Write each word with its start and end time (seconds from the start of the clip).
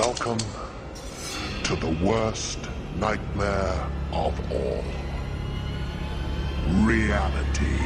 Welcome 0.00 0.38
to 1.64 1.76
the 1.76 1.94
worst 2.02 2.58
nightmare 2.96 3.86
of 4.14 4.50
all. 4.50 4.82
Reality. 6.86 7.76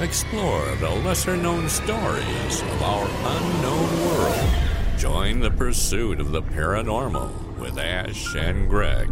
Explore 0.00 0.76
the 0.76 0.88
lesser 1.04 1.36
known 1.36 1.68
stories 1.68 2.62
of 2.62 2.82
our 2.82 3.06
unknown 3.06 4.06
world. 4.06 4.48
Join 4.96 5.40
the 5.40 5.50
pursuit 5.50 6.20
of 6.20 6.32
the 6.32 6.40
paranormal 6.40 7.58
with 7.58 7.76
Ash 7.76 8.34
and 8.34 8.66
Greg. 8.70 9.10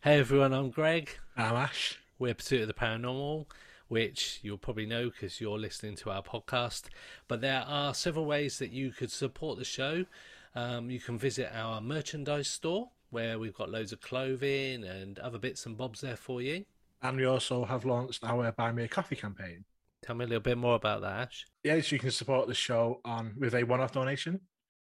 Hey 0.00 0.18
everyone, 0.18 0.52
I'm 0.52 0.70
Greg. 0.70 1.08
I'm 1.36 1.54
Ash. 1.54 2.00
We're 2.18 2.34
Pursuit 2.34 2.62
of 2.62 2.68
the 2.68 2.74
Paranormal, 2.74 3.46
which 3.92 4.40
you'll 4.40 4.56
probably 4.56 4.86
know 4.86 5.10
because 5.10 5.38
you're 5.38 5.58
listening 5.58 5.94
to 5.94 6.10
our 6.10 6.22
podcast. 6.22 6.84
But 7.28 7.42
there 7.42 7.62
are 7.68 7.92
several 7.92 8.24
ways 8.24 8.58
that 8.58 8.72
you 8.72 8.90
could 8.90 9.12
support 9.12 9.58
the 9.58 9.66
show. 9.66 10.06
Um, 10.54 10.90
you 10.90 10.98
can 10.98 11.18
visit 11.18 11.50
our 11.54 11.78
merchandise 11.82 12.48
store 12.48 12.88
where 13.10 13.38
we've 13.38 13.52
got 13.52 13.68
loads 13.68 13.92
of 13.92 14.00
clothing 14.00 14.82
and 14.82 15.18
other 15.18 15.38
bits 15.38 15.66
and 15.66 15.76
bobs 15.76 16.00
there 16.00 16.16
for 16.16 16.40
you. 16.40 16.64
And 17.02 17.18
we 17.18 17.26
also 17.26 17.66
have 17.66 17.84
launched 17.84 18.24
our 18.24 18.50
Buy 18.52 18.72
Me 18.72 18.84
a 18.84 18.88
Coffee 18.88 19.14
campaign. 19.14 19.62
Tell 20.02 20.16
me 20.16 20.24
a 20.24 20.28
little 20.28 20.40
bit 20.40 20.56
more 20.56 20.76
about 20.76 21.02
that, 21.02 21.28
Ash. 21.28 21.44
Yes, 21.62 21.92
you 21.92 21.98
can 21.98 22.12
support 22.12 22.48
the 22.48 22.54
show 22.54 23.02
on 23.04 23.34
with 23.38 23.54
a 23.54 23.62
one-off 23.62 23.92
donation, 23.92 24.40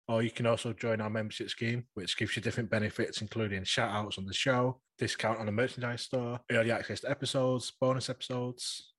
or 0.10 0.24
you 0.24 0.30
can 0.30 0.46
also 0.46 0.74
join 0.74 1.00
our 1.00 1.10
membership 1.10 1.50
scheme, 1.50 1.86
which 1.94 2.18
gives 2.18 2.36
you 2.36 2.42
different 2.42 2.70
benefits, 2.70 3.22
including 3.22 3.64
shout-outs 3.64 4.18
on 4.18 4.26
the 4.26 4.34
show, 4.34 4.82
discount 4.98 5.40
on 5.40 5.46
the 5.46 5.54
merchandise 5.54 6.02
store, 6.02 6.42
early 6.52 6.72
access 6.72 7.00
to 7.00 7.10
episodes, 7.10 7.72
bonus 7.80 8.10
episodes, 8.10 8.90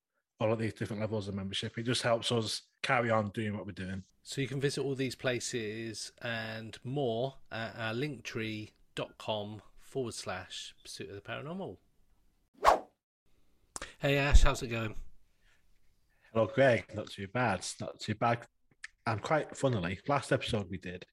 all 0.41 0.51
of 0.51 0.59
these 0.59 0.73
different 0.73 0.99
levels 0.99 1.27
of 1.27 1.35
membership. 1.35 1.77
It 1.77 1.83
just 1.83 2.01
helps 2.01 2.31
us 2.31 2.63
carry 2.81 3.11
on 3.11 3.29
doing 3.29 3.55
what 3.55 3.65
we're 3.65 3.73
doing. 3.73 4.03
So 4.23 4.41
you 4.41 4.47
can 4.47 4.59
visit 4.59 4.83
all 4.83 4.95
these 4.95 5.15
places 5.15 6.11
and 6.21 6.77
more 6.83 7.35
at 7.51 7.75
our 7.77 7.93
linktree.com 7.93 9.61
forward 9.79 10.13
slash 10.13 10.73
pursuit 10.83 11.09
of 11.09 11.15
the 11.15 11.21
paranormal. 11.21 11.77
Hey 13.99 14.17
Ash, 14.17 14.41
how's 14.43 14.63
it 14.63 14.67
going? 14.67 14.95
Hello, 16.33 16.49
Greg. 16.53 16.85
Not 16.95 17.11
too 17.11 17.27
bad. 17.27 17.65
Not 17.79 17.99
too 17.99 18.15
bad. 18.15 18.39
And 19.05 19.21
quite 19.21 19.55
funnily, 19.55 19.99
last 20.07 20.31
episode 20.31 20.69
we 20.69 20.77
did, 20.77 21.05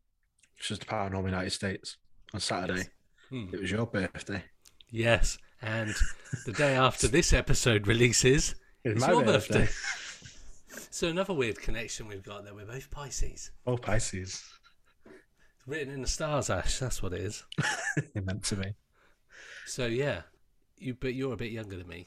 which 0.56 0.70
was 0.70 0.78
the 0.78 0.86
Paranormal 0.86 1.24
United 1.24 1.50
States 1.50 1.96
on 2.32 2.40
Saturday. 2.40 2.84
Hmm. 3.28 3.46
It 3.52 3.60
was 3.60 3.70
your 3.70 3.86
birthday. 3.86 4.44
Yes, 4.90 5.38
and 5.60 5.94
the 6.46 6.52
day 6.52 6.76
after 6.76 7.08
this 7.08 7.32
episode 7.32 7.86
releases, 7.86 8.54
It's 8.84 8.96
it's 8.96 9.06
my 9.06 9.12
your 9.12 9.24
birthday. 9.24 9.60
birthday. 9.60 9.72
So 10.90 11.08
another 11.08 11.34
weird 11.34 11.60
connection 11.60 12.08
we've 12.08 12.22
got 12.22 12.44
there. 12.44 12.54
We're 12.54 12.64
both 12.66 12.90
Pisces. 12.90 13.50
Oh, 13.66 13.76
Pisces. 13.76 14.42
It's 15.04 15.66
written 15.66 15.92
in 15.92 16.02
the 16.02 16.08
stars, 16.08 16.50
Ash. 16.50 16.78
That's 16.78 17.02
what 17.02 17.12
it 17.12 17.20
is. 17.20 17.44
it 17.96 18.24
meant 18.24 18.44
to 18.44 18.56
be. 18.56 18.74
So 19.66 19.86
yeah, 19.86 20.22
you 20.76 20.94
but 20.94 21.14
you're 21.14 21.34
a 21.34 21.36
bit 21.36 21.52
younger 21.52 21.76
than 21.76 21.88
me. 21.88 22.06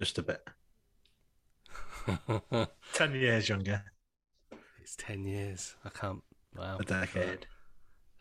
Just 0.00 0.18
a 0.18 0.22
bit. 0.22 0.46
10 2.94 3.14
years 3.14 3.48
younger. 3.48 3.84
It's 4.80 4.96
ten 4.96 5.24
years. 5.24 5.76
I 5.84 5.88
can't. 5.90 6.22
Wow. 6.56 6.78
A 6.80 6.84
decade. 6.84 7.46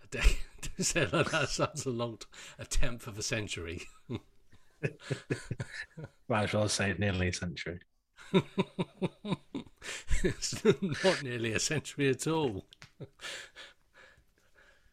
A 0.04 0.08
decade. 0.10 0.38
To 0.78 0.84
say 0.84 1.02
it 1.02 1.14
like 1.14 1.32
that 1.32 1.50
sounds 1.50 1.86
a 1.88 1.90
long. 1.90 2.18
T- 2.18 2.26
a 2.60 2.66
tenth 2.66 3.08
of 3.08 3.18
a 3.18 3.24
century. 3.24 3.82
Might 6.30 6.44
as 6.44 6.54
well 6.54 6.70
say 6.70 6.94
nearly 6.98 7.30
a 7.30 7.34
century. 7.34 7.80
it's 10.24 10.64
not 10.64 11.24
nearly 11.24 11.54
a 11.54 11.60
century 11.60 12.10
at 12.10 12.28
all. 12.28 12.66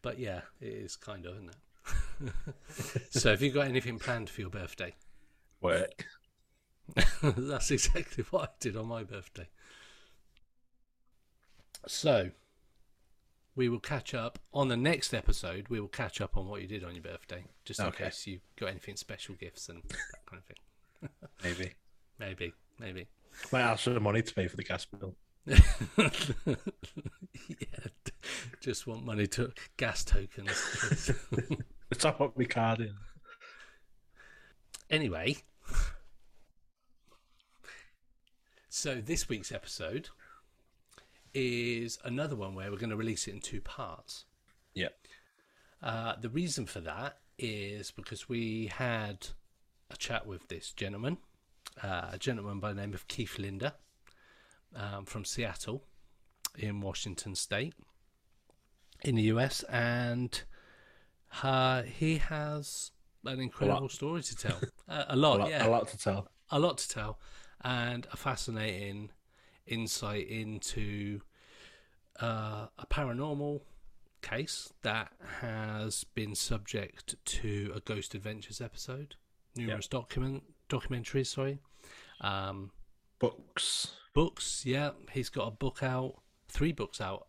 But 0.01 0.19
yeah, 0.19 0.41
it 0.61 0.67
is 0.67 0.95
kind 0.95 1.25
of, 1.25 1.35
isn't 1.35 1.49
it? 1.49 2.33
so, 3.09 3.31
have 3.31 3.41
you 3.41 3.51
got 3.51 3.67
anything 3.67 3.99
planned 3.99 4.29
for 4.29 4.41
your 4.41 4.49
birthday? 4.49 4.95
Work. 5.61 6.05
That's 7.23 7.71
exactly 7.71 8.23
what 8.29 8.43
I 8.43 8.47
did 8.59 8.77
on 8.77 8.87
my 8.87 9.03
birthday. 9.03 9.47
So, 11.87 12.31
we 13.59 13.67
will 13.67 13.81
catch 13.81 14.13
up 14.13 14.39
on 14.53 14.69
the 14.69 14.77
next 14.77 15.13
episode. 15.13 15.67
We 15.67 15.81
will 15.81 15.89
catch 15.89 16.21
up 16.21 16.37
on 16.37 16.47
what 16.47 16.61
you 16.61 16.67
did 16.67 16.81
on 16.85 16.95
your 16.95 17.03
birthday, 17.03 17.43
just 17.65 17.81
in 17.81 17.91
case 17.91 18.25
you 18.25 18.39
got 18.57 18.69
anything 18.69 18.95
special 18.95 19.35
gifts 19.35 19.67
and 19.67 19.83
that 19.83 20.25
kind 20.25 20.41
of 20.41 20.45
thing. 20.45 21.09
Maybe. 21.43 21.73
Maybe, 22.19 22.53
maybe. 22.79 23.07
Might 23.51 23.61
ask 23.61 23.83
for 23.83 23.89
the 23.89 23.99
money 23.99 24.21
to 24.21 24.33
pay 24.33 24.47
for 24.47 24.55
the 24.57 24.63
gas 24.63 24.85
bill. 24.85 25.15
yeah, 25.45 25.55
just 28.61 28.87
want 28.87 29.05
money 29.05 29.27
to 29.27 29.51
gas 29.77 30.03
tokens. 30.03 31.11
Top 31.97 32.19
up 32.19 32.37
my 32.37 32.43
card 32.43 32.81
in. 32.81 32.93
anyway, 34.89 35.37
so 38.69 38.95
this 38.95 39.29
week's 39.29 39.53
episode 39.53 40.09
is 41.33 41.99
another 42.03 42.35
one 42.35 42.55
where 42.55 42.71
we're 42.71 42.77
going 42.77 42.89
to 42.89 42.95
release 42.97 43.27
it 43.27 43.33
in 43.33 43.39
two 43.39 43.61
parts. 43.61 44.25
Yeah. 44.73 44.89
Uh, 45.81 46.15
the 46.19 46.29
reason 46.29 46.65
for 46.65 46.79
that 46.81 47.17
is 47.37 47.91
because 47.91 48.27
we 48.27 48.67
had 48.67 49.27
a 49.89 49.97
chat 49.97 50.27
with 50.27 50.47
this 50.49 50.71
gentleman, 50.71 51.17
uh, 51.81 52.09
a 52.11 52.17
gentleman 52.17 52.59
by 52.59 52.73
the 52.73 52.81
name 52.81 52.93
of 52.93 53.07
Keith 53.07 53.37
Linder 53.39 53.73
um, 54.75 55.05
from 55.05 55.23
Seattle 55.25 55.83
in 56.57 56.81
Washington 56.81 57.35
State 57.35 57.73
in 59.03 59.15
the 59.15 59.23
US, 59.23 59.63
and 59.63 60.41
uh, 61.43 61.83
he 61.83 62.17
has 62.17 62.91
an 63.25 63.39
incredible 63.39 63.89
story 63.89 64.21
to 64.23 64.35
tell. 64.35 64.59
Uh, 64.89 65.05
a 65.09 65.13
A 65.13 65.15
lot, 65.15 65.39
lot, 65.41 65.49
yeah, 65.51 65.67
a 65.67 65.69
lot 65.69 65.87
to 65.87 65.97
tell. 65.99 66.27
a 66.49 66.59
lot 66.59 66.79
to 66.79 66.89
tell, 66.89 67.19
and 67.61 68.07
a 68.11 68.17
fascinating 68.17 69.11
insight 69.69 70.27
into 70.27 71.21
uh, 72.21 72.67
a 72.77 72.85
paranormal 72.89 73.61
case 74.21 74.73
that 74.81 75.11
has 75.41 76.03
been 76.03 76.35
subject 76.35 77.15
to 77.25 77.71
a 77.75 77.79
Ghost 77.79 78.13
Adventures 78.15 78.59
episode, 78.59 79.15
numerous 79.55 79.87
document 79.87 80.43
documentaries. 80.69 81.27
Sorry, 81.27 81.59
um, 82.21 82.71
Books. 83.19 83.93
books. 84.13 84.63
Yeah, 84.65 84.91
he's 85.11 85.29
got 85.29 85.47
a 85.47 85.51
book 85.51 85.79
out, 85.83 86.15
three 86.47 86.71
books 86.71 86.99
out 87.01 87.27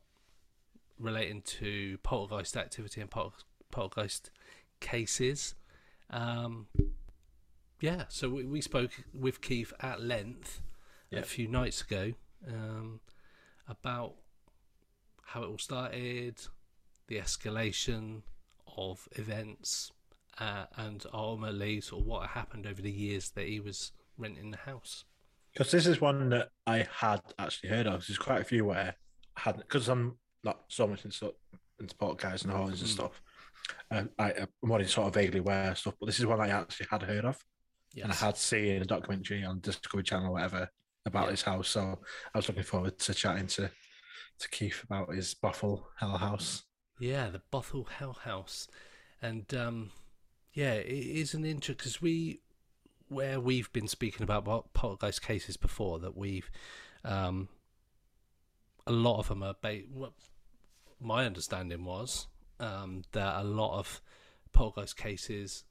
relating 0.99 1.43
to 1.43 1.99
poltergeist 2.03 2.57
activity 2.57 3.01
and 3.01 3.11
pol- 3.11 3.35
poltergeist 3.71 4.31
cases. 4.81 5.55
Um, 6.11 6.67
yeah, 7.81 8.05
so 8.09 8.29
we, 8.29 8.45
we 8.45 8.61
spoke 8.61 8.91
with 9.15 9.41
Keith 9.41 9.73
at 9.81 10.03
length 10.03 10.61
a 11.13 11.23
few 11.23 11.49
nights 11.49 11.83
ago 11.83 12.13
um, 12.49 13.01
about 13.69 14.15
how 15.25 15.43
it 15.43 15.47
all 15.47 15.59
started, 15.59 16.41
the 17.07 17.17
escalation 17.19 18.23
of 18.77 19.09
events, 19.13 19.93
uh, 20.39 20.65
and 20.77 21.05
ultimately 21.13 21.81
sort 21.81 22.03
of 22.03 22.07
what 22.07 22.29
happened 22.29 22.67
over 22.67 22.83
the 22.83 22.91
years 22.91 23.31
that 23.31 23.47
he 23.47 23.61
was 23.61 23.93
renting 24.19 24.51
the 24.51 24.57
house. 24.57 25.05
Because 25.53 25.71
this 25.71 25.87
is 25.87 26.01
one 26.01 26.29
that 26.31 26.51
I 26.67 26.87
had 26.93 27.21
actually 27.39 27.71
heard 27.71 27.87
of. 27.87 28.07
There's 28.07 28.19
quite 28.19 28.41
a 28.41 28.45
few 28.45 28.65
where 28.65 28.95
I 29.37 29.41
hadn't, 29.41 29.63
because 29.69 29.89
I'm 29.89 30.17
not 30.45 30.63
so 30.69 30.87
much 30.87 31.05
into, 31.05 31.35
into 31.81 31.95
podcasts 31.97 32.45
and 32.45 32.53
and 32.53 32.73
Mm. 32.73 32.87
stuff. 32.87 33.21
Um, 33.91 34.11
I, 34.19 34.33
I'm 34.63 34.73
only 34.73 34.87
sort 34.87 35.09
of 35.09 35.15
vaguely 35.15 35.41
aware 35.41 35.73
of 35.73 35.79
stuff, 35.79 35.95
but 35.99 36.07
this 36.07 36.19
is 36.19 36.27
one 36.27 36.41
I 36.41 36.49
actually 36.49 36.87
had 36.91 37.03
heard 37.03 37.25
of. 37.25 37.39
and 37.97 38.11
I 38.11 38.15
had 38.15 38.37
seen 38.37 38.83
a 38.83 38.85
documentary 38.85 39.45
on 39.45 39.61
Discovery 39.61 40.03
Channel 40.05 40.29
or 40.29 40.33
whatever 40.33 40.69
about 41.07 41.31
his 41.31 41.43
house. 41.43 41.69
So 41.69 41.99
I 42.35 42.39
was 42.39 42.49
looking 42.49 42.63
forward 42.63 42.99
to 42.99 43.15
chatting 43.15 43.47
to 43.49 43.71
to 44.41 44.49
Keith 44.49 44.83
about 44.83 45.15
his 45.15 45.35
Bothell 45.35 45.85
Hell 45.99 46.17
House. 46.17 46.63
Yeah, 46.99 47.29
the 47.29 47.43
Bothell 47.53 47.89
Hell 47.89 48.17
House, 48.25 48.69
and 49.23 49.53
um, 49.55 49.91
yeah, 50.53 50.73
it 50.73 50.87
is 50.89 51.35
an 51.35 51.45
interest 51.45 51.79
because 51.79 52.03
we, 52.03 52.41
where 53.09 53.39
we've 53.39 53.73
been 53.73 53.89
speaking 53.89 54.23
about 54.23 54.45
pol- 54.45 54.71
poltergeist 54.73 55.23
cases 55.23 55.57
before, 55.57 55.99
that 56.01 56.17
we've, 56.17 56.51
um, 57.05 57.49
a 58.87 58.93
lot 58.93 59.19
of 59.19 59.29
them 59.29 59.43
are. 59.43 59.55
Ba- 59.61 59.83
what 59.93 60.13
my 61.01 61.25
understanding 61.25 61.85
was 61.85 62.27
um, 62.59 63.03
that 63.13 63.41
a 63.41 63.45
lot 63.45 63.79
of 63.79 64.01
poltergeist 64.53 64.97
cases 64.97 65.65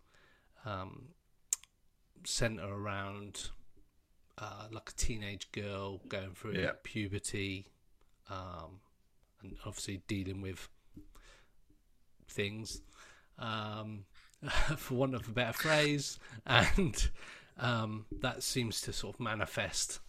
um, 0.65 1.09
center 2.23 2.67
around 2.67 3.49
uh, 4.39 4.67
like 4.71 4.89
a 4.89 4.93
teenage 4.93 5.51
girl 5.51 5.99
going 6.07 6.31
through 6.33 6.53
Yeah. 6.53 6.71
puberty, 6.83 7.67
um, 8.29 8.79
and 9.41 9.55
obviously 9.65 10.01
dealing 10.07 10.41
with 10.41 10.69
things, 12.27 12.81
um, 13.37 14.05
for 14.77 14.95
want 14.95 15.15
of 15.15 15.27
a 15.27 15.31
better 15.31 15.53
phrase, 15.53 16.19
and 16.45 17.09
um, 17.57 18.05
that 18.21 18.43
seems 18.43 18.81
to 18.81 18.93
sort 18.93 19.15
of 19.15 19.19
manifest 19.19 19.99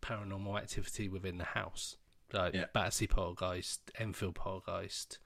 paranormal 0.00 0.56
activity 0.58 1.08
within 1.08 1.38
the 1.38 1.44
house, 1.44 1.96
like 2.32 2.54
Yeah. 2.54 2.66
Batsy 2.74 3.08
Poltergeist, 3.08 3.90
Enfield 3.98 4.34
Poltergeist, 4.36 5.18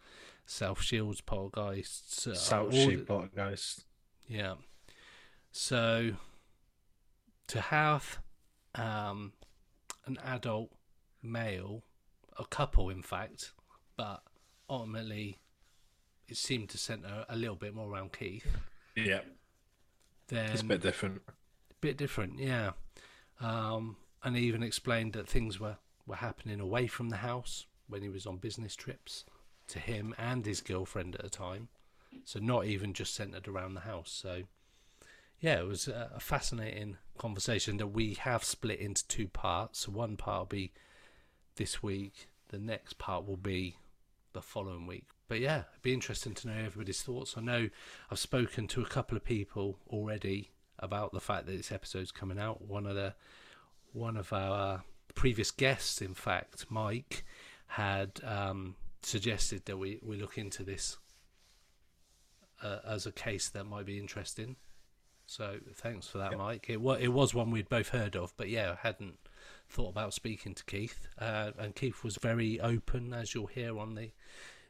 South 0.47 0.83
Shields 0.83 1.21
Poltergeist, 1.21 2.27
uh, 2.27 2.35
South 2.35 2.75
Sheep 2.75 3.07
the- 3.07 3.75
yeah. 4.29 4.55
So 5.53 6.13
to 7.49 7.61
have 7.61 8.19
um, 8.75 9.33
an 10.07 10.19
adult 10.25 10.71
male, 11.23 11.83
a 12.39 12.45
couple 12.45 12.89
in 12.91 13.03
fact, 13.03 13.53
but 13.97 14.23
ultimately 14.69 15.39
it 16.29 16.37
seemed 16.37 16.69
to 16.71 16.79
centre 16.79 17.25
a 17.29 17.37
little 17.37 17.57
bit 17.57 17.75
more 17.75 17.91
around 17.93 18.13
Keith. 18.13 18.47
Yeah, 18.97 19.21
Then 20.29 20.51
it's 20.51 20.63
a 20.63 20.65
bit 20.65 20.83
different. 20.83 21.23
bit 21.81 21.97
different, 21.97 22.39
yeah. 22.39 22.73
Um, 23.41 23.97
and 24.23 24.37
he 24.37 24.45
even 24.45 24.63
explained 24.63 25.13
that 25.15 25.29
things 25.29 25.59
were, 25.59 25.77
were 26.07 26.17
happening 26.17 26.61
away 26.61 26.87
from 26.87 27.11
the 27.11 27.17
house 27.17 27.67
when 27.89 28.03
he 28.03 28.09
was 28.09 28.25
on 28.27 28.37
business 28.37 28.77
trips 28.77 29.25
to 29.69 29.79
him 29.79 30.15
and 30.19 30.47
his 30.47 30.61
girlfriend 30.61 31.17
at 31.17 31.25
a 31.25 31.31
time. 31.31 31.69
So 32.25 32.39
not 32.39 32.67
even 32.67 32.93
just 32.93 33.15
centered 33.15 33.49
around 33.49 33.75
the 33.75 33.81
house. 33.81 34.11
So 34.11 34.43
yeah, 35.43 35.59
it 35.59 35.67
was 35.67 35.89
a, 35.89 36.21
fascinating 36.21 36.99
conversation 37.19 37.77
that 37.79 37.89
we 37.89 38.15
have 38.15 38.45
split 38.45 38.79
into 38.79 39.07
two 39.09 39.27
parts. 39.27 39.89
One 39.89 40.17
part 40.17 40.39
will 40.39 40.47
be 40.47 40.73
this 41.57 41.83
week. 41.83 42.29
The 42.51 42.61
next 42.61 42.97
part 42.99 43.27
will 43.27 43.37
be 43.37 43.77
the 44.35 44.41
following 44.41 44.87
week. 44.87 45.07
But 45.27 45.41
yeah, 45.41 45.65
it'd 45.73 45.83
be 45.83 45.93
interesting 45.93 46.35
to 46.35 46.47
know 46.47 46.65
everybody's 46.65 47.03
thoughts. 47.03 47.35
I 47.37 47.41
know 47.41 47.69
I've 48.09 48.21
spoken 48.21 48.69
to 48.69 48.83
a 48.83 48.87
couple 48.87 49.17
of 49.17 49.25
people 49.25 49.81
already 49.89 50.53
about 50.79 51.13
the 51.13 51.21
fact 51.21 51.47
that 51.47 51.57
this 51.57 51.73
episode's 51.73 52.13
coming 52.13 52.39
out. 52.39 52.63
One 52.63 52.87
of 52.87 52.95
the 52.95 53.15
one 53.93 54.17
of 54.17 54.33
our 54.33 54.85
previous 55.17 55.51
guests, 55.51 56.01
in 56.01 56.15
fact, 56.15 56.67
Mike, 56.69 57.25
had 57.67 58.21
um, 58.23 58.77
suggested 59.03 59.65
that 59.65 59.77
we, 59.77 59.99
we 60.03 60.21
look 60.21 60.39
into 60.39 60.63
this 60.63 60.99
uh, 62.63 62.79
as 62.87 63.07
a 63.07 63.13
case 63.13 63.49
that 63.49 63.65
might 63.65 63.87
be 63.87 63.99
interesting. 63.99 64.55
So 65.33 65.57
thanks 65.77 66.07
for 66.07 66.19
that, 66.19 66.37
Mike. 66.37 66.67
It 66.69 66.79
was 66.83 67.01
it 67.01 67.09
was 67.09 67.33
one 67.33 67.51
we'd 67.51 67.71
both 67.71 67.89
heard 67.89 68.17
of, 68.17 68.35
but 68.37 68.51
yeah, 68.51 68.73
I 68.73 68.87
hadn't 68.87 69.17
thought 69.71 69.89
about 69.89 70.13
speaking 70.13 70.55
to 70.55 70.65
Keith, 70.67 71.09
uh, 71.19 71.53
and 71.59 71.75
Keith 71.75 72.05
was 72.05 72.17
very 72.17 72.61
open, 72.61 73.15
as 73.15 73.35
you'll 73.35 73.47
hear 73.47 73.79
on 73.79 73.95
the 73.95 74.11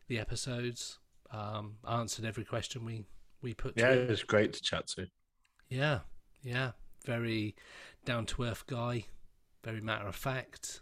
the 0.06 0.20
episodes. 0.20 0.99
Um, 1.32 1.79
answered 1.88 2.25
every 2.25 2.44
question 2.44 2.85
we 2.85 3.06
we 3.43 3.55
put. 3.55 3.76
Yeah, 3.76 3.91
it 3.91 4.09
was 4.09 4.23
great 4.23 4.53
to 4.53 4.62
chat 4.62 4.87
to. 4.88 5.09
Yeah, 5.69 6.00
yeah. 6.44 6.73
Very 7.05 7.56
down 8.05 8.25
to 8.26 8.44
earth 8.44 8.65
guy, 8.69 9.06
very 9.65 9.81
matter 9.81 10.06
of 10.06 10.15
fact, 10.15 10.81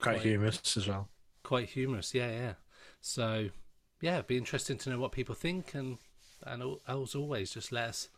Quite 0.00 0.12
Quite- 0.18 0.22
humorous 0.22 0.76
as 0.76 0.86
well. 0.86 1.08
quite 1.42 1.70
humorous. 1.70 2.14
Yeah, 2.14 2.30
yeah. 2.30 2.52
So, 3.00 3.48
yeah, 4.00 4.14
it'd 4.14 4.28
be 4.28 4.36
interesting 4.36 4.78
to 4.78 4.90
know 4.90 5.00
what 5.00 5.10
people 5.10 5.34
think, 5.34 5.74
and 5.74 5.98
and 6.44 6.62
as 6.86 7.16
always, 7.16 7.50
just 7.54 7.72
let 7.72 7.88
us 7.88 8.08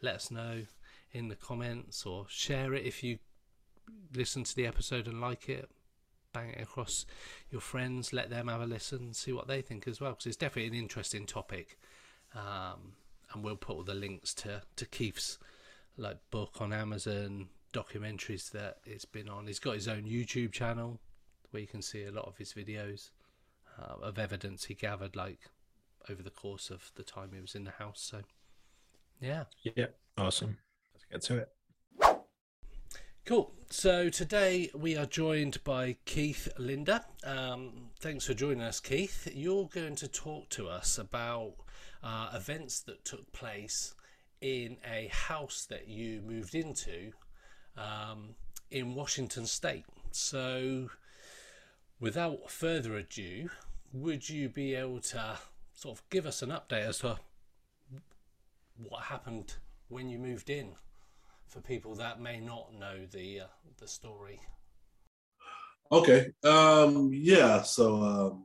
let 0.00 0.16
us 0.16 0.30
know 0.30 0.62
in 1.12 1.28
the 1.28 1.36
comments 1.36 2.04
or 2.04 2.26
share 2.28 2.74
it 2.74 2.84
if 2.84 3.02
you 3.02 3.18
listen 4.14 4.44
to 4.44 4.54
the 4.54 4.66
episode 4.66 5.06
and 5.06 5.20
like 5.20 5.48
it. 5.48 5.70
Bang 6.32 6.50
it 6.50 6.62
across 6.62 7.06
your 7.50 7.62
friends, 7.62 8.12
let 8.12 8.28
them 8.28 8.48
have 8.48 8.60
a 8.60 8.66
listen, 8.66 9.14
see 9.14 9.32
what 9.32 9.48
they 9.48 9.62
think 9.62 9.88
as 9.88 10.00
well, 10.00 10.10
because 10.10 10.26
it's 10.26 10.36
definitely 10.36 10.76
an 10.76 10.82
interesting 10.82 11.24
topic. 11.24 11.78
Um, 12.34 12.92
and 13.32 13.42
we'll 13.42 13.56
put 13.56 13.76
all 13.76 13.82
the 13.82 13.94
links 13.94 14.34
to 14.34 14.62
to 14.76 14.86
Keith's 14.86 15.38
like 15.96 16.18
book 16.30 16.56
on 16.60 16.72
Amazon, 16.72 17.48
documentaries 17.72 18.50
that 18.50 18.78
it's 18.84 19.04
been 19.04 19.28
on. 19.28 19.46
He's 19.46 19.58
got 19.58 19.74
his 19.74 19.88
own 19.88 20.02
YouTube 20.02 20.52
channel 20.52 21.00
where 21.50 21.60
you 21.60 21.66
can 21.66 21.82
see 21.82 22.04
a 22.04 22.10
lot 22.10 22.26
of 22.26 22.36
his 22.36 22.52
videos 22.52 23.10
uh, 23.78 23.94
of 24.02 24.18
evidence 24.18 24.64
he 24.64 24.74
gathered 24.74 25.16
like 25.16 25.40
over 26.08 26.22
the 26.22 26.30
course 26.30 26.70
of 26.70 26.90
the 26.96 27.02
time 27.02 27.30
he 27.32 27.40
was 27.40 27.54
in 27.54 27.64
the 27.64 27.70
house. 27.72 28.00
So, 28.00 28.22
yeah, 29.20 29.44
Yeah, 29.62 29.86
awesome. 30.18 30.58
Let's 30.94 31.04
get 31.10 31.22
to 31.22 31.38
it. 31.38 31.48
cool. 33.24 33.52
So 33.70 34.08
today 34.08 34.70
we 34.74 34.96
are 34.96 35.06
joined 35.06 35.62
by 35.64 35.96
Keith 36.04 36.48
Linder. 36.58 37.00
Um, 37.24 37.90
thanks 38.00 38.26
for 38.26 38.34
joining 38.34 38.62
us, 38.62 38.78
Keith. 38.80 39.28
You're 39.34 39.68
going 39.68 39.96
to 39.96 40.08
talk 40.08 40.48
to 40.50 40.68
us 40.68 40.98
about 40.98 41.54
uh, 42.02 42.30
events 42.34 42.80
that 42.82 43.04
took 43.04 43.32
place 43.32 43.94
in 44.40 44.76
a 44.88 45.08
house 45.12 45.66
that 45.70 45.88
you 45.88 46.20
moved 46.20 46.54
into 46.54 47.12
um, 47.76 48.34
in 48.70 48.94
Washington 48.94 49.46
State. 49.46 49.84
So, 50.12 50.90
without 51.98 52.50
further 52.50 52.96
ado, 52.96 53.50
would 53.92 54.28
you 54.28 54.48
be 54.48 54.74
able 54.74 55.00
to 55.00 55.38
sort 55.74 55.98
of 55.98 56.08
give 56.10 56.26
us 56.26 56.42
an 56.42 56.50
update 56.50 56.86
as 56.86 56.98
to 56.98 57.18
what 58.78 59.02
happened 59.02 59.54
when 59.88 60.08
you 60.08 60.18
moved 60.18 60.50
in 60.50 60.74
for 61.46 61.60
people 61.60 61.94
that 61.96 62.20
may 62.20 62.40
not 62.40 62.74
know 62.78 63.06
the 63.10 63.40
uh, 63.40 63.46
the 63.78 63.88
story? 63.88 64.40
Okay. 65.92 66.26
Um, 66.42 67.10
yeah. 67.12 67.62
So 67.62 68.02
um, 68.02 68.44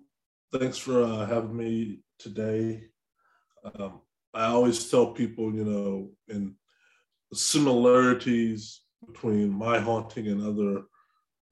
thanks 0.54 0.78
for 0.78 1.04
uh, 1.04 1.26
having 1.26 1.56
me 1.56 2.00
today. 2.20 2.84
Um, 3.64 4.02
I 4.34 4.46
always 4.46 4.90
tell 4.90 5.08
people, 5.08 5.54
you 5.54 5.66
know, 5.66 6.10
in 6.28 6.56
similarities 7.34 8.82
between 9.06 9.50
my 9.50 9.80
haunting 9.80 10.28
and 10.28 10.46
other 10.46 10.84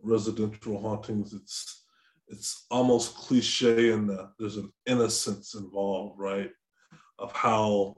residential 0.01 0.79
hauntings, 0.79 1.33
it's 1.33 1.85
it's 2.27 2.67
almost 2.69 3.15
cliche 3.15 3.91
in 3.91 4.05
that 4.07 4.33
there's 4.37 4.57
an 4.57 4.71
innocence 4.85 5.55
involved, 5.55 6.19
right? 6.19 6.51
Of 7.17 7.31
how 7.31 7.97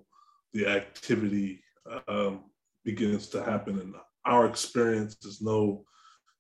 the 0.54 0.68
activity 0.68 1.64
um, 2.08 2.46
begins 2.84 3.28
to 3.30 3.42
happen, 3.44 3.80
and 3.80 3.96
our 4.26 4.46
experience 4.46 5.16
is 5.26 5.42
no 5.42 5.86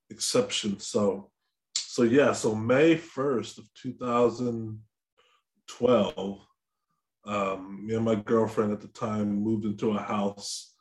exception. 0.10 0.78
So, 0.80 1.31
so 1.75 2.04
yeah, 2.04 2.34
so 2.34 2.54
May 2.56 2.98
1st 2.98 3.60
of 3.60 3.69
2012, 3.81 6.40
um, 7.24 7.86
me 7.86 7.94
and 7.96 8.06
my 8.06 8.16
girlfriend 8.16 8.74
at 8.74 8.81
the 8.81 8.88
time 8.88 9.44
moved 9.44 9.66
into 9.66 9.92
a 9.92 10.02
house 10.02 10.74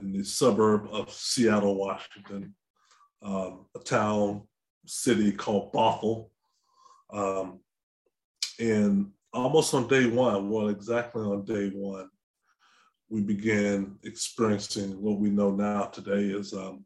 in 0.00 0.12
the 0.12 0.24
suburb 0.24 0.88
of 0.92 1.12
Seattle, 1.12 1.76
Washington, 1.76 2.54
um, 3.22 3.66
a 3.74 3.78
town, 3.78 4.42
city 4.86 5.32
called 5.32 5.72
Bothell. 5.72 6.28
Um, 7.12 7.60
and 8.58 9.10
almost 9.32 9.74
on 9.74 9.88
day 9.88 10.06
one, 10.06 10.50
well, 10.50 10.68
exactly 10.68 11.22
on 11.22 11.44
day 11.44 11.70
one, 11.74 12.08
we 13.12 13.20
began 13.20 13.94
experiencing 14.04 14.90
what 15.02 15.18
we 15.18 15.28
know 15.28 15.50
now 15.50 15.84
today 15.84 16.34
is 16.34 16.54
um, 16.54 16.82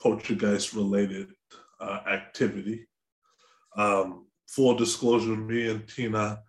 poltergeist 0.00 0.72
related 0.72 1.28
uh, 1.78 1.98
activity. 2.10 2.88
Um, 3.76 4.28
full 4.48 4.74
disclosure, 4.74 5.36
me 5.36 5.68
and 5.68 5.86
Tina 5.86 6.40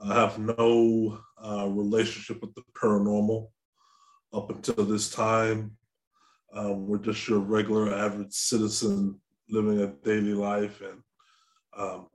uh, 0.00 0.14
have 0.14 0.38
no 0.38 1.18
uh, 1.42 1.66
relationship 1.66 2.42
with 2.42 2.54
the 2.54 2.62
paranormal 2.74 3.48
up 4.34 4.50
until 4.50 4.84
this 4.84 5.08
time. 5.08 5.74
Um, 6.54 6.86
we're 6.86 6.98
just 6.98 7.26
your 7.26 7.38
regular 7.38 7.94
average 7.94 8.34
citizen 8.34 9.18
living 9.48 9.80
a 9.80 9.86
daily 9.86 10.34
life. 10.34 10.82
And 10.82 11.02
um, 11.74 12.08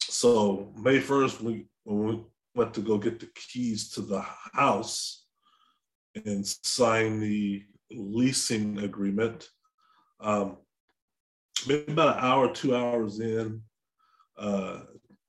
so 0.00 0.72
May 0.76 0.98
1st, 0.98 1.40
we, 1.42 1.66
when 1.84 2.08
we 2.08 2.24
went 2.56 2.74
to 2.74 2.80
go 2.80 2.98
get 2.98 3.20
the 3.20 3.28
keys 3.36 3.90
to 3.90 4.00
the 4.00 4.24
house 4.52 5.19
and 6.14 6.46
sign 6.46 7.20
the 7.20 7.64
leasing 7.90 8.78
agreement, 8.80 9.48
um, 10.20 10.56
maybe 11.66 11.92
about 11.92 12.18
an 12.18 12.24
hour, 12.24 12.52
two 12.52 12.74
hours 12.74 13.20
in, 13.20 13.62
uh, 14.38 14.80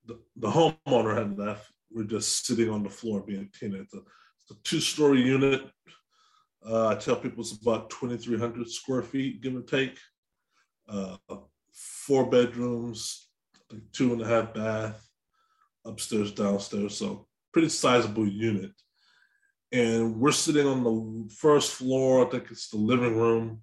the, 0.06 0.18
the 0.36 0.48
homeowner 0.48 1.16
had 1.16 1.38
left. 1.38 1.70
We're 1.90 2.04
just 2.04 2.46
sitting 2.46 2.70
on 2.70 2.82
the 2.82 2.90
floor 2.90 3.20
being 3.20 3.50
Tina. 3.58 3.78
It's 3.78 3.94
a, 3.94 3.98
a 3.98 4.54
two-story 4.64 5.22
unit. 5.22 5.68
Uh, 6.66 6.88
I 6.88 6.94
tell 6.94 7.16
people 7.16 7.42
it's 7.42 7.60
about 7.60 7.90
2,300 7.90 8.70
square 8.70 9.02
feet, 9.02 9.42
give 9.42 9.56
or 9.56 9.62
take. 9.62 9.98
Uh, 10.88 11.16
four 11.72 12.28
bedrooms, 12.28 13.28
two 13.92 14.12
and 14.12 14.22
a 14.22 14.26
half 14.26 14.54
bath, 14.54 15.08
upstairs, 15.84 16.32
downstairs. 16.32 16.96
So 16.96 17.26
pretty 17.52 17.68
sizable 17.68 18.26
unit. 18.26 18.72
And 19.72 20.16
we're 20.16 20.32
sitting 20.32 20.66
on 20.66 20.84
the 20.84 21.34
first 21.34 21.72
floor. 21.72 22.26
I 22.26 22.30
think 22.30 22.50
it's 22.50 22.68
the 22.68 22.76
living 22.76 23.16
room. 23.16 23.62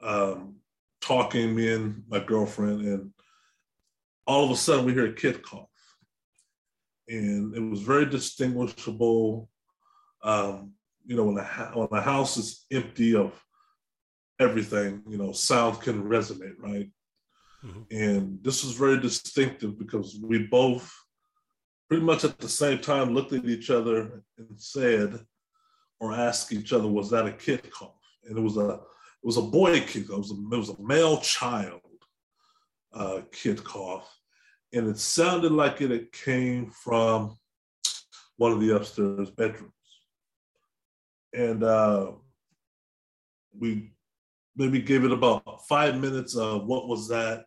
Um, 0.00 0.56
talking, 1.00 1.54
me 1.54 1.72
and 1.72 2.02
my 2.08 2.20
girlfriend, 2.20 2.82
and 2.82 3.10
all 4.26 4.44
of 4.44 4.50
a 4.50 4.56
sudden 4.56 4.84
we 4.84 4.92
hear 4.92 5.06
a 5.06 5.12
kid 5.12 5.42
cough. 5.42 5.68
And 7.08 7.54
it 7.54 7.60
was 7.60 7.80
very 7.80 8.06
distinguishable. 8.06 9.48
Um, 10.22 10.72
you 11.06 11.16
know, 11.16 11.24
when 11.24 11.36
the, 11.36 11.44
when 11.74 11.88
the 11.90 12.00
house 12.00 12.36
is 12.36 12.66
empty 12.70 13.16
of 13.16 13.32
everything, 14.38 15.02
you 15.08 15.16
know, 15.16 15.32
sound 15.32 15.80
can 15.80 16.04
resonate, 16.04 16.56
right? 16.58 16.90
Mm-hmm. 17.64 17.82
And 17.90 18.38
this 18.42 18.64
was 18.64 18.74
very 18.74 19.00
distinctive 19.00 19.78
because 19.78 20.18
we 20.22 20.46
both 20.46 20.92
pretty 21.88 22.04
much 22.04 22.24
at 22.24 22.38
the 22.38 22.48
same 22.48 22.78
time 22.78 23.14
looked 23.14 23.32
at 23.32 23.44
each 23.44 23.70
other 23.70 24.22
and 24.36 24.48
said 24.56 25.18
or 26.00 26.12
asked 26.12 26.52
each 26.52 26.72
other, 26.72 26.86
was 26.86 27.10
that 27.10 27.26
a 27.26 27.32
kid 27.32 27.70
cough? 27.70 27.94
And 28.24 28.38
it 28.38 28.40
was 28.40 28.56
a 28.56 28.68
it 29.20 29.26
was 29.26 29.36
a 29.36 29.42
boy 29.42 29.80
kid, 29.80 30.04
it 30.04 30.16
was 30.16 30.30
a, 30.30 30.54
it 30.54 30.58
was 30.58 30.68
a 30.70 30.80
male 30.82 31.18
child 31.18 31.80
uh, 32.92 33.20
kid 33.32 33.64
cough. 33.64 34.14
And 34.72 34.86
it 34.86 34.98
sounded 34.98 35.50
like 35.50 35.80
it, 35.80 35.90
it 35.90 36.12
came 36.12 36.70
from 36.70 37.36
one 38.36 38.52
of 38.52 38.60
the 38.60 38.76
upstairs 38.76 39.30
bedrooms. 39.30 39.72
And 41.32 41.64
uh, 41.64 42.12
we 43.58 43.92
maybe 44.56 44.80
gave 44.80 45.04
it 45.04 45.12
about 45.12 45.66
five 45.68 45.98
minutes 45.98 46.36
of 46.36 46.66
what 46.66 46.88
was 46.88 47.08
that, 47.08 47.44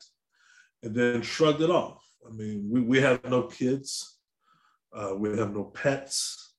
and 0.83 0.95
then 0.95 1.21
shrugged 1.21 1.61
it 1.61 1.69
off. 1.69 2.03
I 2.27 2.31
mean, 2.31 2.67
we, 2.69 2.81
we 2.81 2.99
have 3.01 3.23
no 3.25 3.43
kids. 3.43 4.10
Uh, 4.93 5.15
we 5.15 5.37
have 5.37 5.53
no 5.53 5.63
pets, 5.63 6.53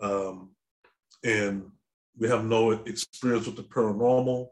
um, 0.00 0.50
and 1.22 1.70
we 2.18 2.28
have 2.28 2.44
no 2.44 2.72
experience 2.72 3.46
with 3.46 3.56
the 3.56 3.62
paranormal. 3.62 4.48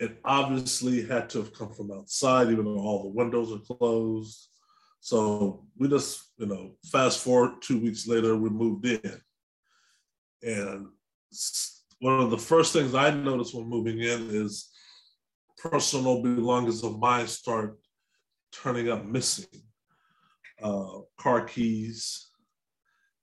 It 0.00 0.18
obviously 0.24 1.04
had 1.04 1.28
to 1.30 1.38
have 1.38 1.52
come 1.52 1.72
from 1.72 1.92
outside, 1.92 2.50
even 2.50 2.64
though 2.64 2.78
all 2.78 3.02
the 3.02 3.08
windows 3.10 3.52
are 3.52 3.76
closed. 3.76 4.48
So 5.00 5.66
we 5.76 5.88
just, 5.88 6.32
you 6.38 6.46
know, 6.46 6.76
fast 6.90 7.20
forward 7.20 7.60
two 7.60 7.78
weeks 7.78 8.06
later, 8.06 8.36
we 8.36 8.48
moved 8.48 8.86
in. 8.86 9.20
And 10.42 10.88
one 12.00 12.20
of 12.20 12.30
the 12.30 12.38
first 12.38 12.72
things 12.72 12.94
I 12.94 13.10
noticed 13.10 13.54
when 13.54 13.68
moving 13.68 13.98
in 13.98 14.30
is 14.30 14.70
personal 15.58 16.22
belongings 16.22 16.82
of 16.82 16.98
mine 16.98 17.26
start 17.26 17.78
turning 18.52 18.90
up 18.90 19.04
missing 19.04 19.62
uh, 20.64 21.00
car 21.18 21.42
keys. 21.42 22.30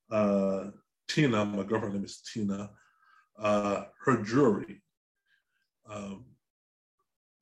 Uh, 0.09 0.67
Tina, 1.07 1.43
my 1.43 1.63
girlfriend 1.63 1.95
name 1.95 2.05
is 2.05 2.21
Tina, 2.21 2.69
uh, 3.37 3.83
her 4.05 4.21
jewelry 4.21 4.81
um, 5.89 6.25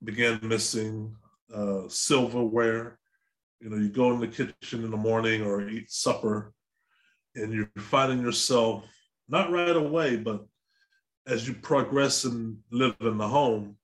began 0.02 0.40
missing, 0.42 1.14
uh, 1.54 1.82
silverware. 1.88 2.98
You 3.60 3.70
know, 3.70 3.76
you 3.76 3.90
go 3.90 4.12
in 4.12 4.20
the 4.20 4.28
kitchen 4.28 4.84
in 4.84 4.90
the 4.90 4.96
morning 4.96 5.42
or 5.42 5.68
eat 5.68 5.90
supper, 5.90 6.54
and 7.34 7.52
you're 7.52 7.70
finding 7.78 8.22
yourself 8.22 8.84
not 9.28 9.52
right 9.52 9.76
away, 9.76 10.16
but 10.16 10.46
as 11.26 11.46
you 11.46 11.54
progress 11.54 12.24
and 12.24 12.56
live 12.70 12.96
in 13.00 13.18
the 13.18 13.28
home, 13.28 13.76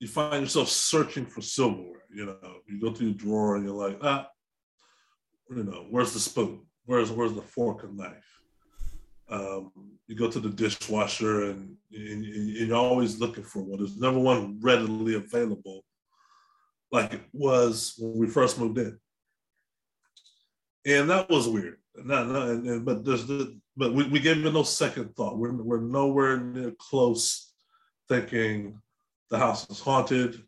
you 0.00 0.08
find 0.08 0.42
yourself 0.42 0.68
searching 0.68 1.24
for 1.24 1.40
silverware. 1.40 2.02
You 2.12 2.26
know, 2.26 2.56
you 2.66 2.80
go 2.80 2.92
through 2.92 3.08
your 3.08 3.16
drawer 3.16 3.56
and 3.56 3.64
you're 3.64 3.74
like, 3.74 3.98
ah, 4.02 4.28
you 5.56 5.64
know, 5.64 5.86
where's 5.90 6.12
the 6.12 6.20
spoon? 6.20 6.62
Where's 6.84 7.10
where's 7.10 7.34
the 7.34 7.42
fork 7.42 7.84
and 7.84 7.96
knife? 7.96 8.40
Um, 9.28 9.72
you 10.06 10.16
go 10.16 10.30
to 10.30 10.40
the 10.40 10.50
dishwasher 10.50 11.44
and, 11.44 11.74
and, 11.92 12.24
and, 12.24 12.48
you're 12.48 12.76
always 12.76 13.18
looking 13.18 13.44
for 13.44 13.62
one. 13.62 13.78
There's 13.78 13.96
never 13.96 14.18
one 14.18 14.58
readily 14.60 15.14
available 15.14 15.84
like 16.90 17.14
it 17.14 17.22
was 17.32 17.94
when 17.98 18.18
we 18.18 18.26
first 18.26 18.58
moved 18.58 18.76
in. 18.78 18.98
And 20.84 21.08
that 21.08 21.30
was 21.30 21.48
weird. 21.48 21.78
Not, 21.96 22.28
not, 22.28 22.48
and, 22.48 22.66
and, 22.66 22.84
but 22.84 23.04
there's 23.04 23.26
the, 23.26 23.58
but 23.76 23.94
we, 23.94 24.04
we 24.08 24.20
gave 24.20 24.44
it 24.44 24.52
no 24.52 24.64
second 24.64 25.14
thought. 25.16 25.38
We're, 25.38 25.52
we're 25.52 25.80
nowhere 25.80 26.38
near 26.38 26.72
close 26.78 27.52
thinking 28.08 28.80
the 29.30 29.38
house 29.38 29.68
is 29.70 29.80
haunted. 29.80 30.42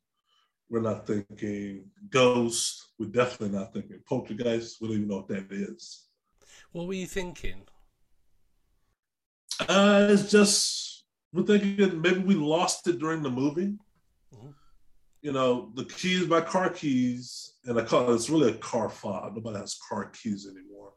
We're 0.75 0.81
not 0.81 1.07
thinking 1.07 1.85
ghost. 2.11 2.89
We're 2.99 3.07
definitely 3.07 3.57
not 3.57 3.73
thinking 3.73 4.01
poltergeist. 4.09 4.81
We 4.81 4.89
don't 4.89 4.97
even 4.97 5.09
know 5.09 5.19
what 5.19 5.29
that 5.29 5.47
is. 5.53 6.09
What 6.73 6.89
were 6.89 6.95
you 6.95 7.07
thinking? 7.07 7.63
Uh, 9.61 10.09
it's 10.11 10.33
just 10.33 11.05
we're 11.33 11.45
thinking 11.45 12.03
maybe 12.03 12.19
we 12.19 12.35
lost 12.35 12.89
it 12.89 12.99
during 12.99 13.23
the 13.23 13.31
movie. 13.31 13.77
Mm-hmm. 14.35 14.49
You 15.23 15.31
know, 15.31 15.71
the 15.77 15.85
keys, 15.85 16.27
my 16.27 16.41
car 16.41 16.71
keys, 16.71 17.53
and 17.67 17.79
I 17.79 17.85
call 17.85 18.11
it, 18.11 18.17
it's 18.17 18.29
really 18.29 18.51
a 18.51 18.57
car 18.57 18.89
fob. 18.89 19.37
Nobody 19.37 19.59
has 19.59 19.79
car 19.89 20.07
keys 20.07 20.45
anymore. 20.45 20.91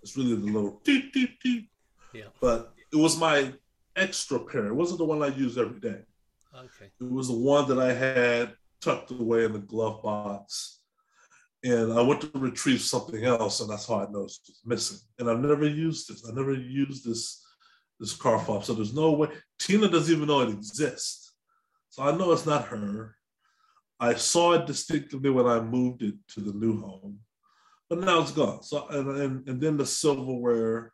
It's 0.00 0.16
really 0.16 0.36
the 0.36 0.46
little 0.46 0.80
deep, 0.84 1.12
deep, 1.12 1.38
deep. 1.44 1.68
Yeah. 2.14 2.30
But 2.40 2.72
it 2.90 2.96
was 2.96 3.20
my 3.20 3.52
extra 3.94 4.38
pair. 4.38 4.68
It 4.68 4.74
wasn't 4.74 5.00
the 5.00 5.04
one 5.04 5.22
I 5.22 5.26
use 5.26 5.58
every 5.58 5.80
day. 5.80 6.00
Okay. 6.56 6.90
It 6.98 7.12
was 7.12 7.28
the 7.28 7.36
one 7.36 7.68
that 7.68 7.78
I 7.78 7.92
had 7.92 8.54
tucked 8.80 9.10
away 9.10 9.44
in 9.44 9.52
the 9.52 9.58
glove 9.58 10.02
box. 10.02 10.80
And 11.64 11.92
I 11.92 12.00
went 12.02 12.20
to 12.20 12.30
retrieve 12.34 12.80
something 12.80 13.24
else, 13.24 13.60
and 13.60 13.68
that's 13.68 13.88
how 13.88 13.96
I 14.00 14.10
noticed 14.10 14.48
it 14.48 14.52
was 14.52 14.62
missing. 14.64 14.98
And 15.18 15.28
I've 15.28 15.40
never 15.40 15.66
used 15.66 16.08
this. 16.08 16.24
I 16.28 16.32
never 16.32 16.54
used 16.54 17.04
this 17.04 17.44
this 17.98 18.14
car 18.14 18.38
fob. 18.38 18.64
So 18.64 18.74
there's 18.74 18.94
no 18.94 19.10
way. 19.12 19.28
Tina 19.58 19.88
doesn't 19.88 20.14
even 20.14 20.28
know 20.28 20.42
it 20.42 20.50
exists. 20.50 21.34
So 21.90 22.04
I 22.04 22.16
know 22.16 22.30
it's 22.30 22.46
not 22.46 22.66
her. 22.66 23.16
I 23.98 24.14
saw 24.14 24.52
it 24.52 24.66
distinctly 24.66 25.30
when 25.30 25.46
I 25.46 25.60
moved 25.60 26.02
it 26.02 26.14
to 26.28 26.40
the 26.40 26.52
new 26.52 26.80
home, 26.80 27.18
but 27.90 27.98
now 27.98 28.20
it's 28.20 28.30
gone. 28.30 28.62
So 28.62 28.86
and 28.88 29.08
and, 29.20 29.48
and 29.48 29.60
then 29.60 29.76
the 29.76 29.86
silverware, 29.86 30.92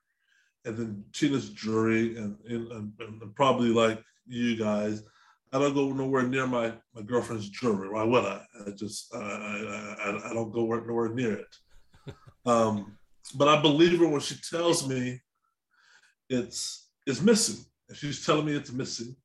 and 0.65 0.79
then 0.79 1.05
Tina's 1.13 1.51
jewelry, 1.51 2.17
and, 2.17 2.39
and, 2.49 2.93
and 2.99 3.35
probably 3.35 3.69
like 3.69 4.03
you 4.27 4.57
guys, 4.57 5.03
I 5.55 5.59
don't 5.61 5.73
go 5.73 5.93
nowhere 5.93 6.25
near 6.25 6.49
my, 6.49 6.73
my 6.97 7.03
girlfriend's 7.03 7.49
jewelry. 7.49 7.89
Why 7.89 8.03
would 8.03 8.25
I? 8.25 8.43
I 8.67 8.71
just 8.73 9.15
I, 9.15 9.21
I, 9.21 10.31
I 10.31 10.35
don't 10.35 10.51
go 10.51 10.67
nowhere 10.67 11.15
near 11.15 11.35
it. 11.35 11.57
Um, 12.47 12.99
but 13.37 13.49
I 13.49 13.63
believe 13.63 14.01
her 14.01 14.07
when 14.07 14.21
she 14.21 14.35
tells 14.35 14.87
me 14.87 15.19
it's 16.29 16.91
it's 17.07 17.23
missing. 17.23 17.65
And 17.89 17.97
she's 17.97 18.27
telling 18.27 18.45
me 18.45 18.53
it's 18.53 18.71
missing. 18.71 19.17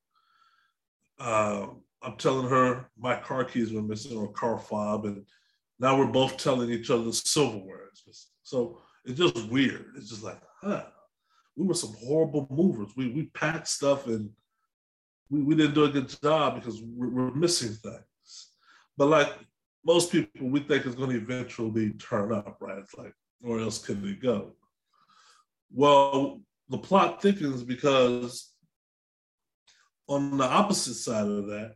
Uh, 1.19 1.67
I'm 2.01 2.15
telling 2.15 2.47
her 2.47 2.89
my 2.97 3.17
car 3.17 3.43
keys 3.43 3.73
were 3.73 3.81
missing 3.81 4.15
or 4.15 4.31
car 4.31 4.57
fob, 4.57 5.03
and 5.03 5.25
now 5.81 5.97
we're 5.97 6.05
both 6.05 6.37
telling 6.37 6.71
each 6.71 6.89
other 6.89 7.03
the 7.03 7.11
silverware 7.11 7.89
is 7.91 8.03
missing. 8.07 8.31
So 8.43 8.81
it's 9.03 9.19
just 9.19 9.49
weird. 9.49 9.87
It's 9.97 10.09
just 10.09 10.23
like, 10.23 10.39
huh, 10.63 10.85
we 11.57 11.65
were 11.65 11.73
some 11.73 11.93
horrible 11.99 12.47
movers. 12.49 12.93
We 12.95 13.09
we 13.09 13.23
packed 13.33 13.67
stuff 13.67 14.07
and 14.07 14.29
we, 15.29 15.41
we 15.41 15.55
didn't 15.55 15.75
do 15.75 15.85
a 15.85 15.89
good 15.89 16.09
job 16.21 16.55
because 16.55 16.81
we're, 16.81 17.09
we're 17.09 17.33
missing 17.33 17.73
things. 17.73 18.49
But 18.97 19.07
like 19.07 19.33
most 19.85 20.11
people, 20.11 20.49
we 20.49 20.59
think 20.59 20.85
it's 20.85 20.95
going 20.95 21.11
to 21.11 21.17
eventually 21.17 21.91
turn 21.91 22.33
up, 22.33 22.57
right? 22.59 22.77
It's 22.79 22.95
like, 22.95 23.13
where 23.41 23.59
else 23.59 23.83
can 23.83 24.05
it 24.07 24.21
go? 24.21 24.53
Well, 25.71 26.41
the 26.69 26.77
plot 26.77 27.21
thickens 27.21 27.63
because 27.63 28.51
on 30.07 30.37
the 30.37 30.43
opposite 30.43 30.95
side 30.95 31.27
of 31.27 31.47
that, 31.47 31.75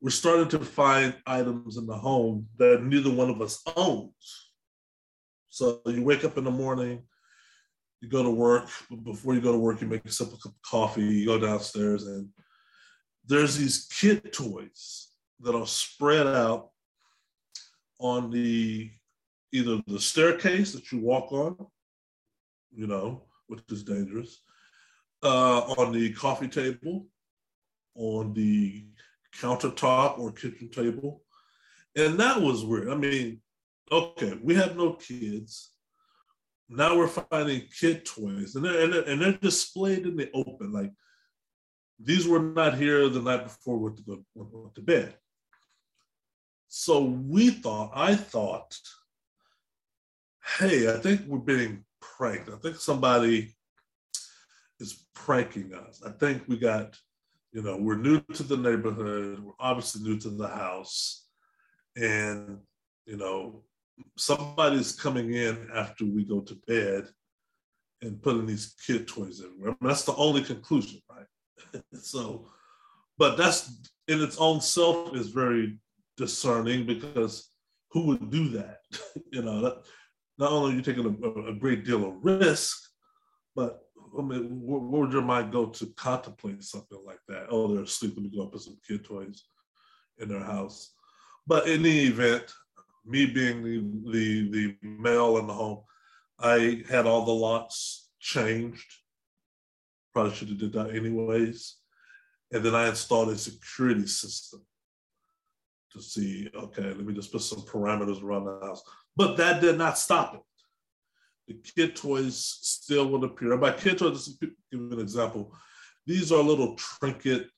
we're 0.00 0.10
starting 0.10 0.48
to 0.48 0.58
find 0.58 1.14
items 1.26 1.78
in 1.78 1.86
the 1.86 1.96
home 1.96 2.46
that 2.58 2.84
neither 2.84 3.10
one 3.10 3.30
of 3.30 3.40
us 3.40 3.62
owns. 3.74 4.50
So 5.48 5.80
you 5.86 6.04
wake 6.04 6.24
up 6.24 6.36
in 6.36 6.44
the 6.44 6.50
morning, 6.50 7.04
you 8.04 8.10
go 8.10 8.22
to 8.22 8.30
work. 8.30 8.68
Before 9.02 9.34
you 9.34 9.40
go 9.40 9.52
to 9.52 9.58
work, 9.58 9.80
you 9.80 9.86
make 9.86 10.04
yourself 10.04 10.34
a 10.34 10.36
cup 10.36 10.52
of 10.52 10.62
coffee, 10.62 11.02
you 11.02 11.26
go 11.26 11.38
downstairs, 11.38 12.06
and 12.06 12.28
there's 13.26 13.56
these 13.56 13.86
kid 13.86 14.32
toys 14.32 15.08
that 15.40 15.54
are 15.54 15.66
spread 15.66 16.26
out 16.26 16.70
on 17.98 18.30
the 18.30 18.90
either 19.52 19.80
the 19.86 20.00
staircase 20.00 20.72
that 20.72 20.92
you 20.92 20.98
walk 20.98 21.32
on, 21.32 21.56
you 22.74 22.86
know, 22.86 23.22
which 23.46 23.60
is 23.70 23.82
dangerous, 23.82 24.40
uh, 25.22 25.60
on 25.78 25.92
the 25.92 26.12
coffee 26.12 26.48
table, 26.48 27.06
on 27.94 28.34
the 28.34 28.84
countertop 29.38 30.18
or 30.18 30.32
kitchen 30.32 30.68
table. 30.68 31.22
And 31.96 32.18
that 32.18 32.40
was 32.40 32.64
weird. 32.64 32.90
I 32.90 32.96
mean, 32.96 33.40
okay, 33.90 34.38
we 34.42 34.54
have 34.56 34.76
no 34.76 34.94
kids 34.94 35.73
now 36.68 36.96
we're 36.96 37.08
finding 37.08 37.62
kid 37.78 38.04
toys 38.04 38.54
and 38.54 38.64
they're, 38.64 38.82
and 38.82 38.92
they're, 38.92 39.02
and 39.02 39.20
they're 39.20 39.32
displayed 39.32 40.06
in 40.06 40.16
the 40.16 40.30
open. 40.32 40.72
Like 40.72 40.92
these 41.98 42.26
were 42.26 42.40
not 42.40 42.76
here 42.76 43.08
the 43.08 43.20
night 43.20 43.44
before 43.44 43.76
we 43.78 43.84
went 43.84 43.96
to, 43.98 44.02
go, 44.02 44.24
went 44.34 44.74
to 44.74 44.80
bed. 44.80 45.14
So 46.68 47.04
we 47.04 47.50
thought 47.50 47.92
i 47.94 48.16
thought 48.16 48.76
hey 50.58 50.92
i 50.92 50.98
think 50.98 51.22
we're 51.26 51.38
being 51.38 51.84
pranked. 52.16 52.48
I 52.48 52.56
think 52.56 52.76
somebody 52.76 53.54
is 54.80 55.06
pranking 55.14 55.72
us. 55.74 56.02
I 56.04 56.10
think 56.10 56.42
we 56.48 56.56
got 56.56 56.96
you 57.52 57.62
know 57.62 57.76
we're 57.76 57.96
new 57.96 58.20
to 58.20 58.42
the 58.42 58.56
neighborhood. 58.56 59.40
We're 59.40 59.52
obviously 59.58 60.02
new 60.02 60.18
to 60.20 60.30
the 60.30 60.48
house. 60.48 61.26
And 61.96 62.58
you 63.06 63.16
know 63.16 63.62
somebody's 64.16 64.92
coming 64.92 65.34
in 65.34 65.68
after 65.74 66.04
we 66.04 66.24
go 66.24 66.40
to 66.40 66.54
bed 66.66 67.08
and 68.02 68.22
putting 68.22 68.46
these 68.46 68.74
kid 68.86 69.08
toys 69.08 69.40
everywhere. 69.44 69.70
I 69.70 69.84
mean, 69.84 69.88
that's 69.88 70.04
the 70.04 70.16
only 70.16 70.42
conclusion, 70.42 71.00
right? 71.10 71.82
so 71.94 72.48
but 73.18 73.36
that's 73.36 73.88
in 74.08 74.22
its 74.22 74.38
own 74.38 74.60
self 74.60 75.14
is 75.14 75.28
very 75.28 75.78
discerning 76.16 76.86
because 76.86 77.50
who 77.90 78.06
would 78.06 78.30
do 78.30 78.48
that? 78.50 78.80
you 79.32 79.42
know, 79.42 79.60
that, 79.60 79.82
not 80.38 80.50
only 80.50 80.72
are 80.72 80.76
you 80.76 80.82
taking 80.82 81.06
a, 81.06 81.50
a, 81.50 81.54
great 81.54 81.84
deal 81.84 82.04
of 82.04 82.24
risk, 82.24 82.76
but 83.54 83.80
I 84.18 84.22
mean, 84.22 84.60
where, 84.62 84.80
would 84.80 85.12
your 85.12 85.22
mind 85.22 85.52
go 85.52 85.66
to 85.66 85.86
contemplate 85.96 86.64
something 86.64 86.98
like 87.06 87.20
that? 87.28 87.46
Oh, 87.50 87.72
they're 87.72 87.84
asleep. 87.84 88.14
Let 88.16 88.24
me 88.24 88.36
go 88.36 88.46
up 88.46 88.52
with 88.52 88.62
some 88.62 88.78
kid 88.86 89.04
toys 89.04 89.44
in 90.18 90.28
their 90.28 90.42
house. 90.42 90.92
But 91.46 91.68
in 91.68 91.82
the 91.82 92.06
event, 92.06 92.52
me 93.06 93.26
being 93.26 93.62
the, 93.62 94.10
the, 94.12 94.50
the 94.50 94.76
male 94.82 95.38
in 95.38 95.46
the 95.46 95.52
home, 95.52 95.80
I 96.38 96.82
had 96.88 97.06
all 97.06 97.24
the 97.24 97.32
locks 97.32 98.08
changed. 98.20 98.92
Probably 100.12 100.34
should 100.34 100.48
have 100.48 100.58
did 100.58 100.72
that 100.72 100.94
anyways. 100.94 101.76
And 102.52 102.64
then 102.64 102.74
I 102.74 102.88
installed 102.88 103.30
a 103.30 103.36
security 103.36 104.06
system 104.06 104.64
to 105.92 106.02
see, 106.02 106.50
okay, 106.54 106.82
let 106.82 107.04
me 107.04 107.14
just 107.14 107.32
put 107.32 107.42
some 107.42 107.62
parameters 107.62 108.22
around 108.22 108.44
the 108.44 108.66
house. 108.66 108.82
But 109.16 109.36
that 109.36 109.60
did 109.60 109.78
not 109.78 109.98
stop 109.98 110.34
it. 110.34 110.40
The 111.46 111.72
kid 111.74 111.96
toys 111.96 112.36
still 112.62 113.08
would 113.08 113.24
appear. 113.24 113.52
And 113.52 113.60
by 113.60 113.72
kid 113.72 113.98
toys, 113.98 114.26
just 114.26 114.40
to 114.40 114.50
give 114.72 114.92
an 114.92 115.00
example, 115.00 115.54
these 116.06 116.32
are 116.32 116.42
little 116.42 116.74
trinket 116.76 117.48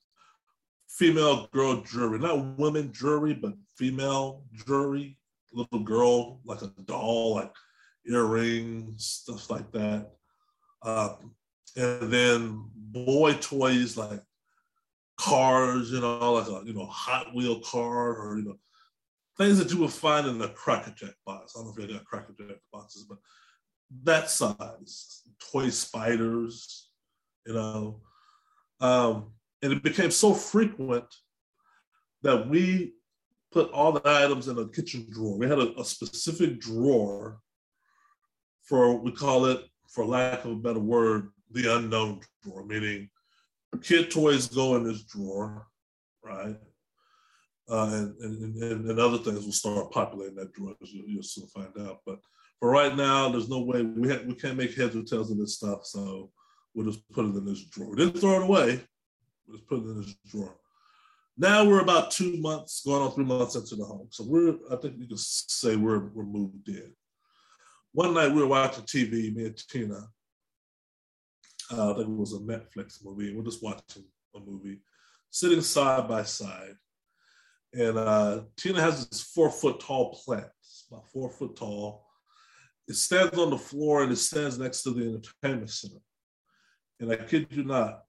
female 0.88 1.46
girl 1.52 1.82
jewelry, 1.82 2.18
not 2.18 2.58
women 2.58 2.92
jewelry, 2.92 3.34
but 3.34 3.54
female 3.76 4.44
jewelry, 4.52 5.18
little 5.56 5.80
girl, 5.80 6.40
like 6.44 6.62
a 6.62 6.72
doll, 6.84 7.34
like 7.34 7.52
earrings, 8.08 9.04
stuff 9.04 9.50
like 9.50 9.70
that. 9.72 10.10
Um, 10.82 11.34
and 11.76 12.12
then 12.12 12.70
boy 12.74 13.34
toys 13.34 13.96
like 13.96 14.22
cars, 15.18 15.90
you 15.90 16.00
know, 16.00 16.32
like 16.34 16.48
a 16.48 16.66
you 16.66 16.74
know 16.74 16.86
Hot 16.86 17.34
Wheel 17.34 17.60
car 17.60 18.14
or 18.16 18.38
you 18.38 18.44
know 18.44 18.56
things 19.36 19.58
that 19.58 19.72
you 19.72 19.78
would 19.80 19.92
find 19.92 20.26
in 20.26 20.40
a 20.40 20.48
Cracker 20.48 20.92
Jack 20.96 21.14
box. 21.24 21.54
I 21.54 21.60
don't 21.60 21.66
know 21.66 21.84
if 21.84 21.90
you 21.90 21.96
got 21.96 22.06
Cracker 22.06 22.34
Jack 22.38 22.56
boxes, 22.72 23.04
but 23.08 23.18
that 24.04 24.30
size, 24.30 25.22
toy 25.52 25.70
spiders, 25.70 26.90
you 27.46 27.54
know. 27.54 28.00
Um, 28.80 29.32
and 29.62 29.72
it 29.72 29.82
became 29.82 30.10
so 30.10 30.34
frequent 30.34 31.06
that 32.22 32.48
we 32.48 32.94
put 33.56 33.72
all 33.72 33.90
the 33.90 34.02
items 34.04 34.48
in 34.48 34.58
a 34.58 34.68
kitchen 34.68 35.06
drawer. 35.10 35.38
We 35.38 35.48
had 35.48 35.58
a, 35.58 35.80
a 35.80 35.84
specific 35.84 36.60
drawer 36.60 37.40
for, 38.62 38.98
we 38.98 39.12
call 39.12 39.46
it, 39.46 39.64
for 39.88 40.04
lack 40.04 40.44
of 40.44 40.50
a 40.50 40.56
better 40.56 40.78
word, 40.78 41.30
the 41.52 41.74
unknown 41.74 42.20
drawer, 42.42 42.66
meaning 42.66 43.08
kid 43.82 44.10
toys 44.10 44.46
go 44.46 44.76
in 44.76 44.84
this 44.84 45.04
drawer, 45.04 45.68
right? 46.22 46.56
Uh, 47.66 48.08
and, 48.20 48.62
and, 48.62 48.90
and, 48.90 49.00
other 49.00 49.18
things 49.18 49.44
will 49.44 49.52
start 49.52 49.90
populating 49.90 50.36
that 50.36 50.52
drawer, 50.52 50.74
as 50.82 50.92
you'll, 50.92 51.08
you'll 51.08 51.22
soon 51.22 51.46
find 51.46 51.72
out. 51.80 52.00
But 52.04 52.18
for 52.60 52.70
right 52.70 52.94
now, 52.94 53.30
there's 53.30 53.48
no 53.48 53.62
way 53.62 53.82
we 53.82 54.10
ha- 54.10 54.22
we 54.26 54.34
can't 54.34 54.58
make 54.58 54.76
heads 54.76 54.94
or 54.94 55.02
tails 55.02 55.30
of 55.30 55.38
this 55.38 55.54
stuff, 55.54 55.86
so 55.86 56.30
we'll 56.74 56.86
just 56.86 57.10
put 57.10 57.24
it 57.24 57.34
in 57.34 57.44
this 57.46 57.64
drawer. 57.64 57.88
We 57.88 57.96
didn't 57.96 58.20
throw 58.20 58.42
it 58.42 58.44
away. 58.44 58.82
We 59.48 59.56
just 59.56 59.66
put 59.66 59.78
it 59.78 59.86
in 59.86 60.00
this 60.02 60.14
drawer. 60.30 60.54
Now 61.38 61.64
we're 61.64 61.80
about 61.80 62.10
two 62.10 62.38
months, 62.38 62.82
going 62.84 63.02
on 63.02 63.12
three 63.12 63.24
months 63.24 63.56
into 63.56 63.76
the 63.76 63.84
home. 63.84 64.08
So 64.10 64.24
we're, 64.26 64.54
I 64.72 64.76
think 64.76 64.94
you 64.98 65.06
can 65.06 65.18
say 65.18 65.76
we're 65.76 66.08
we're 66.08 66.24
moved 66.24 66.68
in. 66.68 66.92
One 67.92 68.14
night 68.14 68.32
we 68.32 68.40
were 68.40 68.46
watching 68.46 68.84
TV, 68.84 69.34
me 69.34 69.46
and 69.46 69.68
Tina, 69.68 70.08
uh, 71.72 71.92
I 71.92 71.94
think 71.94 72.08
it 72.08 72.16
was 72.16 72.32
a 72.32 72.38
Netflix 72.38 73.04
movie. 73.04 73.34
We're 73.34 73.44
just 73.44 73.62
watching 73.62 74.04
a 74.34 74.40
movie, 74.40 74.80
sitting 75.30 75.60
side 75.60 76.08
by 76.08 76.22
side. 76.22 76.74
And 77.74 77.98
uh, 77.98 78.42
Tina 78.56 78.80
has 78.80 79.06
this 79.06 79.22
four 79.22 79.50
foot 79.50 79.80
tall 79.80 80.14
plant, 80.24 80.46
it's 80.60 80.86
about 80.90 81.08
four 81.08 81.30
foot 81.30 81.56
tall. 81.56 82.06
It 82.88 82.94
stands 82.94 83.36
on 83.36 83.50
the 83.50 83.58
floor 83.58 84.04
and 84.04 84.12
it 84.12 84.16
stands 84.16 84.58
next 84.58 84.82
to 84.82 84.90
the 84.90 85.02
entertainment 85.42 85.70
center. 85.70 86.00
And 87.00 87.12
I 87.12 87.16
kid 87.16 87.48
you 87.50 87.64
not, 87.64 88.00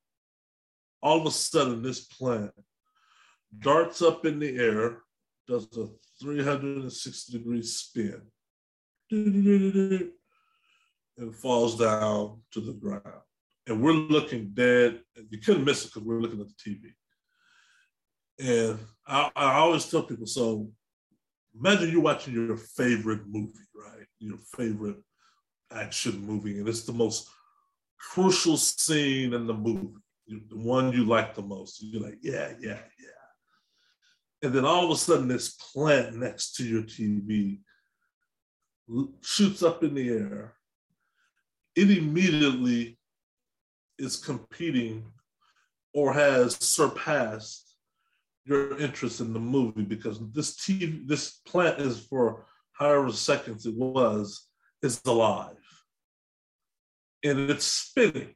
all 1.02 1.19
of 1.19 1.25
a 1.25 1.32
sudden, 1.32 1.82
this 1.82 2.02
plant 2.06 2.52
darts 3.60 4.01
up 4.01 4.25
in 4.25 4.39
the 4.39 4.57
air, 4.57 5.03
does 5.47 5.67
a 5.77 5.88
360 6.21 7.38
degree 7.38 7.62
spin, 7.62 8.21
and 9.12 10.12
falls 11.33 11.77
down 11.77 12.41
to 12.51 12.62
the 12.62 12.73
ground 12.73 13.21
and 13.67 13.81
we're 13.81 13.93
looking 13.93 14.51
dead. 14.53 15.01
You 15.29 15.39
couldn't 15.39 15.65
miss 15.65 15.86
it 15.86 15.93
because 15.93 16.03
we're 16.03 16.21
looking 16.21 16.41
at 16.41 16.47
the 16.47 16.55
TV. 16.55 16.93
And 18.39 18.79
I, 19.05 19.29
I, 19.36 19.53
always 19.55 19.89
tell 19.89 20.03
people, 20.03 20.27
so 20.27 20.69
imagine 21.60 21.91
you're 21.91 22.01
watching 22.01 22.33
your 22.33 22.55
favorite 22.55 23.21
movie, 23.27 23.53
right? 23.75 24.05
Your 24.19 24.38
favorite 24.55 24.97
action 25.71 26.25
movie, 26.25 26.60
and 26.60 26.67
it's 26.67 26.83
the 26.83 26.93
most 26.93 27.27
crucial 27.99 28.55
scene 28.57 29.33
in 29.33 29.47
the 29.47 29.53
movie, 29.53 29.89
the 30.27 30.57
one 30.57 30.93
you 30.93 31.03
like 31.03 31.33
the 31.33 31.41
most. 31.41 31.81
You're 31.81 32.03
like, 32.03 32.19
yeah, 32.21 32.53
yeah, 32.62 32.79
yeah. 32.96 32.96
And 34.43 34.54
then 34.54 34.65
all 34.65 34.86
of 34.86 34.91
a 34.91 34.95
sudden, 34.95 35.28
this 35.28 35.50
plant 35.50 36.15
next 36.15 36.56
to 36.56 36.63
your 36.63 36.84
TV 36.84 37.60
shoots 39.21 39.63
up 39.63 39.84
in 39.84 39.95
the 39.95 40.10
air. 40.10 40.54
It 41.76 41.91
immediately 41.91 42.97
is 43.97 44.17
competing 44.17 45.06
or 45.93 46.13
has 46.13 46.56
surpassed 46.56 47.76
your 48.45 48.78
interest 48.80 49.19
in 49.19 49.34
the 49.34 49.39
movie 49.39 49.84
because 49.84 50.19
this 50.32 50.56
TV, 50.56 51.08
this 51.08 51.41
plant 51.45 51.80
is 51.80 52.00
for 52.00 52.45
however 52.71 53.12
seconds 53.12 53.65
it 53.65 53.76
was, 53.76 54.47
is 54.82 55.02
alive. 55.06 55.56
And 57.23 57.50
it's 57.50 57.65
spinning. 57.65 58.36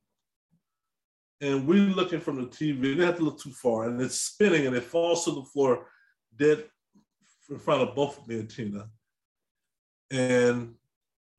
And 1.42 1.68
we're 1.68 1.90
looking 1.90 2.20
from 2.20 2.36
the 2.36 2.48
TV, 2.48 2.96
they 2.96 3.06
have 3.06 3.18
to 3.18 3.24
look 3.24 3.42
too 3.42 3.50
far, 3.50 3.86
and 3.86 4.00
it's 4.00 4.20
spinning 4.20 4.68
and 4.68 4.76
it 4.76 4.84
falls 4.84 5.26
to 5.26 5.32
the 5.32 5.42
floor 5.42 5.88
dead 6.38 6.64
in 7.50 7.58
front 7.58 7.82
of 7.82 7.96
both 7.96 8.20
of 8.20 8.28
me 8.28 8.40
and 8.40 8.50
Tina. 8.50 8.88
And 10.12 10.76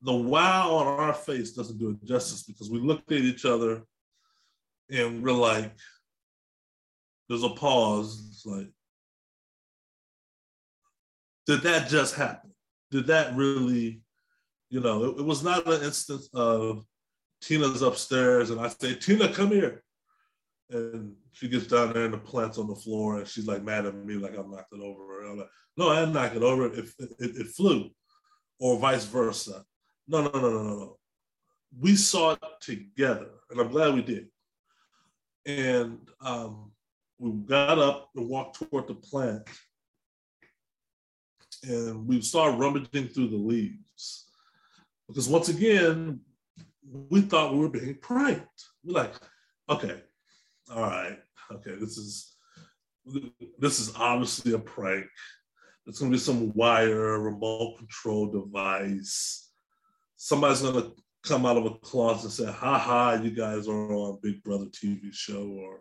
the 0.02 0.12
wow 0.12 0.70
on 0.74 0.86
our 0.86 1.14
face 1.14 1.52
doesn't 1.52 1.78
do 1.78 1.90
it 1.90 2.04
justice 2.04 2.42
because 2.42 2.70
we 2.70 2.80
looked 2.80 3.12
at 3.12 3.18
each 3.18 3.44
other 3.44 3.82
and 4.90 5.22
we're 5.22 5.32
like, 5.32 5.72
there's 7.28 7.44
a 7.44 7.50
pause. 7.50 8.28
It's 8.30 8.44
like, 8.44 8.68
did 11.46 11.62
that 11.62 11.88
just 11.88 12.16
happen? 12.16 12.50
Did 12.90 13.06
that 13.06 13.36
really, 13.36 14.02
you 14.68 14.80
know, 14.80 15.04
it, 15.04 15.20
it 15.20 15.24
was 15.24 15.44
not 15.44 15.66
an 15.66 15.82
instance 15.82 16.28
of 16.34 16.84
Tina's 17.40 17.82
upstairs 17.82 18.50
and 18.50 18.60
I 18.60 18.68
say, 18.68 18.94
Tina, 18.94 19.32
come 19.32 19.50
here. 19.50 19.82
And 20.72 21.14
she 21.32 21.48
gets 21.48 21.66
down 21.66 21.92
there 21.92 22.06
and 22.06 22.14
the 22.14 22.18
plant's 22.18 22.58
on 22.58 22.66
the 22.66 22.74
floor 22.74 23.18
and 23.18 23.28
she's 23.28 23.46
like 23.46 23.62
mad 23.62 23.84
at 23.84 23.94
me, 23.94 24.14
like 24.14 24.36
I'm 24.36 24.50
knocked 24.50 24.72
it 24.72 24.80
over. 24.80 25.22
I'm 25.24 25.38
like, 25.38 25.48
no, 25.76 25.90
I 25.90 26.00
didn't 26.00 26.14
knock 26.14 26.34
it 26.34 26.42
over. 26.42 26.66
It, 26.66 26.86
it, 26.98 27.36
it 27.36 27.46
flew, 27.48 27.90
or 28.58 28.78
vice 28.78 29.04
versa. 29.04 29.64
No, 30.08 30.22
no, 30.22 30.30
no, 30.30 30.40
no, 30.40 30.62
no, 30.62 30.78
no. 30.78 30.96
We 31.78 31.94
saw 31.94 32.32
it 32.32 32.40
together, 32.60 33.30
and 33.50 33.60
I'm 33.60 33.68
glad 33.68 33.94
we 33.94 34.02
did. 34.02 34.28
And 35.46 35.98
um, 36.20 36.72
we 37.18 37.32
got 37.32 37.78
up 37.78 38.10
and 38.16 38.28
walked 38.28 38.56
toward 38.58 38.88
the 38.88 38.94
plant. 38.94 39.42
And 41.64 42.06
we 42.06 42.20
started 42.20 42.58
rummaging 42.58 43.08
through 43.08 43.28
the 43.28 43.36
leaves. 43.36 44.26
Because 45.08 45.28
once 45.28 45.48
again, 45.48 46.20
we 47.08 47.20
thought 47.20 47.52
we 47.52 47.60
were 47.60 47.68
being 47.68 47.96
pranked. 48.00 48.64
We're 48.84 48.94
like, 48.94 49.14
okay, 49.68 50.02
all 50.70 50.82
right, 50.82 51.18
okay, 51.50 51.74
this 51.78 51.96
is 51.98 52.34
this 53.58 53.80
is 53.80 53.92
obviously 53.96 54.52
a 54.52 54.58
prank. 54.58 55.06
It's 55.86 55.98
gonna 55.98 56.12
be 56.12 56.18
some 56.18 56.52
wire, 56.54 57.18
remote 57.18 57.78
control 57.78 58.30
device. 58.30 59.50
Somebody's 60.16 60.62
gonna 60.62 60.90
come 61.24 61.46
out 61.46 61.56
of 61.56 61.66
a 61.66 61.74
closet 61.78 62.24
and 62.24 62.32
say, 62.32 62.52
ha 62.52 62.78
ha, 62.78 63.14
you 63.14 63.30
guys 63.30 63.68
are 63.68 63.92
on 63.92 64.20
Big 64.22 64.42
Brother 64.42 64.66
TV 64.66 65.12
show 65.12 65.48
or 65.48 65.80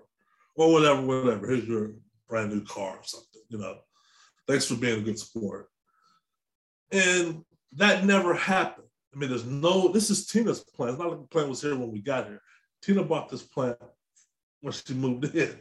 or 0.55 0.71
whatever, 0.71 1.01
whatever. 1.01 1.47
Here's 1.47 1.67
your 1.67 1.91
brand 2.27 2.51
new 2.51 2.63
car 2.63 2.97
or 2.97 3.03
something, 3.03 3.41
you 3.49 3.57
know. 3.57 3.77
Thanks 4.47 4.65
for 4.65 4.75
being 4.75 4.99
a 4.99 5.03
good 5.03 5.19
sport. 5.19 5.67
And 6.91 7.43
that 7.73 8.05
never 8.05 8.33
happened. 8.33 8.87
I 9.13 9.17
mean, 9.17 9.29
there's 9.29 9.45
no, 9.45 9.89
this 9.89 10.09
is 10.09 10.27
Tina's 10.27 10.63
plan. 10.63 10.89
It's 10.89 10.99
not 10.99 11.09
like 11.09 11.21
the 11.21 11.27
plan 11.27 11.49
was 11.49 11.61
here 11.61 11.75
when 11.75 11.91
we 11.91 11.99
got 11.99 12.27
here. 12.27 12.41
Tina 12.81 13.03
bought 13.03 13.29
this 13.29 13.43
plant 13.43 13.77
when 14.61 14.73
she 14.73 14.93
moved 14.93 15.25
in. 15.35 15.59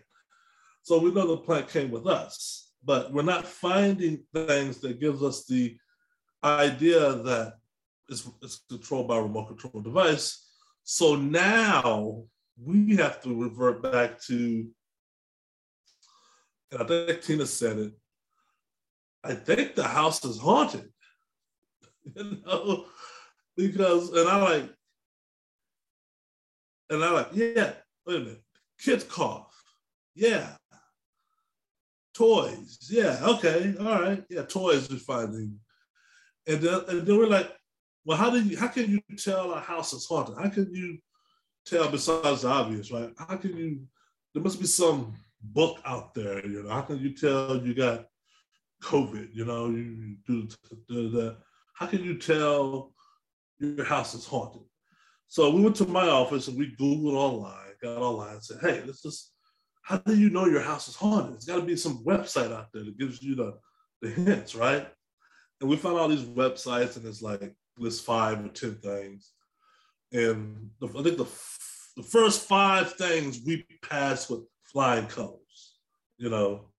So 0.82 0.98
we 0.98 1.12
know 1.12 1.26
the 1.26 1.36
plant 1.38 1.68
came 1.68 1.90
with 1.90 2.06
us, 2.06 2.72
but 2.84 3.12
we're 3.12 3.22
not 3.22 3.46
finding 3.46 4.24
things 4.34 4.78
that 4.78 5.00
gives 5.00 5.22
us 5.22 5.44
the 5.44 5.76
idea 6.42 7.14
that 7.14 7.54
it's, 8.08 8.28
it's 8.42 8.64
controlled 8.68 9.08
by 9.08 9.16
a 9.16 9.22
remote 9.22 9.48
control 9.48 9.82
device. 9.82 10.48
So 10.84 11.16
now 11.16 12.24
we 12.62 12.96
have 12.96 13.20
to 13.22 13.34
revert 13.34 13.82
back 13.82 14.20
to 14.22 14.66
and 16.72 16.82
I 16.82 16.86
think 16.86 17.22
Tina 17.22 17.46
said 17.46 17.78
it. 17.78 17.92
I 19.24 19.34
think 19.34 19.74
the 19.74 19.84
house 19.84 20.24
is 20.24 20.38
haunted. 20.38 20.88
you 22.14 22.38
know, 22.46 22.86
because 23.56 24.10
and 24.10 24.28
I 24.28 24.42
like, 24.42 24.70
and 26.88 27.04
I 27.04 27.10
like, 27.10 27.28
yeah, 27.32 27.72
wait 28.06 28.16
a 28.16 28.20
minute, 28.20 28.42
cough, 29.08 29.52
yeah, 30.14 30.56
toys, 32.14 32.88
yeah, 32.90 33.18
okay, 33.22 33.74
all 33.80 34.00
right, 34.00 34.24
yeah, 34.30 34.42
toys 34.42 34.90
is 34.90 35.02
finding, 35.02 35.58
and 36.46 36.60
then 36.60 36.80
and 36.88 37.06
then 37.06 37.18
we're 37.18 37.26
like, 37.26 37.50
well, 38.04 38.16
how 38.16 38.30
do 38.30 38.42
you, 38.42 38.56
how 38.58 38.68
can 38.68 38.90
you 38.90 39.00
tell 39.16 39.52
a 39.52 39.60
house 39.60 39.92
is 39.92 40.06
haunted? 40.06 40.36
How 40.36 40.48
can 40.48 40.72
you 40.74 40.98
tell 41.66 41.88
besides 41.90 42.42
the 42.42 42.48
obvious, 42.48 42.90
right? 42.90 43.10
How 43.18 43.36
can 43.36 43.56
you? 43.56 43.82
There 44.32 44.42
must 44.42 44.60
be 44.60 44.66
some 44.66 45.14
book 45.42 45.78
out 45.84 46.14
there, 46.14 46.46
you 46.46 46.62
know. 46.62 46.70
How 46.70 46.82
can 46.82 46.98
you 46.98 47.14
tell 47.14 47.56
you 47.64 47.74
got 47.74 48.06
COVID? 48.82 49.28
You 49.34 49.44
know, 49.44 49.68
you 49.68 50.16
do 50.26 50.48
the. 50.88 51.36
How 51.74 51.86
can 51.86 52.02
you 52.04 52.18
tell 52.18 52.92
your 53.58 53.84
house 53.84 54.14
is 54.14 54.26
haunted? 54.26 54.62
So 55.28 55.50
we 55.50 55.62
went 55.62 55.76
to 55.76 55.86
my 55.86 56.08
office 56.08 56.48
and 56.48 56.58
we 56.58 56.74
Googled 56.76 57.14
online, 57.14 57.69
got 57.82 57.98
online, 57.98 58.34
and 58.34 58.44
said, 58.44 58.58
"Hey, 58.60 58.80
this 58.80 59.04
is. 59.04 59.32
How 59.82 59.96
do 59.96 60.14
you 60.14 60.30
know 60.30 60.46
your 60.46 60.60
house 60.60 60.88
is 60.88 60.94
haunted? 60.94 61.34
It's 61.34 61.46
got 61.46 61.56
to 61.56 61.62
be 61.62 61.76
some 61.76 62.04
website 62.04 62.52
out 62.52 62.68
there 62.72 62.84
that 62.84 62.98
gives 62.98 63.22
you 63.22 63.34
the 63.34 63.58
the 64.02 64.10
hints, 64.10 64.54
right?" 64.54 64.88
And 65.60 65.68
we 65.68 65.76
found 65.76 65.98
all 65.98 66.08
these 66.08 66.24
websites, 66.24 66.96
and 66.96 67.06
it's 67.06 67.22
like 67.22 67.54
list 67.76 68.04
five 68.04 68.44
or 68.44 68.48
ten 68.48 68.76
things. 68.76 69.32
And 70.12 70.70
the, 70.80 70.88
I 70.88 71.02
think 71.02 71.18
the 71.18 71.26
the 71.96 72.02
first 72.02 72.46
five 72.46 72.92
things 72.94 73.40
we 73.44 73.66
passed 73.82 74.30
with 74.30 74.40
flying 74.64 75.06
colors. 75.06 75.74
You 76.18 76.30
know, 76.30 76.70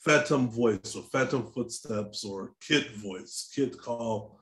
phantom 0.00 0.50
voice 0.50 0.94
or 0.96 1.02
phantom 1.02 1.46
footsteps 1.46 2.24
or 2.24 2.52
kid 2.66 2.90
voice, 2.96 3.50
kid 3.54 3.78
call, 3.80 4.40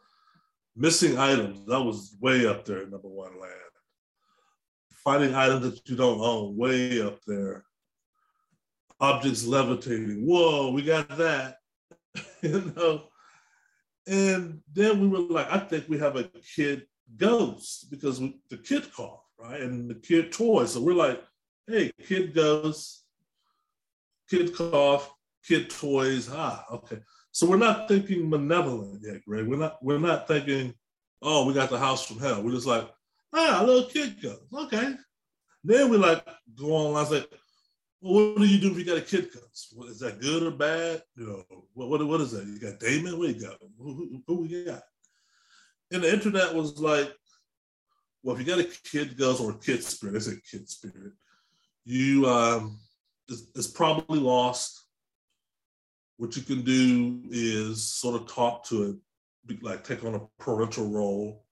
missing 0.77 1.19
items. 1.19 1.65
That 1.67 1.83
was 1.83 2.17
way 2.21 2.47
up 2.47 2.65
there 2.65 2.87
number 2.87 3.09
one 3.09 3.39
land. 3.41 3.53
Finding 5.05 5.35
items 5.35 5.65
that 5.65 5.89
you 5.89 5.97
don't 5.97 6.21
own, 6.21 6.57
way 6.57 7.01
up 7.01 7.21
there. 7.27 7.65
Objects 9.01 9.47
levitating. 9.47 10.27
Whoa, 10.27 10.73
we 10.73 10.83
got 10.83 11.09
that. 11.17 11.59
you 12.43 12.73
know. 12.77 13.05
And 14.07 14.61
then 14.73 15.01
we 15.01 15.09
were 15.09 15.19
like, 15.19 15.51
I 15.51 15.59
think 15.59 15.89
we 15.89 15.99
have 15.99 16.17
a 16.17 16.25
kid 16.57 16.87
ghost 17.17 17.91
because 17.91 18.21
we, 18.21 18.41
the 18.51 18.57
kid 18.57 18.93
cough, 18.93 19.23
right? 19.39 19.61
And 19.61 19.89
the 19.89 19.95
kid 19.95 20.33
toys. 20.33 20.73
So 20.73 20.81
we're 20.81 20.95
like, 20.95 21.23
hey, 21.67 21.93
kid 22.07 22.35
ghost, 22.35 23.05
kid 24.29 24.55
cough, 24.55 25.13
kid 25.47 25.71
toys. 25.71 26.29
Ah, 26.33 26.65
okay. 26.73 26.99
So 27.33 27.47
we're 27.47 27.57
not 27.57 27.87
thinking 27.87 28.29
malevolent 28.29 29.03
yet, 29.05 29.25
Greg. 29.27 29.47
We're 29.47 29.59
not 29.59 29.83
we're 29.83 29.99
not 29.99 30.27
thinking, 30.27 30.75
oh, 31.23 31.47
we 31.47 31.55
got 31.55 31.71
the 31.71 31.79
house 31.79 32.07
from 32.07 32.19
hell. 32.19 32.43
We're 32.43 32.53
just 32.53 32.67
like, 32.67 32.89
ah, 33.35 33.63
a 33.63 33.67
little 33.67 33.91
kid 33.91 34.17
ghost. 34.23 34.43
Okay. 34.55 34.95
Then 35.65 35.91
we 35.91 35.97
like 35.97 36.25
go 36.57 36.75
on. 36.75 36.97
I 36.97 37.01
was 37.01 37.11
like, 37.11 37.31
well, 38.01 38.33
what 38.33 38.39
do 38.39 38.47
you 38.47 38.61
do 38.61 38.71
if 38.71 38.79
you 38.79 38.85
got 38.85 38.99
a 38.99 39.03
kid 39.03 39.29
ghost? 39.33 39.75
Is 39.89 39.99
that 40.01 40.21
good 40.21 40.43
or 40.45 40.51
bad? 40.51 41.03
You 41.17 41.27
know, 41.27 41.45
what 41.75 41.89
what, 41.89 42.07
what 42.07 42.21
is 42.21 42.33
that? 42.33 42.47
You 42.47 42.59
got 42.59 42.81
Damon? 42.81 43.19
What 43.19 43.29
you 43.29 43.41
got? 43.41 43.59
Who, 43.79 43.95
who, 43.95 44.23
who 44.27 44.43
we 44.43 44.65
got? 44.65 44.83
And 45.91 46.03
the 46.03 46.13
internet 46.13 46.55
was 46.55 46.79
like, 46.79 47.13
well, 48.23 48.37
if 48.37 48.41
you 48.41 48.47
got 48.47 48.65
a 48.65 48.69
kid 48.85 49.17
ghost 49.17 49.41
or 49.41 49.53
a 49.53 49.59
kid 49.59 49.83
spirit, 49.83 50.17
it's 50.17 50.29
a 50.29 50.41
kid 50.43 50.69
spirit, 50.69 51.13
you 51.85 52.29
um, 52.29 52.79
it's, 53.29 53.45
it's 53.55 53.67
probably 53.67 54.21
lost. 54.21 54.85
What 56.19 56.37
you 56.37 56.43
can 56.43 56.63
do 56.63 57.23
is 57.31 57.89
sort 57.89 58.21
of 58.21 58.29
talk 58.29 58.65
to 58.67 59.01
it, 59.49 59.63
like 59.63 59.85
take 59.85 60.05
on 60.05 60.17
a 60.17 60.43
parental 60.43 60.89
role, 60.89 61.45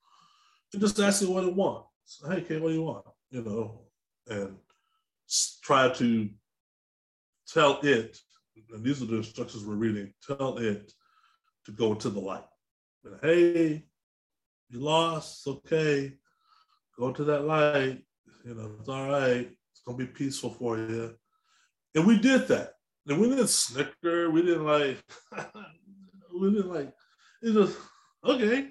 just 0.81 0.99
ask 1.01 1.23
it 1.23 1.29
what 1.29 1.45
it 1.45 1.55
wants. 1.55 2.23
Hey, 2.29 2.43
kid, 2.43 2.63
what 2.63 2.69
do 2.69 2.75
you 2.75 2.83
want? 2.83 3.05
You 3.31 3.43
know, 3.43 3.81
and 4.29 4.57
try 5.63 5.89
to 5.89 6.29
tell 7.53 7.81
it, 7.83 8.19
and 8.73 8.85
these 8.85 9.03
are 9.03 9.07
the 9.07 9.17
instructions 9.17 9.65
we're 9.65 9.75
reading, 9.75 10.13
tell 10.27 10.59
it 10.59 10.93
to 11.65 11.73
go 11.73 11.93
into 11.93 12.11
the 12.11 12.21
light. 12.21 12.45
And, 13.05 13.19
hey, 13.23 13.85
you 14.71 14.81
lost, 14.81 15.47
okay. 15.47 16.13
Go 16.99 17.13
to 17.13 17.25
that 17.25 17.45
light. 17.45 18.03
You 18.45 18.55
know, 18.55 18.73
it's 18.79 18.89
all 18.89 19.09
right. 19.09 19.51
It's 19.73 19.83
gonna 19.85 19.99
be 19.99 20.07
peaceful 20.07 20.51
for 20.51 20.79
you. 20.79 21.15
And 21.95 22.07
we 22.07 22.19
did 22.19 22.49
that. 22.49 22.73
And 23.07 23.21
we 23.21 23.29
didn't 23.29 23.49
snicker. 23.49 24.31
We 24.31 24.43
didn't 24.43 24.65
like. 24.65 24.99
we 26.41 26.53
didn't 26.53 26.73
like. 26.73 26.93
It 27.43 27.53
just 27.53 27.77
okay, 28.25 28.71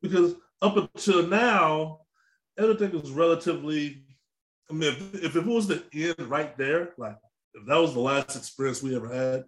because 0.00 0.34
up 0.62 0.76
until 0.76 1.26
now, 1.26 2.00
everything 2.58 2.92
was 2.92 3.10
relatively. 3.10 4.04
I 4.70 4.74
mean, 4.74 4.92
if, 4.92 5.24
if 5.24 5.36
it 5.36 5.46
was 5.46 5.66
the 5.66 5.82
end 5.94 6.28
right 6.28 6.56
there, 6.58 6.90
like 6.98 7.16
if 7.54 7.66
that 7.66 7.80
was 7.80 7.94
the 7.94 8.00
last 8.00 8.36
experience 8.36 8.82
we 8.82 8.94
ever 8.94 9.12
had, 9.12 9.44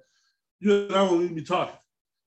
you 0.60 0.86
and 0.86 0.96
I 0.96 1.02
wouldn't 1.02 1.34
be 1.34 1.42
talking. 1.42 1.76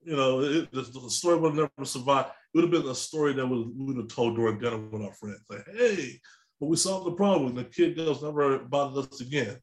You 0.04 0.16
know, 0.16 0.42
it, 0.42 0.72
the, 0.72 0.82
the 0.82 1.10
story 1.10 1.38
would 1.38 1.56
never 1.56 1.70
survive 1.84 2.28
it 2.54 2.58
would 2.58 2.72
have 2.72 2.84
been 2.84 2.92
a 2.92 2.96
story 2.96 3.34
that 3.34 3.48
we 3.48 3.66
would 3.76 3.98
have 3.98 4.10
told 4.10 4.36
during 4.36 4.60
dinner 4.60 4.78
with 4.78 5.02
our 5.02 5.14
friends. 5.14 5.42
Like, 5.50 5.66
hey, 5.76 6.20
but 6.60 6.68
we 6.68 6.76
solved 6.76 7.08
the 7.08 7.14
problem. 7.14 7.56
The 7.56 7.64
kid 7.64 7.96
girls 7.96 8.22
never 8.22 8.60
bothered 8.60 9.12
us 9.12 9.22
again. 9.22 9.58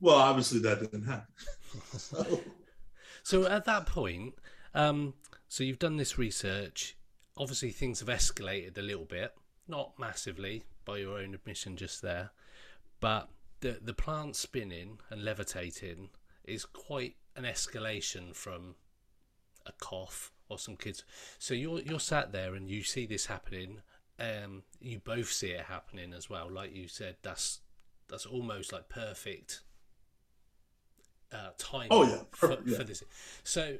Well, 0.00 0.16
obviously 0.16 0.60
that 0.60 0.80
didn't 0.80 1.04
happen. 1.04 1.26
so. 1.98 2.40
so 3.22 3.46
at 3.46 3.66
that 3.66 3.84
point, 3.84 4.34
um, 4.74 5.12
so 5.48 5.64
you've 5.64 5.78
done 5.78 5.98
this 5.98 6.16
research. 6.16 6.96
Obviously, 7.36 7.70
things 7.70 8.00
have 8.00 8.08
escalated 8.08 8.78
a 8.78 8.82
little 8.82 9.04
bit, 9.04 9.34
not 9.66 9.98
massively 9.98 10.64
by 10.84 10.98
your 10.98 11.18
own 11.18 11.34
admission 11.34 11.76
just 11.76 12.02
there, 12.02 12.30
but 13.00 13.28
the 13.60 13.78
the 13.82 13.94
plant 13.94 14.36
spinning 14.36 14.98
and 15.10 15.24
levitating 15.24 16.10
is 16.44 16.64
quite 16.64 17.16
an 17.36 17.44
escalation 17.44 18.34
from 18.34 18.76
a 19.66 19.72
cough 19.72 20.32
or 20.48 20.58
some 20.58 20.76
kids. 20.76 21.04
So 21.38 21.54
you're 21.54 21.80
you're 21.80 22.00
sat 22.00 22.32
there 22.32 22.54
and 22.54 22.68
you 22.68 22.82
see 22.82 23.06
this 23.06 23.26
happening. 23.26 23.80
Um, 24.18 24.62
you 24.80 25.00
both 25.00 25.32
see 25.32 25.48
it 25.48 25.62
happening 25.62 26.12
as 26.12 26.30
well. 26.30 26.48
Like 26.50 26.74
you 26.74 26.86
said, 26.86 27.16
that's 27.22 27.60
that's 28.08 28.26
almost 28.26 28.72
like 28.72 28.88
perfect 28.88 29.62
uh, 31.32 31.50
time. 31.58 31.88
Oh 31.90 32.04
yeah, 32.04 32.20
for, 32.30 32.58
yeah. 32.64 32.76
for 32.76 32.84
this. 32.84 33.02
So 33.42 33.78